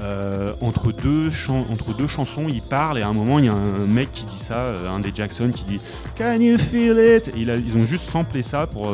Euh, 0.00 0.50
entre, 0.60 0.90
deux 0.90 1.30
entre 1.70 1.94
deux 1.94 2.08
chansons, 2.08 2.46
il 2.48 2.62
parle 2.62 2.98
et 2.98 3.02
à 3.02 3.08
un 3.08 3.12
moment, 3.12 3.38
il 3.38 3.44
y 3.44 3.48
a 3.48 3.52
un 3.52 3.86
mec 3.86 4.10
qui 4.12 4.24
dit 4.24 4.38
ça, 4.38 4.72
un 4.88 4.98
des 4.98 5.12
Jackson 5.14 5.52
qui 5.54 5.64
dit 5.64 5.80
Can 6.18 6.40
you 6.40 6.58
feel 6.58 6.98
it? 6.98 7.28
Et 7.28 7.40
Ils 7.40 7.76
ont 7.76 7.86
juste 7.86 8.10
samplé 8.10 8.42
ça 8.42 8.66
pour, 8.66 8.92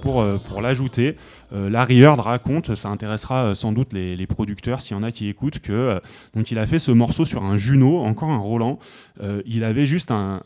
pour, 0.00 0.24
pour 0.48 0.62
l'ajouter. 0.62 1.16
Euh, 1.52 1.70
Larry 1.70 2.00
Heard 2.00 2.18
raconte, 2.18 2.74
ça 2.74 2.88
intéressera 2.88 3.46
euh, 3.46 3.54
sans 3.54 3.72
doute 3.72 3.92
les, 3.92 4.26
producteurs 4.26 4.82
s'il 4.82 4.96
y 4.96 5.00
en 5.00 5.02
a 5.02 5.12
qui 5.12 5.28
écoutent, 5.28 5.60
que 5.60 5.72
euh, 5.72 6.00
donc 6.34 6.50
il 6.50 6.58
a 6.58 6.66
fait 6.66 6.78
ce 6.78 6.90
morceau 6.90 7.24
sur 7.24 7.44
un 7.44 7.56
Juno, 7.56 7.98
encore 7.98 8.30
un 8.30 8.38
Roland. 8.38 8.78
Il 9.46 9.64
avait 9.64 9.86
juste 9.86 10.10
un, 10.10 10.40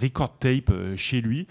record 0.00 0.38
tape 0.38 0.72
chez 0.96 1.20
lui 1.20 1.46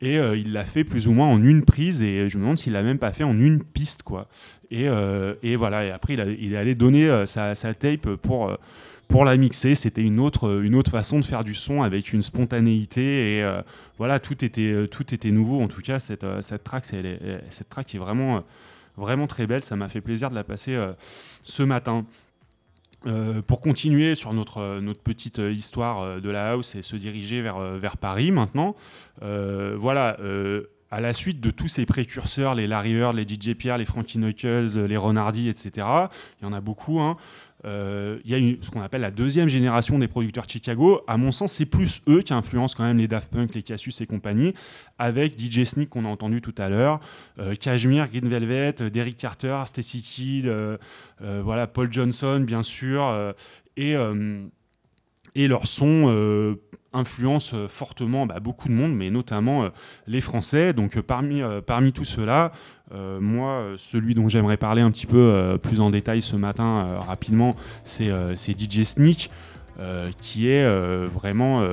et 0.00 0.16
il 0.16 0.52
l'a 0.52 0.64
fait 0.64 0.84
plus 0.84 1.06
ou 1.06 1.12
moins 1.12 1.28
en 1.28 1.42
une 1.42 1.64
prise 1.64 2.02
et 2.02 2.28
je 2.28 2.36
me 2.38 2.42
demande 2.42 2.58
s'il 2.58 2.72
l'a 2.72 2.82
même 2.82 2.98
pas 2.98 3.12
fait 3.12 3.24
en 3.24 3.38
une 3.38 3.62
piste 3.62 4.02
quoi. 4.02 4.28
Et, 4.70 4.86
et 5.42 5.56
voilà, 5.56 5.84
et 5.84 5.90
après 5.90 6.14
il, 6.14 6.54
est 6.54 6.56
allé 6.56 6.74
donner 6.74 7.24
sa, 7.26 7.54
tape 7.54 8.16
pour, 8.16 8.56
pour 9.14 9.24
la 9.24 9.36
mixer. 9.36 9.76
C'était 9.76 10.02
une 10.02 10.18
autre, 10.18 10.60
une 10.64 10.74
autre 10.74 10.90
façon 10.90 11.20
de 11.20 11.24
faire 11.24 11.44
du 11.44 11.54
son 11.54 11.82
avec 11.84 12.12
une 12.12 12.20
spontanéité 12.20 13.36
et 13.36 13.44
euh, 13.44 13.62
voilà, 13.96 14.18
tout 14.18 14.44
était, 14.44 14.72
euh, 14.72 14.88
tout 14.88 15.14
était 15.14 15.30
nouveau. 15.30 15.62
En 15.62 15.68
tout 15.68 15.82
cas, 15.82 16.00
cette, 16.00 16.24
euh, 16.24 16.42
cette 16.42 16.64
track, 16.64 16.82
est, 16.92 17.44
cette 17.48 17.68
track 17.68 17.94
est 17.94 17.98
vraiment, 17.98 18.38
euh, 18.38 18.40
vraiment 18.96 19.28
très 19.28 19.46
belle. 19.46 19.62
Ça 19.62 19.76
m'a 19.76 19.88
fait 19.88 20.00
plaisir 20.00 20.30
de 20.30 20.34
la 20.34 20.42
passer 20.42 20.74
euh, 20.74 20.94
ce 21.44 21.62
matin. 21.62 22.04
Euh, 23.06 23.40
pour 23.40 23.60
continuer 23.60 24.16
sur 24.16 24.32
notre, 24.32 24.58
euh, 24.58 24.80
notre 24.80 25.02
petite 25.02 25.38
euh, 25.38 25.52
histoire 25.52 26.00
euh, 26.00 26.20
de 26.20 26.30
la 26.30 26.50
house 26.52 26.74
et 26.74 26.82
se 26.82 26.96
diriger 26.96 27.40
vers, 27.40 27.58
euh, 27.58 27.78
vers 27.78 27.98
Paris 27.98 28.32
maintenant, 28.32 28.74
euh, 29.22 29.76
voilà, 29.78 30.16
euh, 30.20 30.70
à 30.90 31.00
la 31.00 31.12
suite 31.12 31.40
de 31.40 31.50
tous 31.50 31.68
ces 31.68 31.86
précurseurs, 31.86 32.54
les 32.54 32.66
Larry 32.66 32.94
Heard, 32.94 33.14
les 33.14 33.24
DJ 33.24 33.54
Pierre, 33.54 33.78
les 33.78 33.84
Frankie 33.84 34.18
Knuckles, 34.18 34.78
euh, 34.78 34.86
les 34.86 34.96
Ron 34.96 35.16
Hardy, 35.16 35.48
etc., 35.48 35.86
il 36.40 36.44
y 36.44 36.46
en 36.46 36.52
a 36.52 36.60
beaucoup, 36.60 37.00
hein, 37.00 37.16
euh, 37.64 38.18
y 38.24 38.34
a 38.34 38.38
ce 38.60 38.70
qu'on 38.70 38.82
appelle 38.82 39.00
la 39.00 39.10
deuxième 39.10 39.48
génération 39.48 39.98
des 39.98 40.08
producteurs 40.08 40.44
de 40.44 40.50
Chicago. 40.50 41.02
À 41.06 41.16
mon 41.16 41.32
sens, 41.32 41.52
c'est 41.52 41.66
plus 41.66 42.02
eux 42.08 42.20
qui 42.20 42.34
influencent 42.34 42.74
quand 42.76 42.84
même 42.84 42.98
les 42.98 43.08
Daft 43.08 43.30
Punk, 43.30 43.54
les 43.54 43.62
Cassius 43.62 44.00
et 44.00 44.06
compagnie, 44.06 44.52
avec 44.98 45.38
DJ 45.38 45.64
Sneak 45.64 45.88
qu'on 45.88 46.04
a 46.04 46.08
entendu 46.08 46.40
tout 46.40 46.54
à 46.58 46.68
l'heure, 46.68 47.00
euh, 47.38 47.54
Cashmere, 47.54 48.08
Green 48.08 48.28
Velvet, 48.28 48.82
euh, 48.82 48.90
Derrick 48.90 49.16
Carter, 49.16 49.62
Stacy 49.66 50.02
Kidd, 50.02 50.46
euh, 50.46 50.76
voilà, 51.20 51.66
Paul 51.66 51.92
Johnson, 51.92 52.40
bien 52.40 52.62
sûr, 52.62 53.34
et, 53.76 53.94
et 55.34 55.48
leur 55.48 55.66
son 55.66 56.56
influence 56.94 57.52
euh, 57.52 57.68
fortement 57.68 58.26
bah, 58.26 58.40
beaucoup 58.40 58.68
de 58.68 58.72
monde, 58.72 58.94
mais 58.94 59.10
notamment 59.10 59.64
euh, 59.64 59.68
les 60.06 60.20
Français. 60.20 60.72
Donc 60.72 60.96
euh, 60.96 61.02
parmi, 61.02 61.42
parmi 61.66 61.92
tout 61.92 62.04
cela, 62.04 62.52
euh, 62.92 63.20
moi, 63.20 63.74
celui 63.76 64.14
dont 64.14 64.28
j'aimerais 64.28 64.56
parler 64.56 64.80
un 64.80 64.90
petit 64.90 65.06
peu 65.06 65.58
plus 65.62 65.80
en 65.80 65.90
détail 65.90 66.22
ce 66.22 66.36
matin, 66.36 66.86
rapidement, 67.00 67.56
c'est 67.84 68.10
DJ 68.36 68.84
Sneak, 68.84 69.30
qui 70.20 70.48
est 70.48 70.66
vraiment 71.06 71.66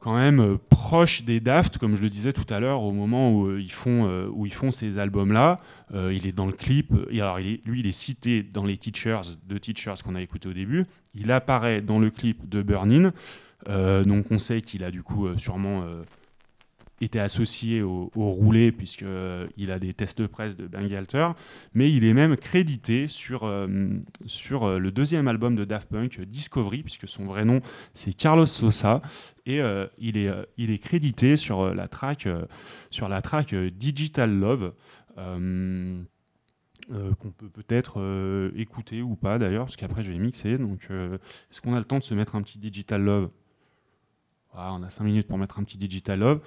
quand 0.00 0.16
même 0.16 0.58
proche 0.68 1.24
des 1.24 1.38
Daft, 1.38 1.78
comme 1.78 1.96
je 1.96 2.02
le 2.02 2.10
disais 2.10 2.32
tout 2.32 2.52
à 2.52 2.58
l'heure, 2.60 2.82
au 2.82 2.92
moment 2.92 3.32
où, 3.32 3.56
ils, 3.56 3.70
font, 3.70 4.08
où 4.32 4.46
ils 4.46 4.54
font 4.54 4.72
ces 4.72 4.98
albums-là. 4.98 5.58
Il 5.94 6.26
est 6.26 6.32
dans 6.32 6.46
le 6.46 6.52
clip, 6.52 6.92
alors 7.12 7.38
lui, 7.38 7.60
il 7.66 7.86
est 7.86 7.92
cité 7.92 8.42
dans 8.42 8.64
les 8.64 8.76
Teachers, 8.76 9.36
de 9.46 9.58
Teachers 9.58 10.02
qu'on 10.02 10.14
a 10.14 10.22
écouté 10.22 10.48
au 10.48 10.54
début. 10.54 10.86
Il 11.14 11.30
apparaît 11.30 11.82
dans 11.82 11.98
le 11.98 12.10
clip 12.10 12.48
de 12.48 12.62
Burnin. 12.62 13.12
Donc 13.66 14.30
on 14.30 14.38
sait 14.38 14.62
qu'il 14.62 14.84
a 14.84 14.90
du 14.90 15.02
coup 15.02 15.26
euh, 15.26 15.36
sûrement 15.36 15.82
euh, 15.82 16.02
été 17.00 17.18
associé 17.18 17.82
au, 17.82 18.10
roulé 18.14 18.70
puisque 18.72 19.02
euh, 19.02 19.46
a 19.68 19.78
des 19.78 19.94
tests 19.94 20.20
de 20.20 20.26
presse 20.26 20.56
de 20.56 20.66
Bangalter, 20.66 21.28
mais 21.74 21.92
il 21.92 22.04
est 22.04 22.14
même 22.14 22.36
crédité 22.36 23.08
sur, 23.08 23.46
le 23.46 24.90
deuxième 24.90 25.28
album 25.28 25.56
de 25.56 25.64
Daft 25.64 25.88
Punk, 25.88 26.20
Discovery, 26.20 26.82
puisque 26.82 27.08
son 27.08 27.24
vrai 27.24 27.44
nom 27.44 27.60
c'est 27.92 28.12
Carlos 28.12 28.46
Sosa, 28.46 29.02
et 29.46 29.60
il, 29.98 30.16
est, 30.16 30.30
il 30.56 30.78
crédité 30.78 31.36
sur 31.36 31.74
la 31.74 31.88
track, 31.88 32.28
sur 32.90 33.08
la 33.08 33.20
track 33.20 33.52
Digital 33.54 34.30
Love. 34.30 34.72
qu'on 35.16 36.04
peut 37.36 37.48
peut-être 37.48 38.52
écouter 38.54 39.02
ou 39.02 39.16
pas 39.16 39.40
d'ailleurs, 39.40 39.64
parce 39.64 39.76
qu'après 39.76 40.04
je 40.04 40.12
vais 40.12 40.18
mixer. 40.18 40.56
Donc, 40.56 40.84
est-ce 40.84 41.60
qu'on 41.60 41.74
a 41.74 41.80
le 41.80 41.84
temps 41.84 41.98
de 41.98 42.04
se 42.04 42.14
mettre 42.14 42.36
un 42.36 42.42
petit 42.42 42.60
Digital 42.60 43.02
Love? 43.02 43.28
Voilà, 44.54 44.74
On 44.74 44.82
a 44.82 44.90
5 44.90 45.04
minutes 45.04 45.28
pour 45.28 45.38
mettre 45.38 45.58
un 45.58 45.64
petit 45.64 45.78
Digital 45.78 46.18
Love. 46.18 46.40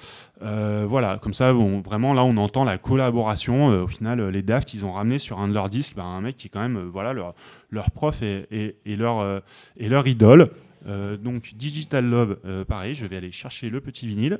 Euh, 0.43 0.85
voilà, 0.87 1.17
comme 1.17 1.33
ça, 1.33 1.51
vraiment 1.53 2.13
là, 2.13 2.23
on 2.23 2.37
entend 2.37 2.63
la 2.63 2.77
collaboration. 2.77 3.71
Euh, 3.71 3.83
au 3.83 3.87
final, 3.87 4.19
euh, 4.19 4.29
les 4.29 4.43
Daft, 4.43 4.75
ils 4.75 4.85
ont 4.85 4.91
ramené 4.91 5.17
sur 5.17 5.39
un 5.39 5.47
de 5.47 5.53
leurs 5.53 5.69
disques 5.69 5.95
bah, 5.95 6.03
un 6.03 6.21
mec 6.21 6.37
qui 6.37 6.47
est 6.47 6.49
quand 6.51 6.61
même 6.61 6.79
voilà, 6.79 7.13
leur, 7.13 7.91
prof 7.91 8.21
et, 8.21 8.75
leur, 8.85 10.07
idole. 10.07 10.51
Donc, 10.85 11.55
Digital 11.55 12.05
Love, 12.05 12.65
pareil, 12.67 12.93
je 12.93 13.07
vais 13.07 13.17
aller 13.17 13.31
chercher 13.31 13.71
le 13.71 13.81
petit 13.81 14.05
vinyle. 14.05 14.39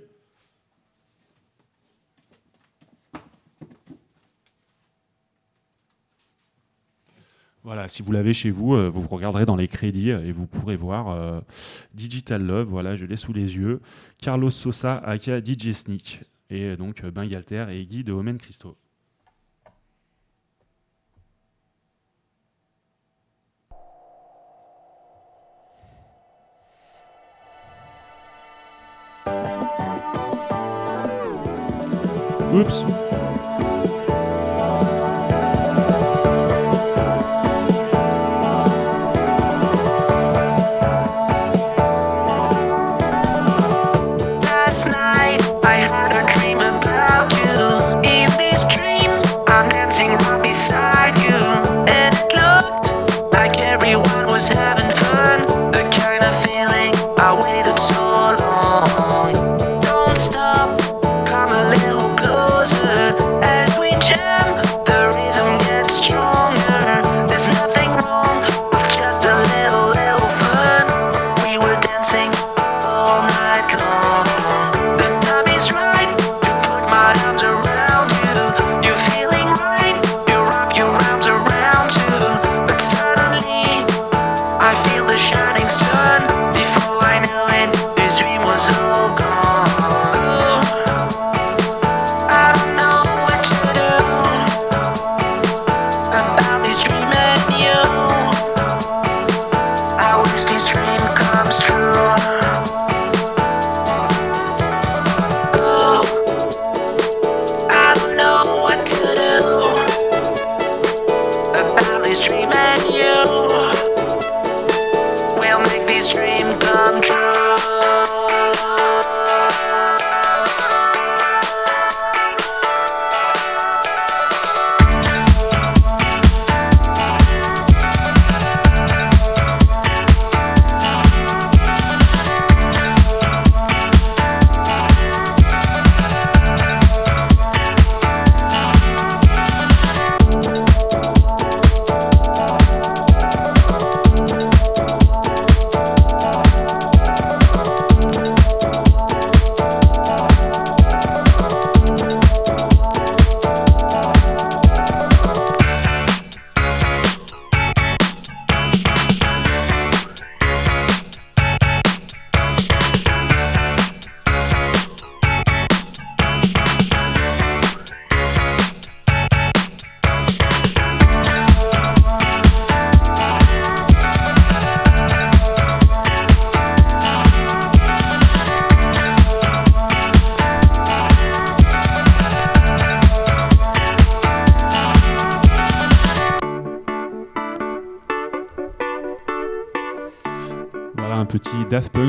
Voilà, 7.65 7.87
si 7.87 8.03
vous 8.03 8.11
l'avez 8.11 8.31
chez 8.31 8.51
vous, 8.51 8.75
euh, 8.75 8.89
vous 8.89 9.07
regarderez 9.07 9.47
dans 9.47 9.55
les 9.55 9.67
crédits 9.67 10.11
euh, 10.11 10.23
et 10.23 10.31
vous 10.31 10.45
pourrez 10.45 10.75
voir 10.75 11.09
euh, 11.09 11.41
Digital 11.95 12.43
Love, 12.43 12.67
voilà, 12.67 12.95
je 12.95 13.05
l'ai 13.05 13.15
sous 13.15 13.33
les 13.33 13.55
yeux. 13.55 13.81
Carlos 14.21 14.51
Sosa, 14.51 14.97
aka 14.97 15.43
DJ 15.43 15.71
Sneak, 15.71 16.21
et 16.51 16.77
donc 16.77 17.03
Bengalter 17.03 17.65
et 17.71 17.83
Guy 17.87 18.03
de 18.03 18.13
Omen 18.13 18.37
Christo. 18.37 18.77
Oups 32.53 33.04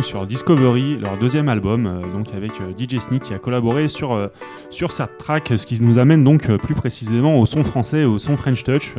Sur 0.03 0.27
Discovery, 0.27 0.99
leur 0.99 1.17
deuxième 1.17 1.49
album, 1.49 1.87
euh, 1.87 2.13
donc 2.13 2.35
avec 2.35 2.53
euh, 2.61 2.73
DJ 2.77 2.99
Sneak 2.99 3.23
qui 3.23 3.35
a 3.35 3.39
collaboré 3.39 3.89
sur, 3.89 4.13
euh, 4.13 4.29
sur 4.69 4.93
cette 4.93 5.17
track, 5.17 5.53
ce 5.57 5.67
qui 5.67 5.81
nous 5.81 5.99
amène 5.99 6.23
donc 6.23 6.55
plus 6.59 6.75
précisément 6.75 7.41
au 7.41 7.47
son 7.47 7.65
français, 7.65 8.05
au 8.05 8.19
son 8.19 8.37
French 8.37 8.63
Touch. 8.63 8.95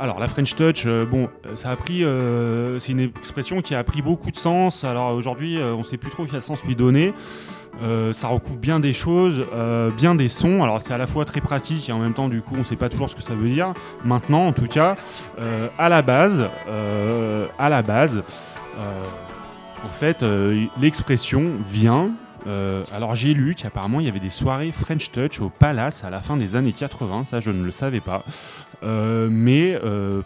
Alors 0.00 0.18
la 0.18 0.28
French 0.28 0.54
Touch, 0.56 0.86
bon, 0.86 1.28
ça 1.54 1.70
a 1.70 1.76
pris, 1.76 2.04
c'est 2.78 2.92
une 2.92 3.00
expression 3.00 3.60
qui 3.60 3.74
a 3.74 3.82
pris 3.84 4.02
beaucoup 4.02 4.30
de 4.30 4.36
sens. 4.36 4.84
Alors 4.84 5.14
aujourd'hui, 5.14 5.58
on 5.58 5.82
sait 5.82 5.96
plus 5.96 6.10
trop 6.10 6.24
quel 6.24 6.42
sens 6.42 6.64
lui 6.64 6.76
donner. 6.76 7.12
Ça 8.12 8.28
recouvre 8.28 8.58
bien 8.58 8.80
des 8.80 8.92
choses, 8.92 9.44
bien 9.96 10.14
des 10.14 10.28
sons. 10.28 10.62
Alors 10.62 10.80
c'est 10.80 10.94
à 10.94 10.98
la 10.98 11.06
fois 11.06 11.24
très 11.24 11.40
pratique 11.40 11.88
et 11.88 11.92
en 11.92 11.98
même 11.98 12.14
temps, 12.14 12.28
du 12.28 12.40
coup, 12.40 12.54
on 12.58 12.64
sait 12.64 12.76
pas 12.76 12.88
toujours 12.88 13.10
ce 13.10 13.16
que 13.16 13.22
ça 13.22 13.34
veut 13.34 13.48
dire. 13.48 13.74
Maintenant, 14.04 14.46
en 14.46 14.52
tout 14.52 14.68
cas, 14.68 14.96
à 15.78 15.88
la 15.88 16.00
base, 16.00 16.48
à 17.58 17.68
la 17.68 17.82
base, 17.82 18.22
en 19.84 19.88
fait, 19.88 20.22
euh, 20.22 20.64
l'expression 20.80 21.44
vient. 21.70 22.10
euh, 22.46 22.84
alors 22.94 23.16
j'ai 23.16 23.34
lu 23.34 23.54
qu'apparemment 23.56 23.98
il 23.98 24.06
y 24.06 24.08
avait 24.08 24.20
des 24.20 24.30
soirées 24.30 24.70
French 24.70 25.10
Touch 25.10 25.40
au 25.40 25.48
Palace 25.48 26.04
à 26.04 26.10
la 26.10 26.20
fin 26.20 26.36
des 26.36 26.54
années 26.54 26.72
80, 26.72 27.24
ça 27.24 27.40
je 27.40 27.50
ne 27.50 27.64
le 27.64 27.70
savais 27.70 28.00
pas. 28.00 28.24
Euh, 28.82 29.28
mais 29.30 29.78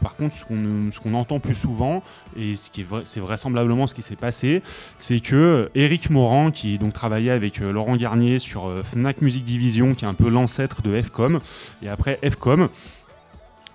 par 0.02 0.16
contre, 0.16 0.34
ce 0.36 1.00
qu'on 1.00 1.14
entend 1.14 1.40
plus 1.40 1.54
souvent, 1.54 2.02
et 2.36 2.54
c'est 2.56 3.20
vraisemblablement 3.20 3.86
ce 3.86 3.94
qui 3.94 4.02
s'est 4.02 4.16
passé, 4.16 4.62
c'est 4.98 5.20
que 5.20 5.70
Eric 5.74 6.10
Morand, 6.10 6.50
qui 6.50 6.78
donc 6.78 6.92
travaillait 6.92 7.30
avec 7.30 7.58
Laurent 7.58 7.96
Garnier 7.96 8.38
sur 8.38 8.70
Fnac 8.84 9.22
Music 9.22 9.44
Division, 9.44 9.94
qui 9.94 10.04
est 10.04 10.08
un 10.08 10.14
peu 10.14 10.28
l'ancêtre 10.28 10.82
de 10.82 11.00
FCOM, 11.00 11.40
et 11.82 11.88
après 11.88 12.18
FCOM, 12.22 12.68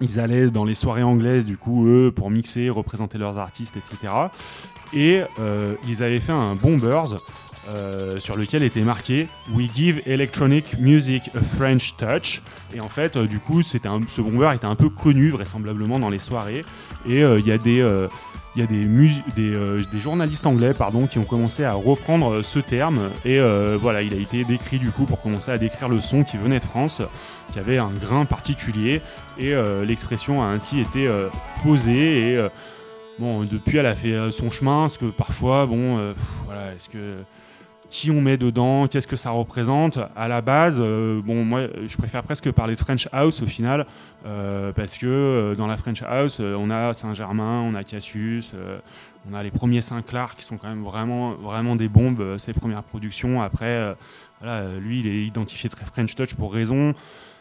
ils 0.02 0.20
allaient 0.20 0.50
dans 0.50 0.66
les 0.66 0.74
soirées 0.76 1.04
anglaises, 1.04 1.46
du 1.46 1.58
coup, 1.58 1.88
eux, 1.88 2.12
pour 2.16 2.30
mixer, 2.30 2.70
représenter 2.70 3.18
leurs 3.18 3.38
artistes, 3.40 3.78
etc. 3.78 4.14
Et 4.94 5.22
euh, 5.40 5.76
ils 5.88 6.04
avaient 6.04 6.20
fait 6.20 6.32
un 6.34 6.56
Bombers 6.56 7.18
euh, 7.68 8.20
sur 8.20 8.36
lequel 8.36 8.62
était 8.62 8.82
marqué 8.82 9.28
We 9.54 9.68
give 9.74 10.02
electronic 10.06 10.78
music 10.80 11.24
a 11.36 11.42
French 11.42 11.96
touch. 11.98 12.42
Et 12.76 12.80
en 12.80 12.90
fait, 12.90 13.16
euh, 13.16 13.26
du 13.26 13.40
coup, 13.40 13.62
un- 13.62 14.02
ce 14.08 14.22
bomber 14.22 14.52
était 14.54 14.66
un 14.68 14.76
peu 14.76 14.90
connu, 14.90 15.30
vraisemblablement, 15.30 15.98
dans 15.98 16.10
les 16.10 16.20
soirées. 16.20 16.64
Et 17.08 17.22
il 17.22 17.46
y 17.48 17.52
a 17.52 17.58
des. 17.58 17.84
il 18.56 18.62
y 18.62 18.64
a 18.64 18.68
des, 18.68 18.86
des, 19.36 19.82
des 19.92 20.00
journalistes 20.00 20.46
anglais 20.46 20.74
pardon, 20.74 21.08
qui 21.08 21.20
ont 21.20 21.24
commencé 21.26 21.64
à 21.66 21.74
reprendre 21.74 22.42
ce 22.42 22.60
terme 22.60 23.10
et 23.26 23.38
voilà, 23.82 24.02
il 24.02 24.14
a 24.14 24.18
été 24.18 24.44
décrit 24.46 24.80
du 24.80 24.92
coup 24.92 25.04
pour 25.06 25.22
commencer 25.22 25.52
à 25.52 25.58
décrire 25.58 25.90
le 25.90 26.00
son 26.00 26.24
qui 26.24 26.38
venait 26.38 26.60
de 26.60 26.64
France, 26.64 27.02
qui 27.52 27.60
avait 27.60 27.78
un 27.78 27.92
grain 28.02 28.24
particulier 28.26 29.02
et 29.38 29.54
euh, 29.54 29.86
l'expression 29.86 30.42
a 30.42 30.48
ainsi 30.48 30.80
été 30.80 31.08
euh, 31.08 31.30
posée 31.64 32.32
et 32.32 32.38
euh, 32.38 32.50
bon 33.20 33.44
depuis 33.44 33.78
elle 33.78 33.86
a 33.86 33.96
fait 33.96 34.32
son 34.32 34.52
chemin 34.52 34.82
parce 34.82 34.98
que 34.98 35.06
parfois 35.06 35.66
bon 35.66 36.14
voilà 36.46 36.74
est-ce 36.74 36.90
que 36.90 37.18
qui 37.92 38.12
on 38.12 38.20
met 38.20 38.36
dedans, 38.36 38.88
qu'est-ce 38.88 39.08
que 39.08 39.16
ça 39.16 39.30
représente? 39.30 40.00
À 40.18 40.28
la 40.28 40.42
base, 40.42 40.80
bon, 40.80 41.46
moi, 41.46 41.68
je 41.88 41.96
préfère 41.96 42.24
presque 42.24 42.52
parler 42.52 42.74
de 42.74 42.80
French 42.80 43.08
House 43.14 43.42
au 43.42 43.46
final, 43.46 43.86
parce 44.76 44.98
que 44.98 45.54
dans 45.56 45.68
la 45.68 45.78
French 45.78 46.02
House, 46.02 46.42
on 46.42 46.72
a 46.72 46.94
Saint-Germain, 46.94 47.62
on 47.62 47.74
a 47.76 47.84
Cassius, 47.86 48.54
on 49.30 49.34
a 49.34 49.44
les 49.44 49.52
premiers 49.52 49.80
Saint-Clar 49.82 50.34
qui 50.36 50.44
sont 50.44 50.58
quand 50.58 50.68
même 50.68 50.84
vraiment, 50.84 51.36
vraiment 51.36 51.78
des 51.78 51.88
bombes, 51.88 52.38
ses 52.38 52.52
premières 52.54 52.84
productions. 52.84 53.42
Après, 53.42 53.96
lui, 54.82 55.02
il 55.02 55.08
est 55.08 55.24
identifié 55.24 55.70
très 55.70 55.86
French 55.86 56.16
Touch 56.16 56.34
pour 56.34 56.54
raison. 56.54 56.96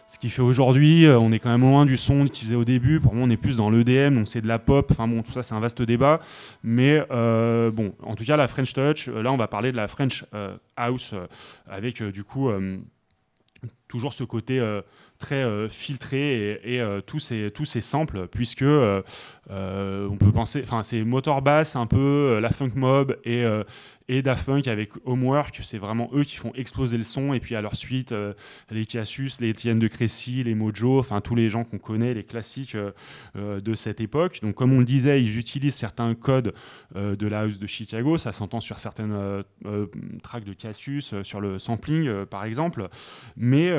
Ce 0.06 0.18
qu'il 0.18 0.30
fait 0.30 0.42
aujourd'hui, 0.42 1.06
euh, 1.06 1.18
on 1.18 1.32
est 1.32 1.38
quand 1.38 1.50
même 1.50 1.62
loin 1.62 1.86
du 1.86 1.96
son 1.96 2.26
qu'il 2.26 2.44
faisait 2.44 2.56
au 2.56 2.64
début. 2.64 3.00
Pour 3.00 3.14
moi, 3.14 3.24
on 3.26 3.30
est 3.30 3.36
plus 3.36 3.56
dans 3.56 3.70
l'EDM, 3.70 4.14
donc 4.14 4.28
c'est 4.28 4.42
de 4.42 4.46
la 4.46 4.58
pop. 4.58 4.90
Enfin 4.90 5.08
bon, 5.08 5.22
tout 5.22 5.32
ça, 5.32 5.42
c'est 5.42 5.54
un 5.54 5.60
vaste 5.60 5.80
débat. 5.82 6.20
Mais 6.62 7.02
euh, 7.10 7.70
bon, 7.70 7.94
en 8.02 8.14
tout 8.14 8.24
cas, 8.24 8.36
la 8.36 8.46
French 8.46 8.74
Touch, 8.74 9.08
euh, 9.08 9.22
là, 9.22 9.32
on 9.32 9.36
va 9.36 9.48
parler 9.48 9.72
de 9.72 9.76
la 9.76 9.88
French 9.88 10.24
House 10.76 11.14
avec 11.66 12.02
du 12.02 12.24
coup 12.24 12.50
toujours 13.88 14.12
ce 14.12 14.24
côté 14.24 14.60
très 15.18 15.44
euh, 15.44 15.68
filtré 15.68 16.50
et, 16.50 16.74
et, 16.74 16.80
euh, 16.80 17.00
tous, 17.00 17.20
ces, 17.20 17.50
tous 17.50 17.64
ces 17.64 17.80
samples, 17.80 18.26
puisque 18.28 18.62
euh, 18.62 19.02
on 19.48 20.16
peut 20.16 20.32
penser, 20.32 20.62
enfin, 20.64 20.82
c'est 20.82 21.02
motor 21.04 21.42
bass, 21.42 21.76
un 21.76 21.86
peu 21.86 22.38
la 22.40 22.50
funk 22.50 22.72
mob 22.74 23.16
et, 23.24 23.44
et 24.08 24.22
Daft 24.22 24.46
Punk 24.46 24.68
avec 24.68 24.92
Homework, 25.04 25.60
c'est 25.62 25.78
vraiment 25.78 26.10
eux 26.14 26.24
qui 26.24 26.36
font 26.36 26.52
exploser 26.54 26.96
le 26.96 27.02
son, 27.02 27.34
et 27.34 27.40
puis 27.40 27.54
à 27.54 27.60
leur 27.60 27.76
suite, 27.76 28.14
les 28.70 28.86
Cassius, 28.86 29.40
les 29.40 29.50
Etienne 29.50 29.78
de 29.78 29.86
Crécy, 29.86 30.42
les 30.42 30.54
Mojo, 30.54 30.98
enfin 30.98 31.20
tous 31.20 31.34
les 31.34 31.50
gens 31.50 31.64
qu'on 31.64 31.78
connaît, 31.78 32.14
les 32.14 32.24
classiques 32.24 32.76
de 33.34 33.74
cette 33.74 34.00
époque. 34.00 34.40
Donc, 34.42 34.54
comme 34.54 34.72
on 34.72 34.78
le 34.78 34.86
disait, 34.86 35.22
ils 35.22 35.38
utilisent 35.38 35.74
certains 35.74 36.14
codes 36.14 36.54
de 36.94 37.26
la 37.26 37.40
house 37.40 37.58
de 37.58 37.66
Chicago, 37.66 38.16
ça 38.16 38.32
s'entend 38.32 38.60
sur 38.60 38.80
certaines 38.80 39.42
tracks 40.22 40.44
de 40.44 40.54
Cassius, 40.54 41.14
sur 41.22 41.40
le 41.42 41.58
sampling 41.58 42.24
par 42.24 42.44
exemple, 42.44 42.88
mais 43.36 43.70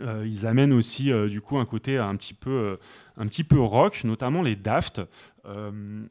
euh, 0.00 0.24
ils 0.26 0.46
amènent 0.46 0.72
aussi 0.72 1.10
euh, 1.10 1.28
du 1.28 1.40
coup 1.40 1.58
un 1.58 1.64
côté 1.64 1.98
un 1.98 2.14
petit 2.16 2.34
peu, 2.34 2.50
euh, 2.50 2.76
un 3.16 3.26
petit 3.26 3.44
peu 3.44 3.58
rock, 3.58 4.02
notamment 4.04 4.42
les 4.42 4.56
Daft. 4.56 5.00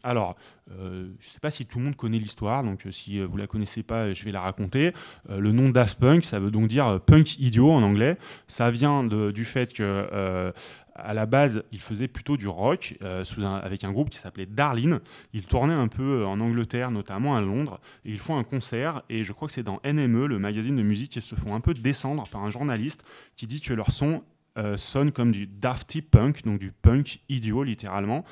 Alors, 0.01 0.37
je 0.69 0.73
ne 0.73 1.13
sais 1.19 1.41
pas 1.41 1.51
si 1.51 1.65
tout 1.65 1.79
le 1.79 1.83
monde 1.83 1.97
connaît 1.97 2.19
l'histoire, 2.19 2.63
donc 2.63 2.87
si 2.91 3.19
vous 3.19 3.35
la 3.35 3.47
connaissez 3.47 3.83
pas, 3.83 4.13
je 4.13 4.23
vais 4.23 4.31
la 4.31 4.39
raconter. 4.39 4.93
Le 5.27 5.51
nom 5.51 5.71
Daft 5.71 5.99
Punk, 5.99 6.23
ça 6.23 6.39
veut 6.39 6.51
donc 6.51 6.69
dire 6.69 7.01
punk 7.05 7.37
idiot 7.37 7.69
en 7.69 7.83
anglais. 7.83 8.17
Ça 8.47 8.71
vient 8.71 9.03
du 9.03 9.43
fait 9.43 9.73
que 9.73 10.53
à 10.95 11.13
la 11.13 11.25
base, 11.25 11.63
ils 11.71 11.81
faisaient 11.81 12.07
plutôt 12.07 12.37
du 12.37 12.47
rock 12.47 12.97
euh, 13.03 13.23
avec 13.61 13.83
un 13.83 13.91
groupe 13.91 14.09
qui 14.09 14.17
s'appelait 14.17 14.45
Darlene. 14.45 15.01
Ils 15.33 15.43
tournaient 15.43 15.73
un 15.73 15.89
peu 15.89 16.21
euh, 16.21 16.25
en 16.25 16.39
Angleterre, 16.39 16.89
notamment 16.89 17.35
à 17.35 17.41
Londres, 17.41 17.79
ils 18.05 18.19
font 18.19 18.37
un 18.37 18.43
concert. 18.43 19.03
Et 19.09 19.23
je 19.23 19.33
crois 19.33 19.47
que 19.47 19.53
c'est 19.53 19.63
dans 19.63 19.79
NME, 19.85 20.27
le 20.27 20.39
magazine 20.39 20.75
de 20.75 20.83
musique, 20.83 21.15
ils 21.15 21.21
se 21.21 21.35
font 21.35 21.53
un 21.53 21.59
peu 21.59 21.73
descendre 21.73 22.23
par 22.31 22.43
un 22.43 22.49
journaliste 22.49 23.03
qui 23.35 23.45
dit 23.45 23.61
que 23.61 23.73
leur 23.73 23.91
son 23.91 24.23
euh, 24.57 24.77
sonne 24.77 25.11
comme 25.11 25.33
du 25.33 25.47
dafty 25.47 26.01
punk, 26.01 26.43
donc 26.43 26.59
du 26.59 26.71
punk 26.71 27.19
idiot 27.27 27.63
littéralement. 27.63 28.23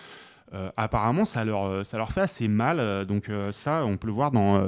Euh, 0.54 0.70
apparemment, 0.78 1.26
ça 1.26 1.44
leur, 1.46 1.66
euh, 1.66 1.84
ça 1.84 1.98
leur 1.98 2.12
fait 2.12 2.22
assez 2.22 2.48
mal. 2.48 2.80
euh, 2.80 3.06
donc 3.06 3.32
ça, 3.52 3.86
on 3.86 3.98
peut 3.98 4.08
le 4.08 4.14
voir 4.14 4.32
dans... 4.32 4.68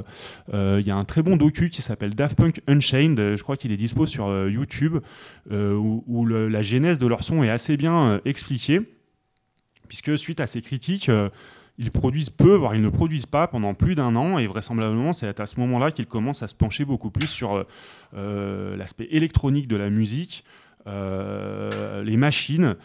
Il 0.52 0.86
y 0.86 0.90
a 0.90 0.96
un 0.96 1.04
très 1.04 1.22
bon 1.22 1.36
docu 1.36 1.70
qui 1.70 1.82
s'appelle 1.82 2.14
Daft 2.14 2.36
Punk 2.36 2.60
Unchained. 2.66 3.18
Je 3.36 3.42
crois 3.42 3.56
qu'il 3.56 3.72
est 3.72 3.76
dispo 3.76 4.06
sur 4.06 4.48
YouTube, 4.48 4.98
où, 5.50 6.26
la 6.26 6.62
genèse 6.62 6.98
de 6.98 7.06
leur 7.06 7.22
son 7.22 7.42
est 7.42 7.50
assez 7.50 7.76
bien 7.76 8.20
expliquée. 8.24 8.80
Puisque 9.88 10.16
suite 10.18 10.40
à 10.40 10.46
ces 10.46 10.62
critiques... 10.62 11.10
ils 11.78 11.90
produisent 11.90 12.30
peu, 12.30 12.54
voire 12.54 12.74
ils 12.74 12.80
ne 12.80 12.88
produisent 12.88 13.26
pas 13.26 13.46
pendant 13.46 13.74
plus 13.74 13.94
d'un 13.94 14.16
an, 14.16 14.38
et 14.38 14.46
vraisemblablement 14.46 15.12
c'est 15.12 15.38
à 15.40 15.44
ce 15.44 15.60
moment-là 15.60 15.90
qu'ils 15.90 16.06
commencent 16.06 16.42
à 16.42 16.46
se 16.46 16.54
pencher 16.54 16.86
beaucoup 16.86 17.10
plus 17.10 17.26
sur 17.26 17.66
l'aspect 18.12 19.08
électronique 19.10 19.68
de 19.68 19.76
la 19.76 19.90
musique, 19.90 20.44
les 20.86 22.16
machines, 22.16 22.76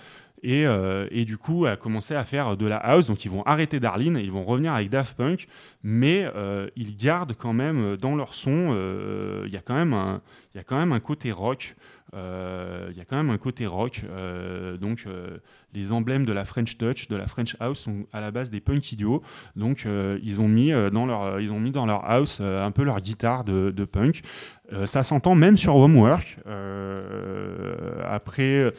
et, 0.44 0.66
euh, 0.66 1.08
et 1.12 1.26
du 1.26 1.38
coup 1.38 1.66
à 1.66 1.76
commencer 1.76 2.16
à 2.16 2.24
faire 2.24 2.58
de 2.58 2.66
la 2.66 2.78
house. 2.78 3.08
Donc 3.08 3.26
ils 3.26 3.32
vont 3.32 3.44
arrêter 3.44 3.80
Darlene, 3.80 4.18
ils 4.18 4.32
vont 4.32 4.44
revenir 4.44 4.74
avec 4.74 4.90
Daft 4.90 5.16
Punk, 5.16 5.48
mais 5.84 6.30
euh, 6.36 6.68
ils 6.76 6.96
gardent 6.96 7.36
quand 7.38 7.54
même 7.54 7.84
euh, 7.84 7.98
dans 7.98 8.16
leur 8.16 8.34
son, 8.34 8.74
euh, 8.74 9.44
il 9.48 9.54
y 9.54 9.58
a 9.58 9.62
un, 9.74 10.22
il 10.54 10.58
y 10.58 10.60
a 10.60 10.64
quand 10.64 10.78
même 10.78 10.92
un 10.92 11.00
côté 11.00 11.32
rock. 11.32 11.76
euh, 12.14 12.90
Il 12.92 12.98
y 12.98 13.02
a 13.02 13.06
quand 13.06 13.16
même 13.16 13.30
un 13.30 13.38
côté 13.38 13.66
rock, 13.66 14.02
euh, 14.10 14.76
donc 14.76 15.06
euh, 15.08 15.38
les 15.74 15.94
emblèmes 15.94 16.26
de 16.26 16.34
la 16.34 16.44
French 16.44 16.78
Touch, 16.78 17.08
de 17.08 17.16
la 17.16 17.26
French 17.26 17.56
House 17.62 17.80
sont 17.80 18.06
à 18.12 18.20
la 18.20 18.32
base 18.32 18.50
des 18.52 18.60
punk 18.60 18.92
idiots. 18.92 19.22
Donc 19.56 19.86
euh, 19.86 20.20
ils 20.22 20.42
ont 20.42 20.50
mis 20.50 20.74
euh, 20.74 20.90
dans 20.90 21.06
leur 21.06 21.40
ils 21.40 21.52
ont 21.54 21.60
mis 21.60 21.72
dans 21.72 21.86
leur 21.86 22.04
house 22.10 22.40
euh, 22.42 22.66
un 22.66 22.72
peu 22.72 22.84
leur 22.84 23.00
guitare 23.00 23.46
de, 23.46 23.72
de 23.72 23.86
punk. 23.86 24.24
Euh, 24.74 24.86
ça 24.86 25.04
s'entend 25.04 25.36
même 25.36 25.56
sur 25.56 25.76
Homework. 25.78 26.38
Euh, 26.48 28.02
après 28.06 28.74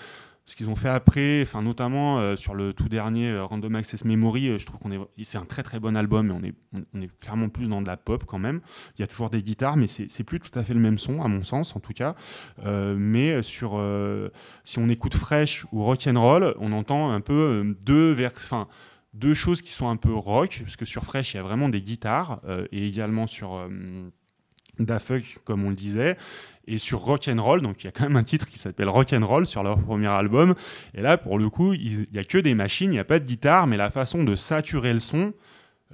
ce 0.53 0.57
qu'ils 0.57 0.68
ont 0.68 0.76
fait 0.76 0.90
après, 0.90 1.40
enfin 1.40 1.62
notamment 1.62 2.18
euh, 2.18 2.36
sur 2.36 2.55
le 2.55 2.74
tout 2.74 2.90
dernier 2.90 3.30
euh, 3.30 3.42
Random 3.42 3.74
Access 3.74 4.05
Memory, 4.05 4.50
euh, 4.50 4.59
je 4.59 4.66
trouve 4.66 4.78
qu'on 4.80 4.92
est 4.92 4.98
c'est 5.22 5.38
un 5.38 5.46
très 5.46 5.62
très 5.62 5.80
bon 5.80 5.96
album, 5.96 6.26
mais 6.26 6.53
on 6.92 7.00
est 7.00 7.11
clairement 7.20 7.48
plus 7.48 7.70
dans 7.70 7.80
de 7.80 7.86
la 7.86 7.96
pop 7.96 8.24
quand 8.26 8.38
même. 8.38 8.61
Il 8.98 9.00
y 9.00 9.03
a 9.03 9.07
toujours 9.07 9.30
des 9.30 9.42
guitares, 9.42 9.78
mais 9.78 9.86
c'est 9.86 10.24
plus 10.24 10.40
tout 10.40 10.57
à 10.59 10.62
fait 10.62 10.74
le 10.74 10.80
même 10.80 10.98
son 10.98 11.22
à 11.22 11.28
mon 11.28 11.40
sens 11.42 11.74
en 11.74 11.80
tout 11.80 11.94
cas. 11.94 12.14
Mais 12.66 13.40
sur 13.42 13.82
si 14.64 14.78
on 14.78 14.88
écoute 14.90 15.14
Fresh 15.14 15.64
ou 15.72 15.84
Rock 15.84 16.07
and 16.07 16.20
Roll, 16.20 16.55
on 16.59 16.72
entend 16.72 17.12
un 17.12 17.22
peu 17.22 17.74
deux 17.86 18.12
vers, 18.12 18.32
deux 19.14 19.34
choses 19.34 19.62
qui 19.62 19.72
sont 19.72 19.88
un 19.88 19.96
peu 19.96 20.12
rock, 20.12 20.61
parce 20.62 20.76
que 20.76 20.84
sur 20.84 21.05
Fresh 21.05 21.32
il 21.32 21.38
y 21.38 21.40
a 21.40 21.42
vraiment 21.42 21.70
des 21.70 21.80
guitares 21.80 22.42
et 22.72 22.86
également 22.86 23.26
sur 23.26 23.66
Punk, 24.76 25.38
comme 25.44 25.64
on 25.64 25.70
le 25.70 25.76
disait, 25.76 26.16
et 26.66 26.78
sur 26.78 27.00
Rock 27.00 27.28
and 27.28 27.42
Roll, 27.42 27.62
donc 27.62 27.82
il 27.82 27.86
y 27.86 27.88
a 27.88 27.92
quand 27.92 28.04
même 28.04 28.16
un 28.16 28.22
titre 28.22 28.48
qui 28.48 28.58
s'appelle 28.58 28.88
Rock 28.88 29.12
and 29.12 29.26
Roll 29.26 29.46
sur 29.46 29.62
leur 29.62 29.78
premier 29.78 30.08
album. 30.08 30.54
Et 30.94 31.02
là, 31.02 31.18
pour 31.18 31.38
le 31.38 31.48
coup, 31.48 31.72
il 31.72 32.06
n'y 32.12 32.18
a 32.18 32.24
que 32.24 32.38
des 32.38 32.54
machines, 32.54 32.90
il 32.90 32.94
n'y 32.94 32.98
a 32.98 33.04
pas 33.04 33.18
de 33.18 33.24
guitare, 33.24 33.66
mais 33.66 33.76
la 33.76 33.90
façon 33.90 34.24
de 34.24 34.34
saturer 34.34 34.92
le 34.92 35.00
son, 35.00 35.32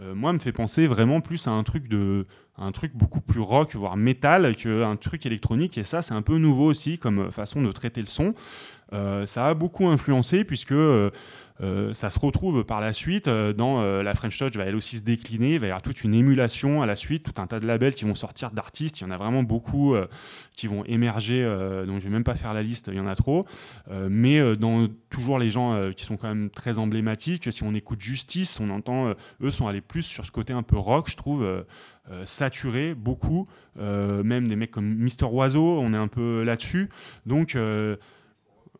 euh, 0.00 0.14
moi, 0.14 0.32
me 0.32 0.38
fait 0.38 0.52
penser 0.52 0.86
vraiment 0.86 1.20
plus 1.20 1.48
à 1.48 1.50
un 1.50 1.64
truc 1.64 1.88
de, 1.88 2.24
un 2.56 2.72
truc 2.72 2.92
beaucoup 2.94 3.20
plus 3.20 3.40
rock, 3.40 3.74
voire 3.74 3.96
métal, 3.96 4.54
qu'un 4.56 4.96
truc 4.96 5.26
électronique. 5.26 5.78
Et 5.78 5.84
ça, 5.84 6.02
c'est 6.02 6.14
un 6.14 6.22
peu 6.22 6.38
nouveau 6.38 6.66
aussi 6.66 6.98
comme 6.98 7.30
façon 7.30 7.62
de 7.62 7.72
traiter 7.72 8.00
le 8.00 8.06
son. 8.06 8.34
Euh, 8.92 9.26
ça 9.26 9.48
a 9.48 9.54
beaucoup 9.54 9.86
influencé 9.86 10.44
puisque 10.44 10.72
euh, 10.72 11.10
euh, 11.61 11.92
ça 11.92 12.09
se 12.09 12.18
retrouve 12.20 12.64
par 12.64 12.80
la 12.80 12.92
suite 12.92 13.26
euh, 13.26 13.52
dans 13.52 13.80
euh, 13.80 14.02
la 14.04 14.14
French 14.14 14.38
Touch 14.38 14.54
va 14.56 14.64
elle 14.64 14.76
aussi 14.76 14.98
se 14.98 15.02
décliner, 15.02 15.54
il 15.54 15.59
va 15.59 15.66
y 15.66 15.70
avoir 15.70 15.82
toute 15.82 16.04
une 16.04 16.14
émulation 16.14 16.82
à 16.82 16.86
la 16.86 16.94
suite, 16.94 17.24
tout 17.24 17.42
un 17.42 17.46
tas 17.48 17.59
de 17.59 17.66
labels 17.66 17.94
qui 17.94 18.04
vont 18.04 18.14
sortir 18.14 18.52
d'artistes, 18.52 19.00
il 19.00 19.04
y 19.04 19.06
en 19.06 19.11
a 19.11 19.16
vraiment 19.16 19.42
beaucoup 19.42 19.96
qui 20.54 20.66
vont 20.66 20.84
émerger, 20.84 21.42
donc 21.86 22.00
je 22.00 22.04
vais 22.04 22.12
même 22.12 22.24
pas 22.24 22.34
faire 22.34 22.54
la 22.54 22.62
liste, 22.62 22.88
il 22.92 22.96
y 22.96 23.00
en 23.00 23.06
a 23.06 23.14
trop, 23.14 23.46
mais 24.09 24.56
dans 24.56 24.88
toujours 25.11 25.38
les 25.38 25.50
gens 25.50 25.90
qui 25.92 26.04
sont 26.04 26.16
quand 26.16 26.28
même 26.28 26.50
très 26.50 26.78
emblématiques, 26.78 27.52
si 27.52 27.62
on 27.62 27.74
écoute 27.74 28.00
Justice, 28.00 28.61
on 28.61 28.70
entend, 28.70 29.14
eux 29.42 29.50
sont 29.50 29.66
allés 29.66 29.80
plus 29.80 30.02
sur 30.02 30.24
ce 30.24 30.30
côté 30.30 30.52
un 30.52 30.62
peu 30.62 30.76
rock, 30.76 31.09
je 31.11 31.16
trouve, 31.16 31.64
saturé, 32.24 32.94
beaucoup, 32.94 33.46
même 33.76 34.48
des 34.48 34.56
mecs 34.56 34.70
comme 34.70 34.94
Mister 34.94 35.26
Oiseau, 35.26 35.78
on 35.80 35.92
est 35.92 35.98
un 35.98 36.09
peu 36.09 36.42
là-dessus, 36.42 36.88
donc... 37.26 37.56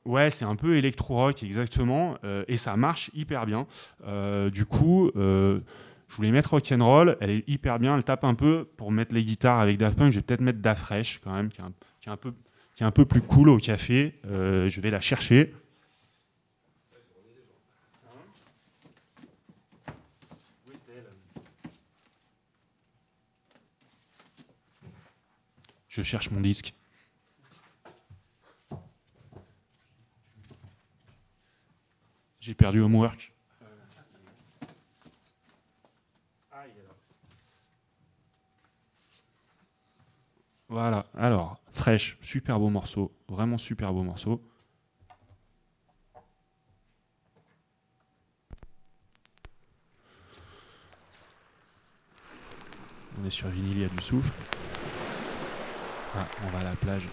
Ouais, 0.09 0.31
c'est 0.31 0.47
un 0.47 0.57
peu 0.57 0.77
électro-rock 0.77 1.43
exactement, 1.43 2.17
euh, 2.25 2.43
et 2.49 2.57
ça 2.57 2.79
marche 2.79 3.11
hyper 3.13 3.45
bien. 3.45 3.67
Euh, 4.07 4.49
du 4.49 4.65
coup, 4.65 5.11
euh, 5.17 5.61
je 6.09 6.17
voulais 6.17 6.31
mettre 6.31 6.53
Rock'n'Roll, 6.53 7.19
elle 7.21 7.29
est 7.29 7.45
hyper 7.47 7.79
bien, 7.79 7.95
elle 7.95 8.05
tape 8.05 8.25
un 8.25 8.33
peu. 8.33 8.67
Pour 8.79 8.91
mettre 8.91 9.15
les 9.15 9.23
guitares 9.23 9.61
avec 9.61 9.77
Daft 9.77 9.99
Punk, 9.99 10.11
je 10.11 10.17
vais 10.17 10.23
peut-être 10.23 10.41
mettre 10.41 10.61
Da 10.61 10.75
Fresh 10.75 11.21
quand 11.23 11.35
même, 11.35 11.51
qui 11.51 11.61
est 11.61 11.65
un, 11.65 11.73
qui 12.01 12.09
est 12.09 12.13
un 12.13 12.17
peu, 12.17 12.33
qui 12.75 12.85
est 12.85 12.87
un 12.87 12.91
peu 12.91 13.05
plus 13.05 13.21
cool 13.21 13.51
au 13.51 13.59
café. 13.59 14.15
Je 14.25 14.81
vais 14.81 14.91
la 14.91 15.01
chercher. 15.03 15.53
Je 25.89 26.01
cherche 26.01 26.31
mon 26.31 26.41
disque. 26.41 26.78
J'ai 32.41 32.55
perdu 32.55 32.81
Homework. 32.81 33.33
Voilà, 40.71 41.07
alors, 41.15 41.59
Fresh, 41.73 42.19
super 42.21 42.59
beau 42.59 42.69
morceau, 42.69 43.11
vraiment 43.27 43.57
super 43.57 43.91
beau 43.91 44.03
morceau. 44.03 44.43
On 53.19 53.25
est 53.25 53.31
sur 53.31 53.49
vinyle, 53.49 53.89
du 53.89 54.03
souffle. 54.05 54.33
Ah, 56.15 56.27
on 56.45 56.49
va 56.51 56.59
à 56.59 56.65
la 56.65 56.77
plage. 56.77 57.09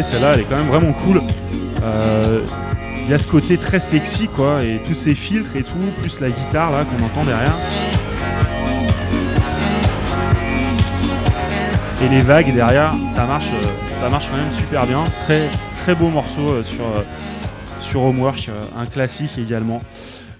Celle-là, 0.00 0.34
elle 0.34 0.40
est 0.40 0.44
quand 0.44 0.56
même 0.56 0.68
vraiment 0.68 0.92
cool. 0.92 1.20
Euh, 1.82 2.40
Il 3.04 3.10
y 3.10 3.14
a 3.14 3.18
ce 3.18 3.26
côté 3.26 3.58
très 3.58 3.80
sexy, 3.80 4.28
quoi, 4.28 4.62
et 4.62 4.80
tous 4.86 4.94
ces 4.94 5.16
filtres 5.16 5.56
et 5.56 5.64
tout, 5.64 5.74
plus 6.00 6.20
la 6.20 6.30
guitare 6.30 6.70
là 6.70 6.84
qu'on 6.84 7.04
entend 7.04 7.24
derrière. 7.24 7.56
Et 12.04 12.08
les 12.08 12.20
vagues 12.20 12.54
derrière, 12.54 12.94
ça 13.08 13.26
marche, 13.26 13.48
euh, 13.48 13.66
ça 14.00 14.08
marche 14.08 14.30
quand 14.30 14.36
même 14.36 14.52
super 14.52 14.86
bien. 14.86 15.04
Très, 15.24 15.48
très 15.76 15.94
beau 15.96 16.08
morceau 16.08 16.48
euh, 16.50 16.62
sur, 16.62 16.84
euh, 16.84 17.02
sur 17.80 18.02
Homework, 18.02 18.48
euh, 18.48 18.64
un 18.76 18.86
classique 18.86 19.36
également. 19.36 19.82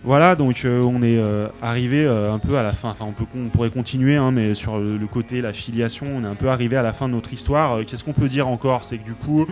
Voilà, 0.05 0.35
donc 0.35 0.65
euh, 0.65 0.83
on 0.83 1.01
est 1.03 1.17
euh, 1.17 1.47
arrivé 1.61 2.05
euh, 2.05 2.33
un 2.33 2.41
peu 2.41 2.57
à 2.57 2.63
la 2.65 2.73
fin. 2.73 2.91
Enfin, 2.91 3.05
on, 3.09 3.13
peut, 3.13 3.25
on 3.37 3.49
pourrait 3.51 3.71
continuer, 3.71 4.17
hein, 4.17 4.33
mais 4.33 4.55
sur 4.55 4.79
le, 4.79 4.97
le 4.97 5.07
côté, 5.07 5.41
la 5.41 5.53
filiation, 5.53 6.07
on 6.17 6.25
est 6.25 6.27
un 6.27 6.35
peu 6.35 6.49
arrivé 6.49 6.77
à 6.77 6.83
la 6.83 6.93
fin 6.93 7.09
de 7.09 7.15
notre 7.15 7.33
histoire. 7.33 7.85
Qu'est-ce 7.87 8.03
qu'on 8.03 8.13
peut 8.13 8.29
dire 8.29 8.49
encore? 8.49 8.85
C'est 8.85 8.99
que 8.99 9.05
du 9.05 9.15
coup, 9.15 9.47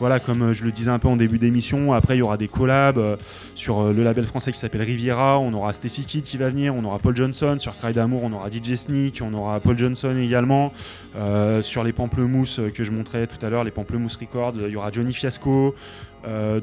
voilà, 0.00 0.20
comme 0.20 0.52
je 0.52 0.64
le 0.64 0.72
disais 0.72 0.90
un 0.90 0.98
peu 0.98 1.08
en 1.08 1.16
début 1.16 1.38
d'émission, 1.38 1.94
après 1.94 2.16
il 2.16 2.18
y 2.18 2.22
aura 2.22 2.36
des 2.36 2.48
collabs 2.48 3.18
sur 3.64 3.80
euh, 3.80 3.92
le 3.94 4.02
label 4.02 4.26
français 4.26 4.52
qui 4.52 4.58
s'appelle 4.58 4.82
Riviera. 4.82 5.38
On 5.38 5.54
aura 5.54 5.72
Stacy 5.72 6.04
Kidd 6.04 6.22
qui 6.22 6.36
va 6.36 6.50
venir, 6.50 6.74
on 6.74 6.84
aura 6.84 6.98
Paul 6.98 7.16
Johnson 7.16 7.56
sur 7.58 7.74
Cry 7.74 7.94
d'amour, 7.94 8.22
on 8.22 8.32
aura 8.34 8.50
DJ 8.50 8.74
Sneak, 8.74 9.22
on 9.22 9.32
aura 9.32 9.58
Paul 9.58 9.78
Johnson 9.78 10.14
également. 10.18 10.70
Euh, 11.16 11.62
sur 11.62 11.82
les 11.82 11.94
pamplemousses 11.94 12.58
euh, 12.58 12.68
que 12.68 12.84
je 12.84 12.92
montrais 12.92 13.26
tout 13.26 13.44
à 13.44 13.48
l'heure, 13.48 13.64
les 13.64 13.70
pamplemousses 13.70 14.16
records, 14.16 14.52
il 14.56 14.68
y 14.68 14.76
aura 14.76 14.90
Johnny 14.90 15.14
Fiasco. 15.14 15.74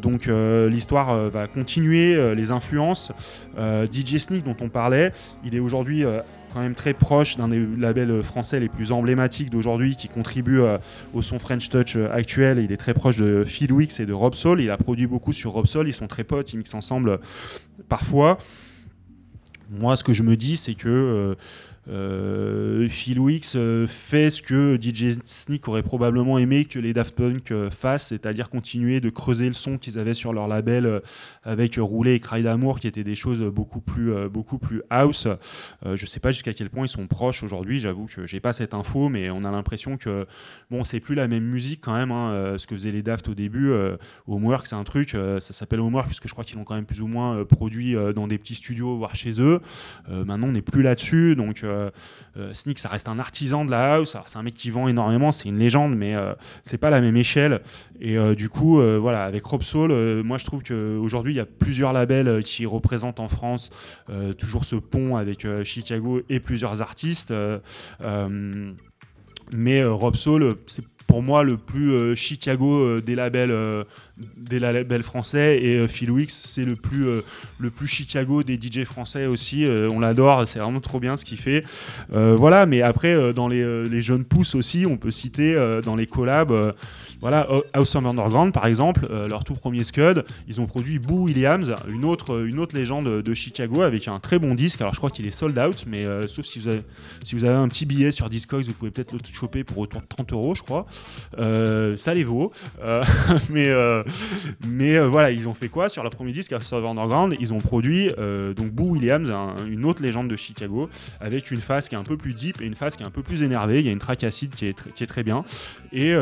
Donc 0.02 0.26
l'histoire 0.26 1.30
va 1.30 1.46
continuer, 1.46 2.34
les 2.34 2.50
influences. 2.50 3.12
DJ 3.56 4.18
Sneak 4.18 4.44
dont 4.44 4.56
on 4.60 4.70
parlait, 4.70 5.12
il 5.46 5.54
est 5.54 5.60
aujourd'hui 5.60 6.04
quand 6.54 6.62
même 6.62 6.76
très 6.76 6.94
proche 6.94 7.38
d'un 7.38 7.48
des 7.48 7.66
labels 7.78 8.22
français 8.24 8.60
les 8.60 8.70
plus 8.70 8.92
emblématiques 8.92 9.50
d'aujourd'hui 9.50 9.96
qui 9.96 10.08
contribue 10.08 10.62
euh, 10.62 10.78
au 11.14 11.22
son 11.22 11.40
French 11.40 11.70
Touch 11.70 11.96
euh, 11.96 12.12
actuel. 12.12 12.60
Il 12.60 12.72
est 12.72 12.78
très 12.78 12.94
proche 12.94 13.18
de 13.18 13.44
Phil 13.44 13.72
Wicks 13.72 14.00
et 14.00 14.06
de 14.06 14.14
Rob 14.14 14.36
Soul. 14.36 14.62
Il 14.62 14.70
a 14.70 14.78
produit 14.78 15.08
beaucoup 15.08 15.34
sur 15.34 15.52
Rob 15.52 15.66
Soul. 15.66 15.88
Ils 15.88 15.94
sont 15.94 16.08
très 16.08 16.24
potes, 16.24 16.54
ils 16.54 16.58
mixent 16.58 16.74
ensemble 16.74 17.10
euh, 17.10 17.18
parfois. 17.90 18.38
Moi, 19.70 19.96
ce 19.96 20.04
que 20.04 20.14
je 20.14 20.24
me 20.24 20.36
dis, 20.36 20.58
c'est 20.58 20.76
que 20.76 21.38
euh, 21.88 22.90
Phil 22.90 23.20
Wicks 23.20 23.58
fait 23.88 24.30
ce 24.30 24.42
que 24.42 24.78
DJ 24.80 25.18
Sneak 25.24 25.66
aurait 25.70 25.82
probablement 25.82 26.38
aimé 26.38 26.66
que 26.66 26.78
les 26.78 26.94
Daft 26.94 27.16
Punk 27.16 27.54
fassent, 27.70 28.08
c'est-à-dire 28.08 28.50
continuer 28.50 29.00
de 29.00 29.10
creuser 29.10 29.48
le 29.48 29.54
son 29.54 29.78
qu'ils 29.78 29.98
avaient 29.98 30.14
sur 30.14 30.34
leur 30.34 30.50
label 30.50 31.02
avec 31.44 31.76
Rouler 31.78 32.14
et 32.14 32.20
Cry 32.20 32.44
d'amour, 32.44 32.80
qui 32.80 32.88
étaient 32.88 33.04
des 33.04 33.16
choses 33.16 33.42
beaucoup 33.42 33.82
plus, 33.82 34.14
euh, 34.14 34.30
beaucoup 34.30 34.60
plus 34.60 34.82
house. 34.90 35.28
Euh, 35.86 35.96
je 35.96 36.06
sais 36.06 36.20
pas 36.20 36.32
jusqu'à 36.32 36.54
quel 36.54 36.70
point 36.70 36.86
ils 36.86 36.90
sont 36.90 37.08
proches 37.08 37.44
aujourd'hui, 37.44 37.80
j'avoue 37.80 38.06
que 38.06 38.28
j'ai 38.28 38.40
pas 38.40 38.54
cette 38.54 38.74
info, 38.74 39.10
mais 39.10 39.30
on 39.30 39.44
a 39.44 39.52
l'impression 39.52 39.98
que 39.98 40.28
bon, 40.70 40.84
c'est 40.84 41.00
plus 41.00 41.16
la 41.16 41.28
même 41.28 41.44
musique 41.44 41.82
quand 41.82 41.94
même, 41.94 42.12
hein, 42.12 42.32
euh, 42.32 42.58
ce 42.58 42.68
que 42.68 42.76
faisaient 42.76 42.92
les 42.92 43.02
Daft 43.02 43.28
au 43.28 43.34
début. 43.34 43.72
Homework, 44.28 44.68
c'est 44.68 44.76
un 44.76 44.84
truc, 44.84 45.12
ça 45.12 45.40
s'appelle 45.40 45.80
Homework, 45.80 46.08
puisque 46.08 46.28
je 46.28 46.32
crois 46.32 46.44
qu'ils 46.44 46.58
l'ont 46.58 46.64
quand 46.64 46.76
même 46.76 46.86
plus 46.86 47.02
ou 47.02 47.08
moins 47.08 47.44
produit 47.46 47.96
dans 48.16 48.28
des 48.28 48.38
petits 48.38 48.56
studios, 48.56 48.98
voire 48.98 49.16
chez 49.16 49.42
eux. 49.42 49.60
Maintenant, 50.10 50.48
on 50.48 50.52
n'est 50.52 50.62
plus 50.62 50.82
là-dessus, 50.82 51.36
donc 51.36 51.66
Sneak, 52.54 52.80
ça 52.80 52.90
reste 52.90 53.08
un 53.08 53.20
artisan 53.20 53.66
de 53.66 53.72
la 53.72 53.96
house. 53.96 54.16
C'est 54.26 54.38
un 54.38 54.44
mec 54.44 54.54
qui 54.54 54.70
vend 54.70 54.88
énormément, 54.88 55.32
c'est 55.32 55.50
une 55.50 55.58
légende, 55.58 55.96
mais 55.96 56.16
euh, 56.16 56.34
c'est 56.64 56.78
pas 56.78 56.90
la 56.90 57.02
même 57.02 57.18
échelle. 57.18 57.62
Et 58.00 58.18
euh, 58.18 58.36
du 58.36 58.50
coup, 58.50 58.80
euh, 58.80 58.98
voilà, 59.00 59.26
avec 59.26 59.44
Rob 59.46 59.62
Soul, 59.64 59.92
euh, 59.92 60.24
moi 60.24 60.38
je 60.38 60.46
trouve 60.46 60.64
qu'aujourd'hui, 60.64 61.34
il 61.34 61.38
y 61.38 61.42
a 61.42 61.46
plusieurs 61.46 61.94
labels 61.94 62.28
euh, 62.28 62.42
qui 62.42 62.66
représentent 62.66 63.20
en 63.20 63.28
France 63.28 63.70
euh, 64.10 64.34
toujours 64.34 64.66
ce 64.66 64.76
pont 64.76 65.18
avec 65.18 65.46
euh, 65.46 65.64
Chicago 65.64 66.22
et 66.30 66.40
plusieurs 66.40 66.82
artistes. 66.82 67.32
euh, 67.32 67.60
euh, 68.02 68.72
mais 69.54 69.82
euh, 69.82 69.92
Rob 69.92 70.16
Soul, 70.16 70.44
euh, 70.44 70.54
c'est 70.68 70.88
pour 71.12 71.22
moi 71.22 71.44
le 71.44 71.58
plus 71.58 71.92
euh, 71.92 72.16
Chicago 72.16 72.80
euh, 72.80 73.02
des 73.02 73.16
labels 73.16 73.52
euh, 73.52 73.84
des 74.38 74.60
labels 74.60 75.04
français. 75.04 75.62
Et 75.62 75.88
Phil 75.90 76.10
Wicks 76.10 76.32
c'est 76.32 76.64
le 76.64 76.78
plus 76.78 77.06
le 77.60 77.70
plus 77.70 77.88
Chicago 77.88 78.44
des 78.44 78.54
DJ 78.54 78.86
français 78.86 79.26
aussi 79.26 79.66
on 79.66 80.00
l'adore 80.00 80.48
c'est 80.48 80.60
vraiment 80.60 80.80
trop 80.80 81.00
bien 81.00 81.18
ce 81.18 81.26
qu'il 81.26 81.40
fait. 81.40 81.66
Voilà 82.12 82.68
mais 82.68 82.84
après 82.84 83.34
dans 83.34 83.48
les, 83.48 83.90
les 83.90 84.02
jeunes 84.04 84.26
pousses 84.26 84.54
aussi 84.54 84.86
on 84.86 84.98
peut 84.98 85.10
citer 85.10 85.56
dans 85.84 85.96
les 85.96 86.06
collabs 86.06 86.76
voilà 87.22 87.48
House 87.74 87.96
of 87.96 88.06
Underground 88.06 88.52
par 88.54 88.66
exemple 88.66 89.08
euh, 89.10 89.28
leur 89.30 89.44
tout 89.44 89.54
premier 89.54 89.84
Scud 89.84 90.26
ils 90.48 90.60
ont 90.60 90.66
produit 90.66 91.00
Boo 91.00 91.24
Williams 91.26 91.74
une 91.88 92.04
autre 92.06 92.42
légende 92.74 93.22
de 93.22 93.34
Chicago 93.34 93.82
avec 93.82 94.08
un 94.08 94.20
très 94.20 94.40
bon 94.40 94.56
disque 94.56 94.82
alors 94.82 94.94
je 94.94 94.98
crois 94.98 95.10
qu'il 95.12 95.28
est 95.28 95.32
sold 95.32 95.58
out 95.60 95.86
mais 95.88 96.06
euh, 96.06 96.26
sauf 96.28 96.46
si 96.46 96.60
vous 96.60 97.46
avez 97.46 97.56
un 97.56 97.68
petit 97.68 97.86
billet 97.86 98.12
sur 98.12 98.30
Discogs 98.30 98.66
vous 98.66 98.74
pouvez 98.74 98.92
peut-être 98.92 99.12
le 99.14 99.20
choper 99.32 99.64
pour 99.64 99.78
autour 99.80 100.02
de 100.02 100.08
30 100.08 100.34
euros 100.34 100.56
je 100.56 100.64
crois 100.64 100.86
euh, 101.40 101.96
ça 101.96 102.14
les 102.14 102.24
vaut 102.24 102.52
mais 104.68 105.00
voilà, 105.00 105.32
ils 105.32 105.48
ont 105.48 105.54
fait 105.54 105.70
quoi 105.70 105.90
sur 105.90 106.04
leur 106.04 106.12
premier 106.12 106.32
disque 106.32 106.54
House 106.54 106.72
of 106.74 106.86
Underground 106.86 107.36
Ils 107.40 107.54
ont 107.54 107.60
produit 107.60 108.10
donc 108.56 108.72
Boo 108.72 108.90
Williams, 108.90 109.30
un- 109.32 109.56
une 109.68 109.86
autre 109.86 110.02
légende 110.02 110.28
de 110.28 110.36
Chicago, 110.36 110.90
avec 111.20 111.52
une 111.52 111.62
phase 111.62 111.90
qui 111.90 111.96
est 111.96 111.98
un 111.98 112.04
peu 112.04 112.18
plus 112.18 112.34
deep 112.34 112.62
et 112.62 112.66
une 112.66 112.76
phase 112.76 112.96
qui 112.96 113.04
est 113.04 113.06
un 113.06 113.12
peu 113.12 113.24
plus 113.24 113.44
énervée. 113.44 113.80
Il 113.80 113.86
y 113.86 113.90
a 113.90 113.92
une 113.92 114.00
track 114.00 114.24
acide 114.24 114.56
qui 114.56 114.68
est, 114.68 114.94
qui 114.94 115.06
très 115.06 115.24
bien. 115.24 115.44
Et 115.92 116.14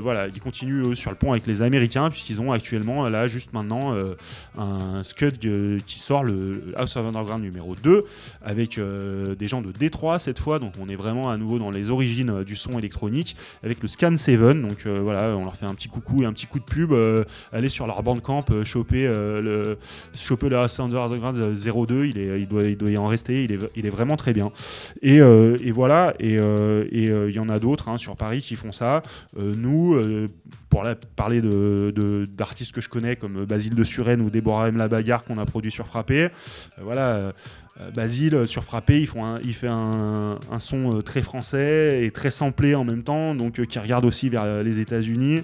voilà, 0.00 0.28
continuent 0.46 0.86
eux, 0.86 0.94
sur 0.94 1.10
le 1.10 1.16
pont 1.16 1.32
avec 1.32 1.44
les 1.48 1.60
Américains, 1.60 2.08
puisqu'ils 2.08 2.40
ont 2.40 2.52
actuellement 2.52 3.08
là 3.08 3.26
juste 3.26 3.52
maintenant 3.52 3.94
euh, 3.94 4.14
un 4.56 5.02
Scud 5.02 5.44
euh, 5.44 5.80
qui 5.84 5.98
sort 5.98 6.22
le 6.22 6.72
House 6.76 6.96
of 6.96 7.04
Underground 7.04 7.42
numéro 7.42 7.74
2 7.74 8.04
avec 8.44 8.78
euh, 8.78 9.34
des 9.34 9.48
gens 9.48 9.60
de 9.60 9.72
Détroit 9.72 10.20
cette 10.20 10.38
fois. 10.38 10.60
Donc 10.60 10.74
on 10.80 10.88
est 10.88 10.94
vraiment 10.94 11.30
à 11.30 11.36
nouveau 11.36 11.58
dans 11.58 11.72
les 11.72 11.90
origines 11.90 12.44
du 12.44 12.54
son 12.54 12.78
électronique 12.78 13.36
avec 13.64 13.82
le 13.82 13.88
Scan 13.88 14.16
7. 14.16 14.38
Donc 14.62 14.86
voilà, 14.86 15.36
on 15.36 15.42
leur 15.42 15.56
fait 15.56 15.66
un 15.66 15.74
petit 15.74 15.88
coucou 15.88 16.22
et 16.22 16.26
un 16.26 16.32
petit 16.32 16.46
coup 16.46 16.60
de 16.60 16.64
pub. 16.64 16.94
aller 17.52 17.68
sur 17.68 17.88
leur 17.88 18.02
bandcamp, 18.04 18.44
choper, 18.64 19.06
le, 19.06 19.78
choper 20.16 20.48
le 20.48 20.58
House 20.58 20.78
Underground 20.78 21.36
euh, 21.38 21.86
02, 21.86 22.06
il, 22.06 22.18
est, 22.18 22.40
il, 22.40 22.46
doit, 22.46 22.64
il 22.64 22.76
doit 22.76 22.90
y 22.90 22.96
en 22.96 23.06
rester, 23.06 23.42
il 23.44 23.52
est, 23.52 23.58
il 23.74 23.84
est 23.84 23.90
vraiment 23.90 24.16
très 24.16 24.32
bien. 24.32 24.52
Et, 25.02 25.16
et 25.16 25.72
voilà, 25.72 26.14
et 26.20 26.34
il 26.34 27.32
y 27.32 27.38
en 27.38 27.48
a 27.48 27.58
d'autres 27.58 27.88
hein, 27.88 27.98
sur 27.98 28.16
Paris 28.16 28.42
qui 28.42 28.54
font 28.54 28.72
ça. 28.72 29.02
Nous, 29.36 29.96
pour 30.68 30.84
parler 31.16 31.40
d'artistes 32.28 32.72
que 32.72 32.80
je 32.80 32.88
connais 32.88 33.16
comme 33.16 33.44
Basile 33.44 33.74
de 33.74 33.84
Suresnes 33.84 34.20
ou 34.20 34.30
Déborah 34.30 34.68
M. 34.68 34.76
La 34.76 34.88
Bagarre 34.88 35.24
qu'on 35.24 35.38
a 35.38 35.46
produit 35.46 35.70
sur 35.70 35.86
Frappé, 35.86 36.24
euh, 36.24 36.28
voilà. 36.80 37.32
Euh, 37.80 37.90
Basile 37.90 38.34
euh, 38.34 38.44
sur 38.46 38.64
Frappé, 38.64 39.06
il 39.44 39.54
fait 39.54 39.68
un, 39.68 40.38
son 40.58 40.98
euh, 40.98 41.02
très 41.02 41.22
français 41.22 42.04
et 42.04 42.10
très 42.10 42.30
samplé 42.30 42.74
en 42.74 42.84
même 42.84 43.02
temps, 43.02 43.34
donc 43.34 43.60
qui 43.66 43.78
regarde 43.78 44.04
aussi 44.04 44.28
vers 44.28 44.62
les 44.62 44.80
États-Unis. 44.80 45.42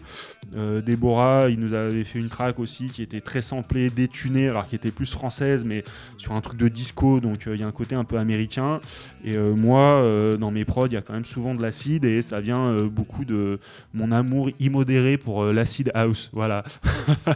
Déborah, 0.85 1.49
il 1.49 1.59
nous 1.59 1.73
avait 1.73 2.05
fait 2.05 2.19
une 2.19 2.29
track 2.29 2.59
aussi 2.59 2.89
qui 2.89 3.03
était 3.03 3.21
très 3.21 3.41
samplée, 3.41 3.89
détunée, 3.89 4.49
alors 4.49 4.67
qui 4.67 4.75
était 4.75 4.91
plus 4.91 5.11
française, 5.11 5.65
mais 5.65 5.83
sur 6.19 6.33
un 6.33 6.41
truc 6.41 6.59
de 6.59 6.69
disco, 6.69 7.21
donc 7.21 7.47
il 7.47 7.59
y 7.59 7.63
a 7.63 7.67
un 7.67 7.73
côté 7.73 7.95
un 7.95 8.05
peu 8.05 8.19
américain. 8.19 8.81
Et 9.25 9.37
moi, 9.37 10.05
dans 10.39 10.51
mes 10.51 10.65
prods, 10.65 10.89
il 10.89 10.95
y 10.95 10.97
a 10.97 11.01
quand 11.01 11.15
même 11.15 11.25
souvent 11.25 11.55
de 11.55 11.63
l'acide 11.63 12.05
et 12.05 12.21
ça 12.21 12.41
vient 12.41 12.85
beaucoup 12.85 13.25
de 13.25 13.61
mon 13.95 14.13
amour 14.13 14.51
immodéré 14.61 15.17
pour 15.17 15.43
euh, 15.43 15.53
l'acid 15.53 15.91
house. 15.95 16.31
Voilà. 16.33 16.65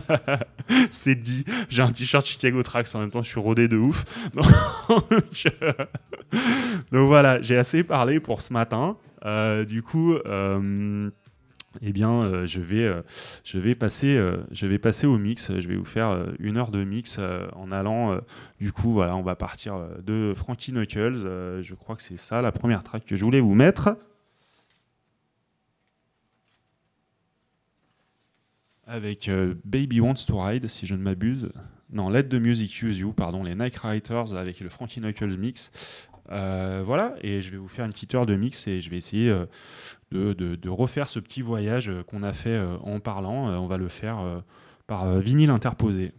C'est 0.91 1.15
dit. 1.15 1.45
J'ai 1.69 1.83
un 1.83 1.93
t-shirt 1.93 2.27
Chicago 2.27 2.63
Tracks 2.63 2.95
en 2.95 3.01
même 3.01 3.11
temps, 3.11 3.23
je 3.23 3.29
suis 3.29 3.41
rodé 3.41 3.69
de 3.69 3.77
ouf. 3.77 4.05
Donc, 6.93 7.07
voilà, 7.07 7.41
j'ai 7.41 7.57
assez 7.57 7.85
parlé 7.85 8.21
pour 8.21 8.43
ce 8.43 8.53
matin. 8.53 8.97
Euh, 9.25 9.65
du 9.65 9.83
coup. 9.83 10.15
euh, 10.15 11.11
eh 11.83 11.93
bien, 11.93 12.23
euh, 12.23 12.47
je, 12.47 12.59
vais, 12.61 12.91
je, 13.45 13.59
vais 13.59 13.75
passer, 13.75 14.19
je 14.51 14.67
vais 14.67 14.79
passer 14.79 15.07
au 15.07 15.19
mix. 15.19 15.53
Je 15.59 15.69
vais 15.69 15.77
vous 15.77 15.85
faire 15.85 16.27
une 16.39 16.57
heure 16.57 16.71
de 16.71 16.85
mix 16.85 17.21
en 17.55 17.71
allant. 17.71 18.19
du 18.61 18.73
coup, 18.73 18.93
voilà, 18.93 19.15
on 19.17 19.23
va 19.23 19.37
partir 19.37 19.79
de 20.03 20.33
Frankie 20.35 20.73
Knuckles. 20.73 21.61
Je 21.63 21.75
crois 21.75 21.97
que 21.97 22.03
c'est 22.03 22.17
ça 22.17 22.41
la 22.41 22.53
première 22.53 22.83
track 22.83 23.05
que 23.05 23.15
je 23.15 23.25
voulais 23.25 23.41
vous 23.41 23.55
mettre. 23.55 23.97
Avec 28.87 29.31
Baby 29.65 30.01
Wants 30.01 30.25
to 30.27 30.41
Ride, 30.41 30.69
si 30.69 30.87
je 30.87 30.95
ne 30.95 31.03
m'abuse. 31.03 31.51
Non, 31.91 32.09
Let 32.09 32.25
the 32.25 32.35
Music 32.35 32.83
Use 32.83 32.99
You, 32.99 33.13
pardon, 33.13 33.45
les 33.45 33.55
Night 33.55 33.79
Riders 33.79 34.35
avec 34.35 34.61
le 34.61 34.69
Frankie 34.69 35.01
Knuckles 35.01 35.37
mix. 35.37 35.71
Euh, 36.33 36.83
voilà, 36.85 37.15
et 37.21 37.41
je 37.41 37.51
vais 37.51 37.57
vous 37.57 37.69
faire 37.69 37.85
une 37.85 37.93
petite 37.93 38.15
heure 38.15 38.27
de 38.27 38.35
mix 38.35 38.67
et 38.67 38.81
je 38.81 38.91
vais 38.91 38.97
essayer 38.97 39.31
euh, 39.31 40.35
de, 40.35 40.69
refaire 40.69 41.09
ce 41.09 41.21
petit 41.21 41.43
voyage 41.43 41.89
euh, 41.89 42.03
qu'on 42.03 42.25
a 42.25 42.33
fait 42.33 42.61
en 42.83 42.99
parlant. 42.99 43.49
On 43.49 43.67
va 43.67 43.77
le 43.77 43.89
faire 43.89 44.19
par 44.87 45.19
vinyle 45.21 45.51
interposé. 45.51 46.13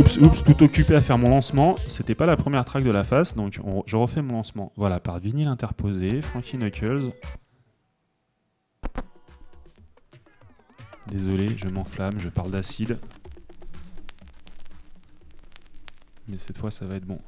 Oups, 0.00 0.16
oups, 0.18 0.42
tout 0.42 0.62
occupé 0.62 0.94
à 0.94 1.00
faire 1.02 1.18
mon 1.18 1.28
lancement. 1.28 1.76
C'était 1.88 2.14
pas 2.14 2.24
la 2.24 2.36
première 2.36 2.64
track 2.64 2.82
de 2.84 2.90
la 2.90 3.04
face, 3.04 3.34
donc 3.34 3.60
on- 3.62 3.82
je 3.86 3.96
refais 3.96 4.22
mon 4.22 4.34
lancement. 4.34 4.72
Voilà, 4.76 4.98
par 4.98 5.18
vinyle 5.18 5.46
interposé, 5.48 6.22
Frankie 6.22 6.56
Knuckles. 6.56 7.12
Désolé, 11.08 11.48
je 11.56 11.68
m'enflamme, 11.68 12.18
je 12.18 12.28
parle 12.30 12.50
d'acide. 12.50 12.98
Mais 16.28 16.38
cette 16.38 16.56
fois, 16.56 16.70
ça 16.70 16.86
va 16.86 16.94
être 16.96 17.04
bon. 17.06 17.18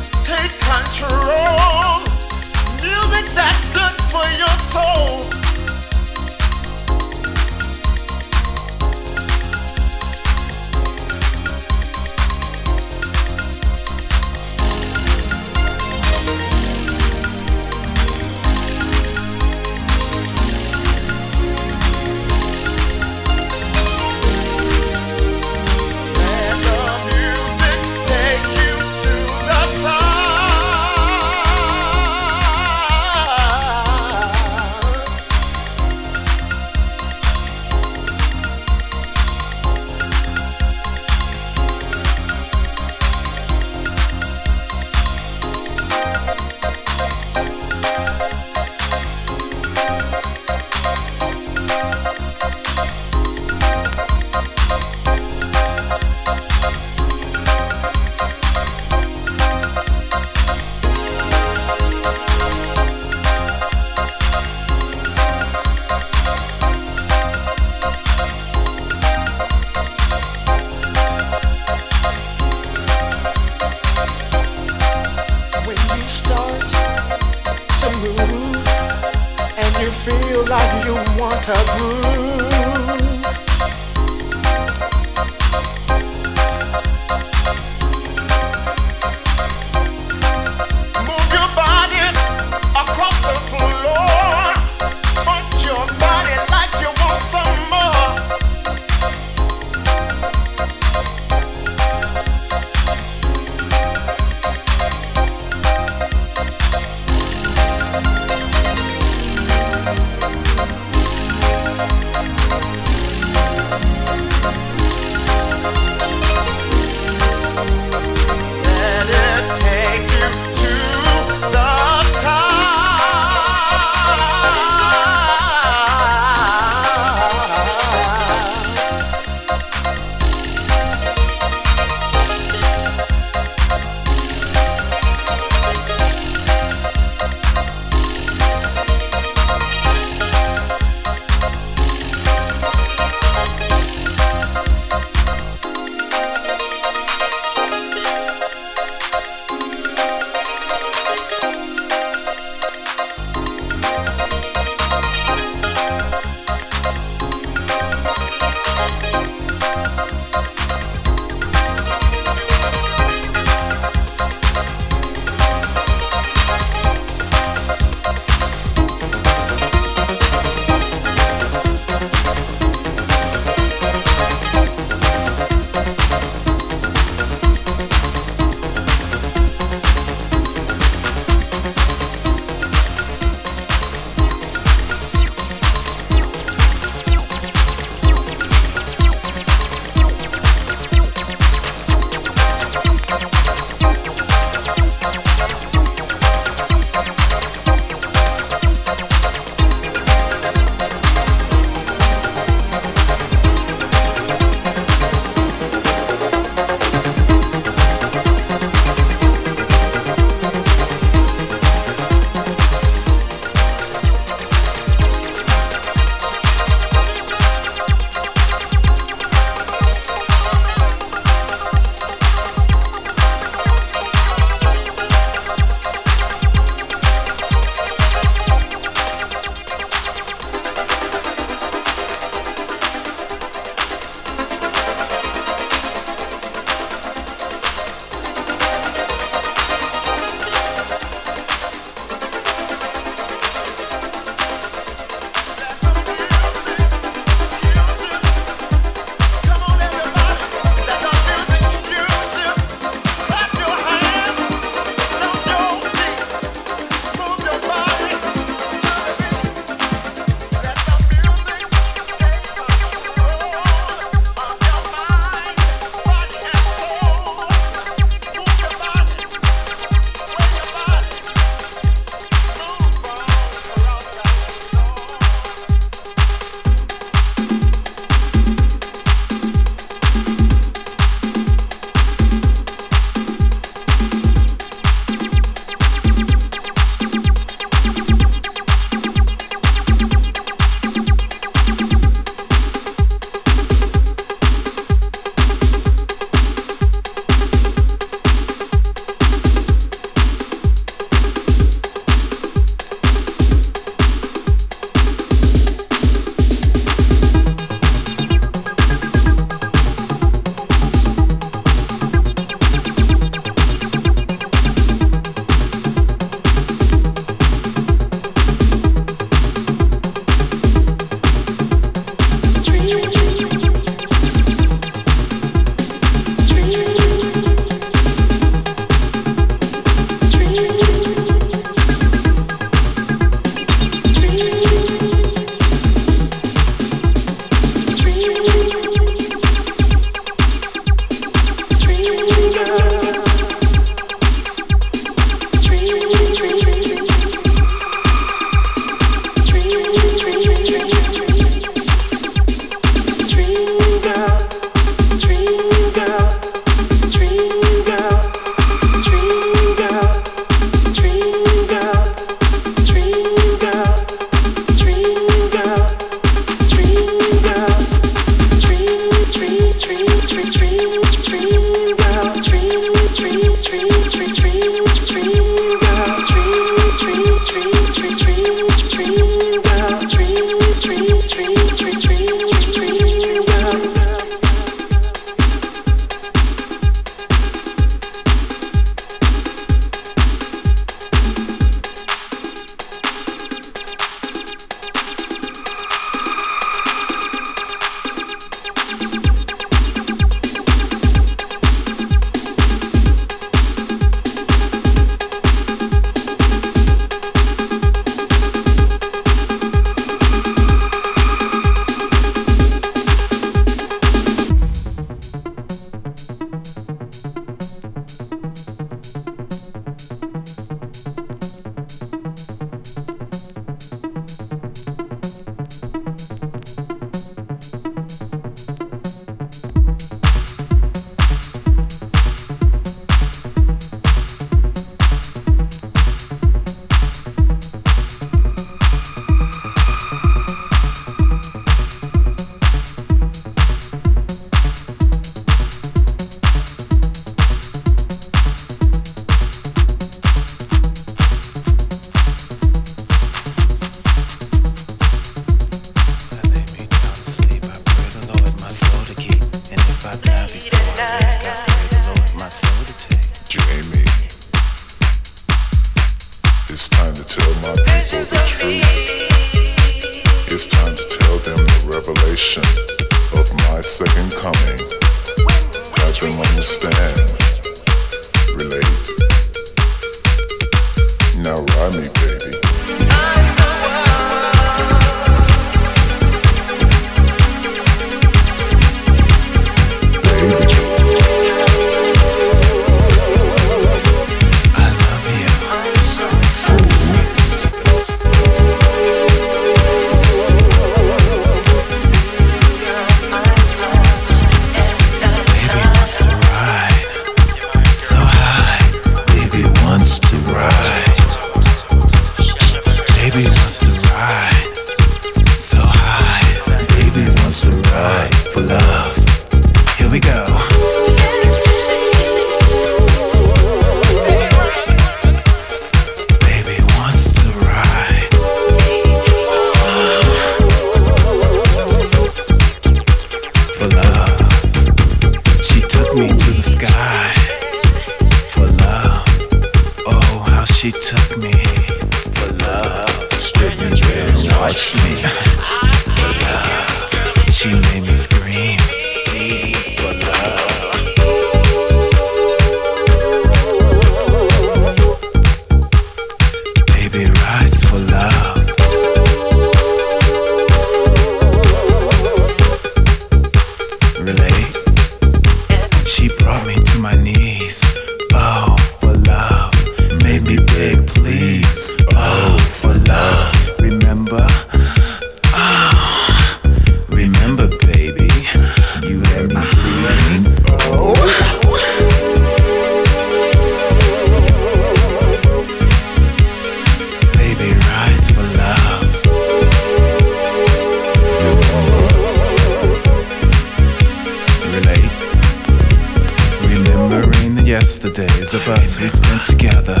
yesterdays 597.80 598.54
of 598.54 598.66
us 598.68 598.98
we 598.98 599.06
spent 599.06 599.44
together. 599.44 600.00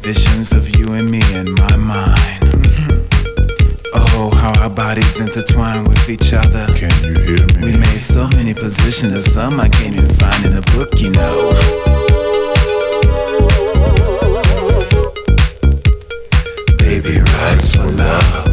Visions 0.00 0.52
of 0.52 0.64
you 0.78 0.94
and 0.94 1.10
me 1.10 1.20
in 1.34 1.52
my 1.52 1.76
mind. 1.76 2.40
Oh, 3.92 4.30
how 4.34 4.58
our 4.62 4.70
bodies 4.70 5.20
intertwine 5.20 5.84
with 5.84 6.08
each 6.08 6.32
other. 6.32 6.64
Can 6.80 6.90
you 7.04 7.14
hear 7.28 7.46
me? 7.56 7.72
We 7.72 7.76
made 7.76 8.00
so 8.00 8.26
many 8.28 8.54
positions, 8.54 9.12
of 9.12 9.20
some 9.30 9.60
I 9.60 9.68
can't 9.68 9.96
even 9.96 10.14
find 10.14 10.46
in 10.46 10.56
a 10.56 10.62
book, 10.72 10.98
you 10.98 11.10
know. 11.10 11.52
Baby, 16.78 17.20
rise 17.20 17.74
for 17.74 17.84
love. 17.84 18.47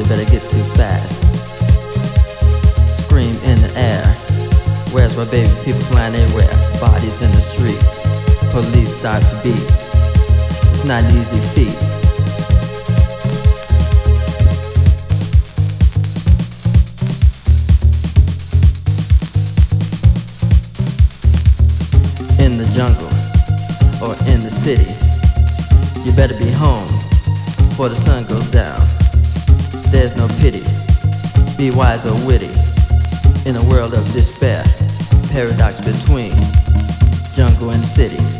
you 0.00 0.06
better 0.06 0.30
get 0.30 0.40
too 0.50 0.64
fast. 0.80 1.20
Scream 3.04 3.34
in 3.44 3.60
the 3.60 3.72
air. 3.76 4.02
Where's 4.92 5.14
my 5.16 5.26
baby? 5.30 5.52
People 5.62 5.82
flying 5.92 6.14
everywhere. 6.14 6.48
Bodies 6.80 7.20
in 7.20 7.30
the 7.32 7.40
street. 7.40 7.78
Police 8.50 8.96
start 8.96 9.22
to 9.24 9.36
beat. 9.42 9.66
It's 10.72 10.84
not 10.86 11.04
an 11.04 11.10
easy 11.10 11.38
feat. 11.52 11.76
In 22.40 22.56
the 22.56 22.64
jungle 22.72 23.12
or 24.00 24.14
in 24.32 24.40
the 24.42 24.50
city, 24.50 24.88
you 26.08 26.16
better 26.16 26.38
be 26.38 26.50
home 26.50 26.88
before 27.68 27.90
the 27.90 27.96
sun 27.96 28.24
goes 28.24 28.50
down. 28.50 28.69
There's 29.90 30.14
no 30.16 30.28
pity. 30.38 30.62
Be 31.58 31.70
wise 31.70 32.06
or 32.06 32.14
witty. 32.26 32.50
In 33.48 33.56
a 33.56 33.64
world 33.68 33.92
of 33.92 34.04
despair, 34.12 34.64
paradox 35.32 35.80
between 35.80 36.32
jungle 37.34 37.70
and 37.70 37.84
city. 37.84 38.39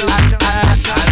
I, 0.00 0.38
I, 0.40 0.78
I, 0.94 1.07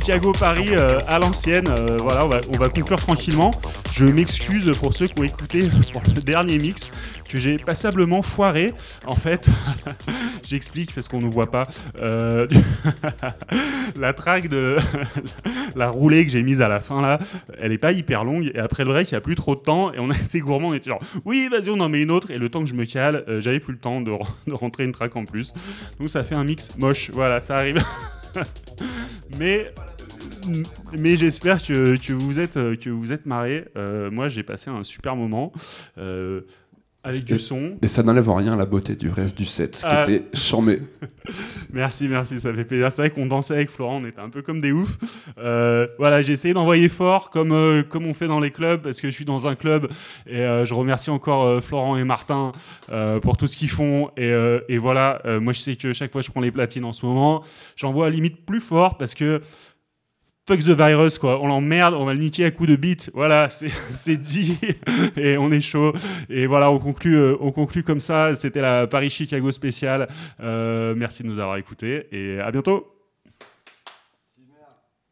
mix 0.00 0.08
euh, 0.08 0.12
Chicago-Paris 0.12 0.68
euh, 0.72 0.98
à 1.06 1.18
l'ancienne. 1.18 1.68
Euh, 1.68 1.98
voilà, 1.98 2.24
on 2.24 2.28
va, 2.28 2.40
on 2.52 2.58
va 2.58 2.68
conclure 2.68 2.98
tranquillement. 2.98 3.50
Je 3.92 4.04
m'excuse 4.04 4.70
pour 4.78 4.94
ceux 4.94 5.06
qui 5.06 5.20
ont 5.20 5.24
écouté 5.24 5.60
le 6.14 6.20
dernier 6.22 6.58
mix 6.58 6.92
que 7.28 7.38
j'ai 7.38 7.56
passablement 7.56 8.22
foiré. 8.22 8.72
En 9.06 9.14
fait, 9.14 9.48
j'explique 10.46 10.94
parce 10.94 11.08
qu'on 11.08 11.20
ne 11.20 11.28
voit 11.28 11.50
pas. 11.50 11.68
Euh, 12.00 12.46
la 13.98 14.12
track 14.12 14.48
de 14.48 14.78
la 15.76 15.88
roulée 15.88 16.24
que 16.24 16.32
j'ai 16.32 16.42
mise 16.42 16.60
à 16.60 16.68
la 16.68 16.80
fin 16.80 17.00
là, 17.00 17.18
elle 17.60 17.72
est 17.72 17.78
pas 17.78 17.92
hyper 17.92 18.24
longue. 18.24 18.50
Et 18.54 18.58
après 18.58 18.84
le 18.84 18.90
break, 18.90 19.10
il 19.10 19.14
n'y 19.14 19.18
a 19.18 19.22
plus 19.22 19.36
trop 19.36 19.54
de 19.54 19.60
temps. 19.60 19.92
Et 19.92 19.98
on 19.98 20.10
a 20.10 20.16
été 20.16 20.40
gourmand, 20.40 20.68
on 20.68 20.74
était 20.74 20.90
genre, 20.90 21.02
oui, 21.24 21.48
vas-y, 21.50 21.70
on 21.70 21.80
en 21.80 21.88
met 21.88 22.02
une 22.02 22.10
autre. 22.10 22.30
Et 22.30 22.38
le 22.38 22.48
temps 22.48 22.60
que 22.60 22.68
je 22.68 22.74
me 22.74 22.84
cale, 22.84 23.24
j'avais 23.38 23.60
plus 23.60 23.74
le 23.74 23.78
temps 23.78 24.00
de, 24.00 24.12
de 24.46 24.52
rentrer 24.52 24.84
une 24.84 24.92
track 24.92 25.14
en 25.16 25.24
plus. 25.24 25.54
Donc 25.98 26.08
ça 26.08 26.24
fait 26.24 26.34
un 26.34 26.44
mix 26.44 26.72
moche. 26.76 27.10
Voilà, 27.12 27.40
ça 27.40 27.56
arrive. 27.56 27.82
Mais 29.38 29.72
Mais 30.96 31.16
j'espère 31.16 31.62
que, 31.64 31.96
que 31.96 32.12
vous 32.12 32.38
êtes 32.38 32.56
euh, 32.56 32.76
que 32.76 32.90
vous 32.90 33.12
êtes 33.12 33.26
marrés. 33.26 33.66
Euh, 33.76 34.10
moi, 34.10 34.28
j'ai 34.28 34.42
passé 34.42 34.70
un 34.70 34.82
super 34.82 35.16
moment 35.16 35.52
euh, 35.98 36.42
avec 37.02 37.24
du 37.24 37.38
son. 37.38 37.78
Et 37.80 37.86
ça 37.86 38.02
n'enlève 38.02 38.28
en 38.28 38.34
rien 38.34 38.52
à 38.52 38.56
la 38.56 38.66
beauté 38.66 38.94
du 38.94 39.08
reste 39.08 39.34
du 39.36 39.46
set, 39.46 39.74
ce 39.76 39.80
qui 39.82 39.86
Ah. 39.90 40.04
était 40.06 40.24
charmé. 40.36 40.80
Merci, 41.72 42.08
merci, 42.08 42.40
ça 42.40 42.52
fait 42.52 42.64
plaisir. 42.64 42.90
C'est 42.90 43.02
vrai 43.02 43.10
qu'on 43.10 43.26
dansait 43.26 43.54
avec 43.54 43.70
Florent, 43.70 44.02
on 44.02 44.06
était 44.06 44.20
un 44.20 44.28
peu 44.28 44.42
comme 44.42 44.60
des 44.60 44.72
oufs. 44.72 44.98
Euh, 45.38 45.86
voilà, 45.98 46.20
j'ai 46.20 46.32
essayé 46.32 46.52
d'envoyer 46.52 46.88
fort 46.88 47.30
comme, 47.30 47.52
euh, 47.52 47.82
comme 47.84 48.04
on 48.06 48.12
fait 48.12 48.26
dans 48.26 48.40
les 48.40 48.50
clubs 48.50 48.82
parce 48.82 49.00
que 49.00 49.08
je 49.08 49.14
suis 49.14 49.24
dans 49.24 49.46
un 49.46 49.54
club 49.54 49.88
et 50.26 50.40
euh, 50.40 50.64
je 50.66 50.74
remercie 50.74 51.10
encore 51.10 51.62
Florent 51.62 51.96
et 51.96 52.02
Martin 52.04 52.50
pour 53.22 53.36
tout 53.36 53.46
ce 53.46 53.56
qu'ils 53.56 53.70
font. 53.70 54.10
Et, 54.16 54.32
et 54.68 54.78
voilà, 54.78 55.22
moi 55.40 55.52
je 55.52 55.60
sais 55.60 55.76
que 55.76 55.92
chaque 55.92 56.10
fois 56.12 56.20
je 56.22 56.30
prends 56.30 56.40
les 56.40 56.50
platines 56.50 56.84
en 56.84 56.92
ce 56.92 57.06
moment, 57.06 57.44
j'envoie 57.76 58.08
à 58.08 58.10
limite 58.10 58.44
plus 58.44 58.60
fort 58.60 58.98
parce 58.98 59.14
que 59.14 59.40
fuck 60.50 60.64
the 60.64 60.76
virus 60.76 61.18
quoi, 61.18 61.40
on 61.40 61.46
l'emmerde, 61.46 61.94
on 61.94 62.04
va 62.04 62.12
le 62.12 62.18
niquer 62.18 62.44
à 62.44 62.50
coups 62.50 62.68
de 62.68 62.76
beat. 62.76 63.10
Voilà, 63.14 63.48
c'est 63.90 64.16
dit 64.16 64.58
et 65.16 65.38
on 65.38 65.52
est 65.52 65.60
chaud. 65.60 65.92
Et 66.28 66.46
voilà, 66.46 66.70
on 66.72 66.78
conclut, 66.78 67.16
euh, 67.16 67.36
on 67.40 67.52
conclut 67.52 67.84
comme 67.84 68.00
ça. 68.00 68.34
C'était 68.34 68.60
la 68.60 68.86
Paris-Chicago 68.88 69.52
spéciale. 69.52 70.08
Euh, 70.40 70.94
merci 70.96 71.22
de 71.22 71.28
nous 71.28 71.38
avoir 71.38 71.56
écoutés 71.56 72.08
et 72.10 72.40
à 72.40 72.50
bientôt. 72.50 72.99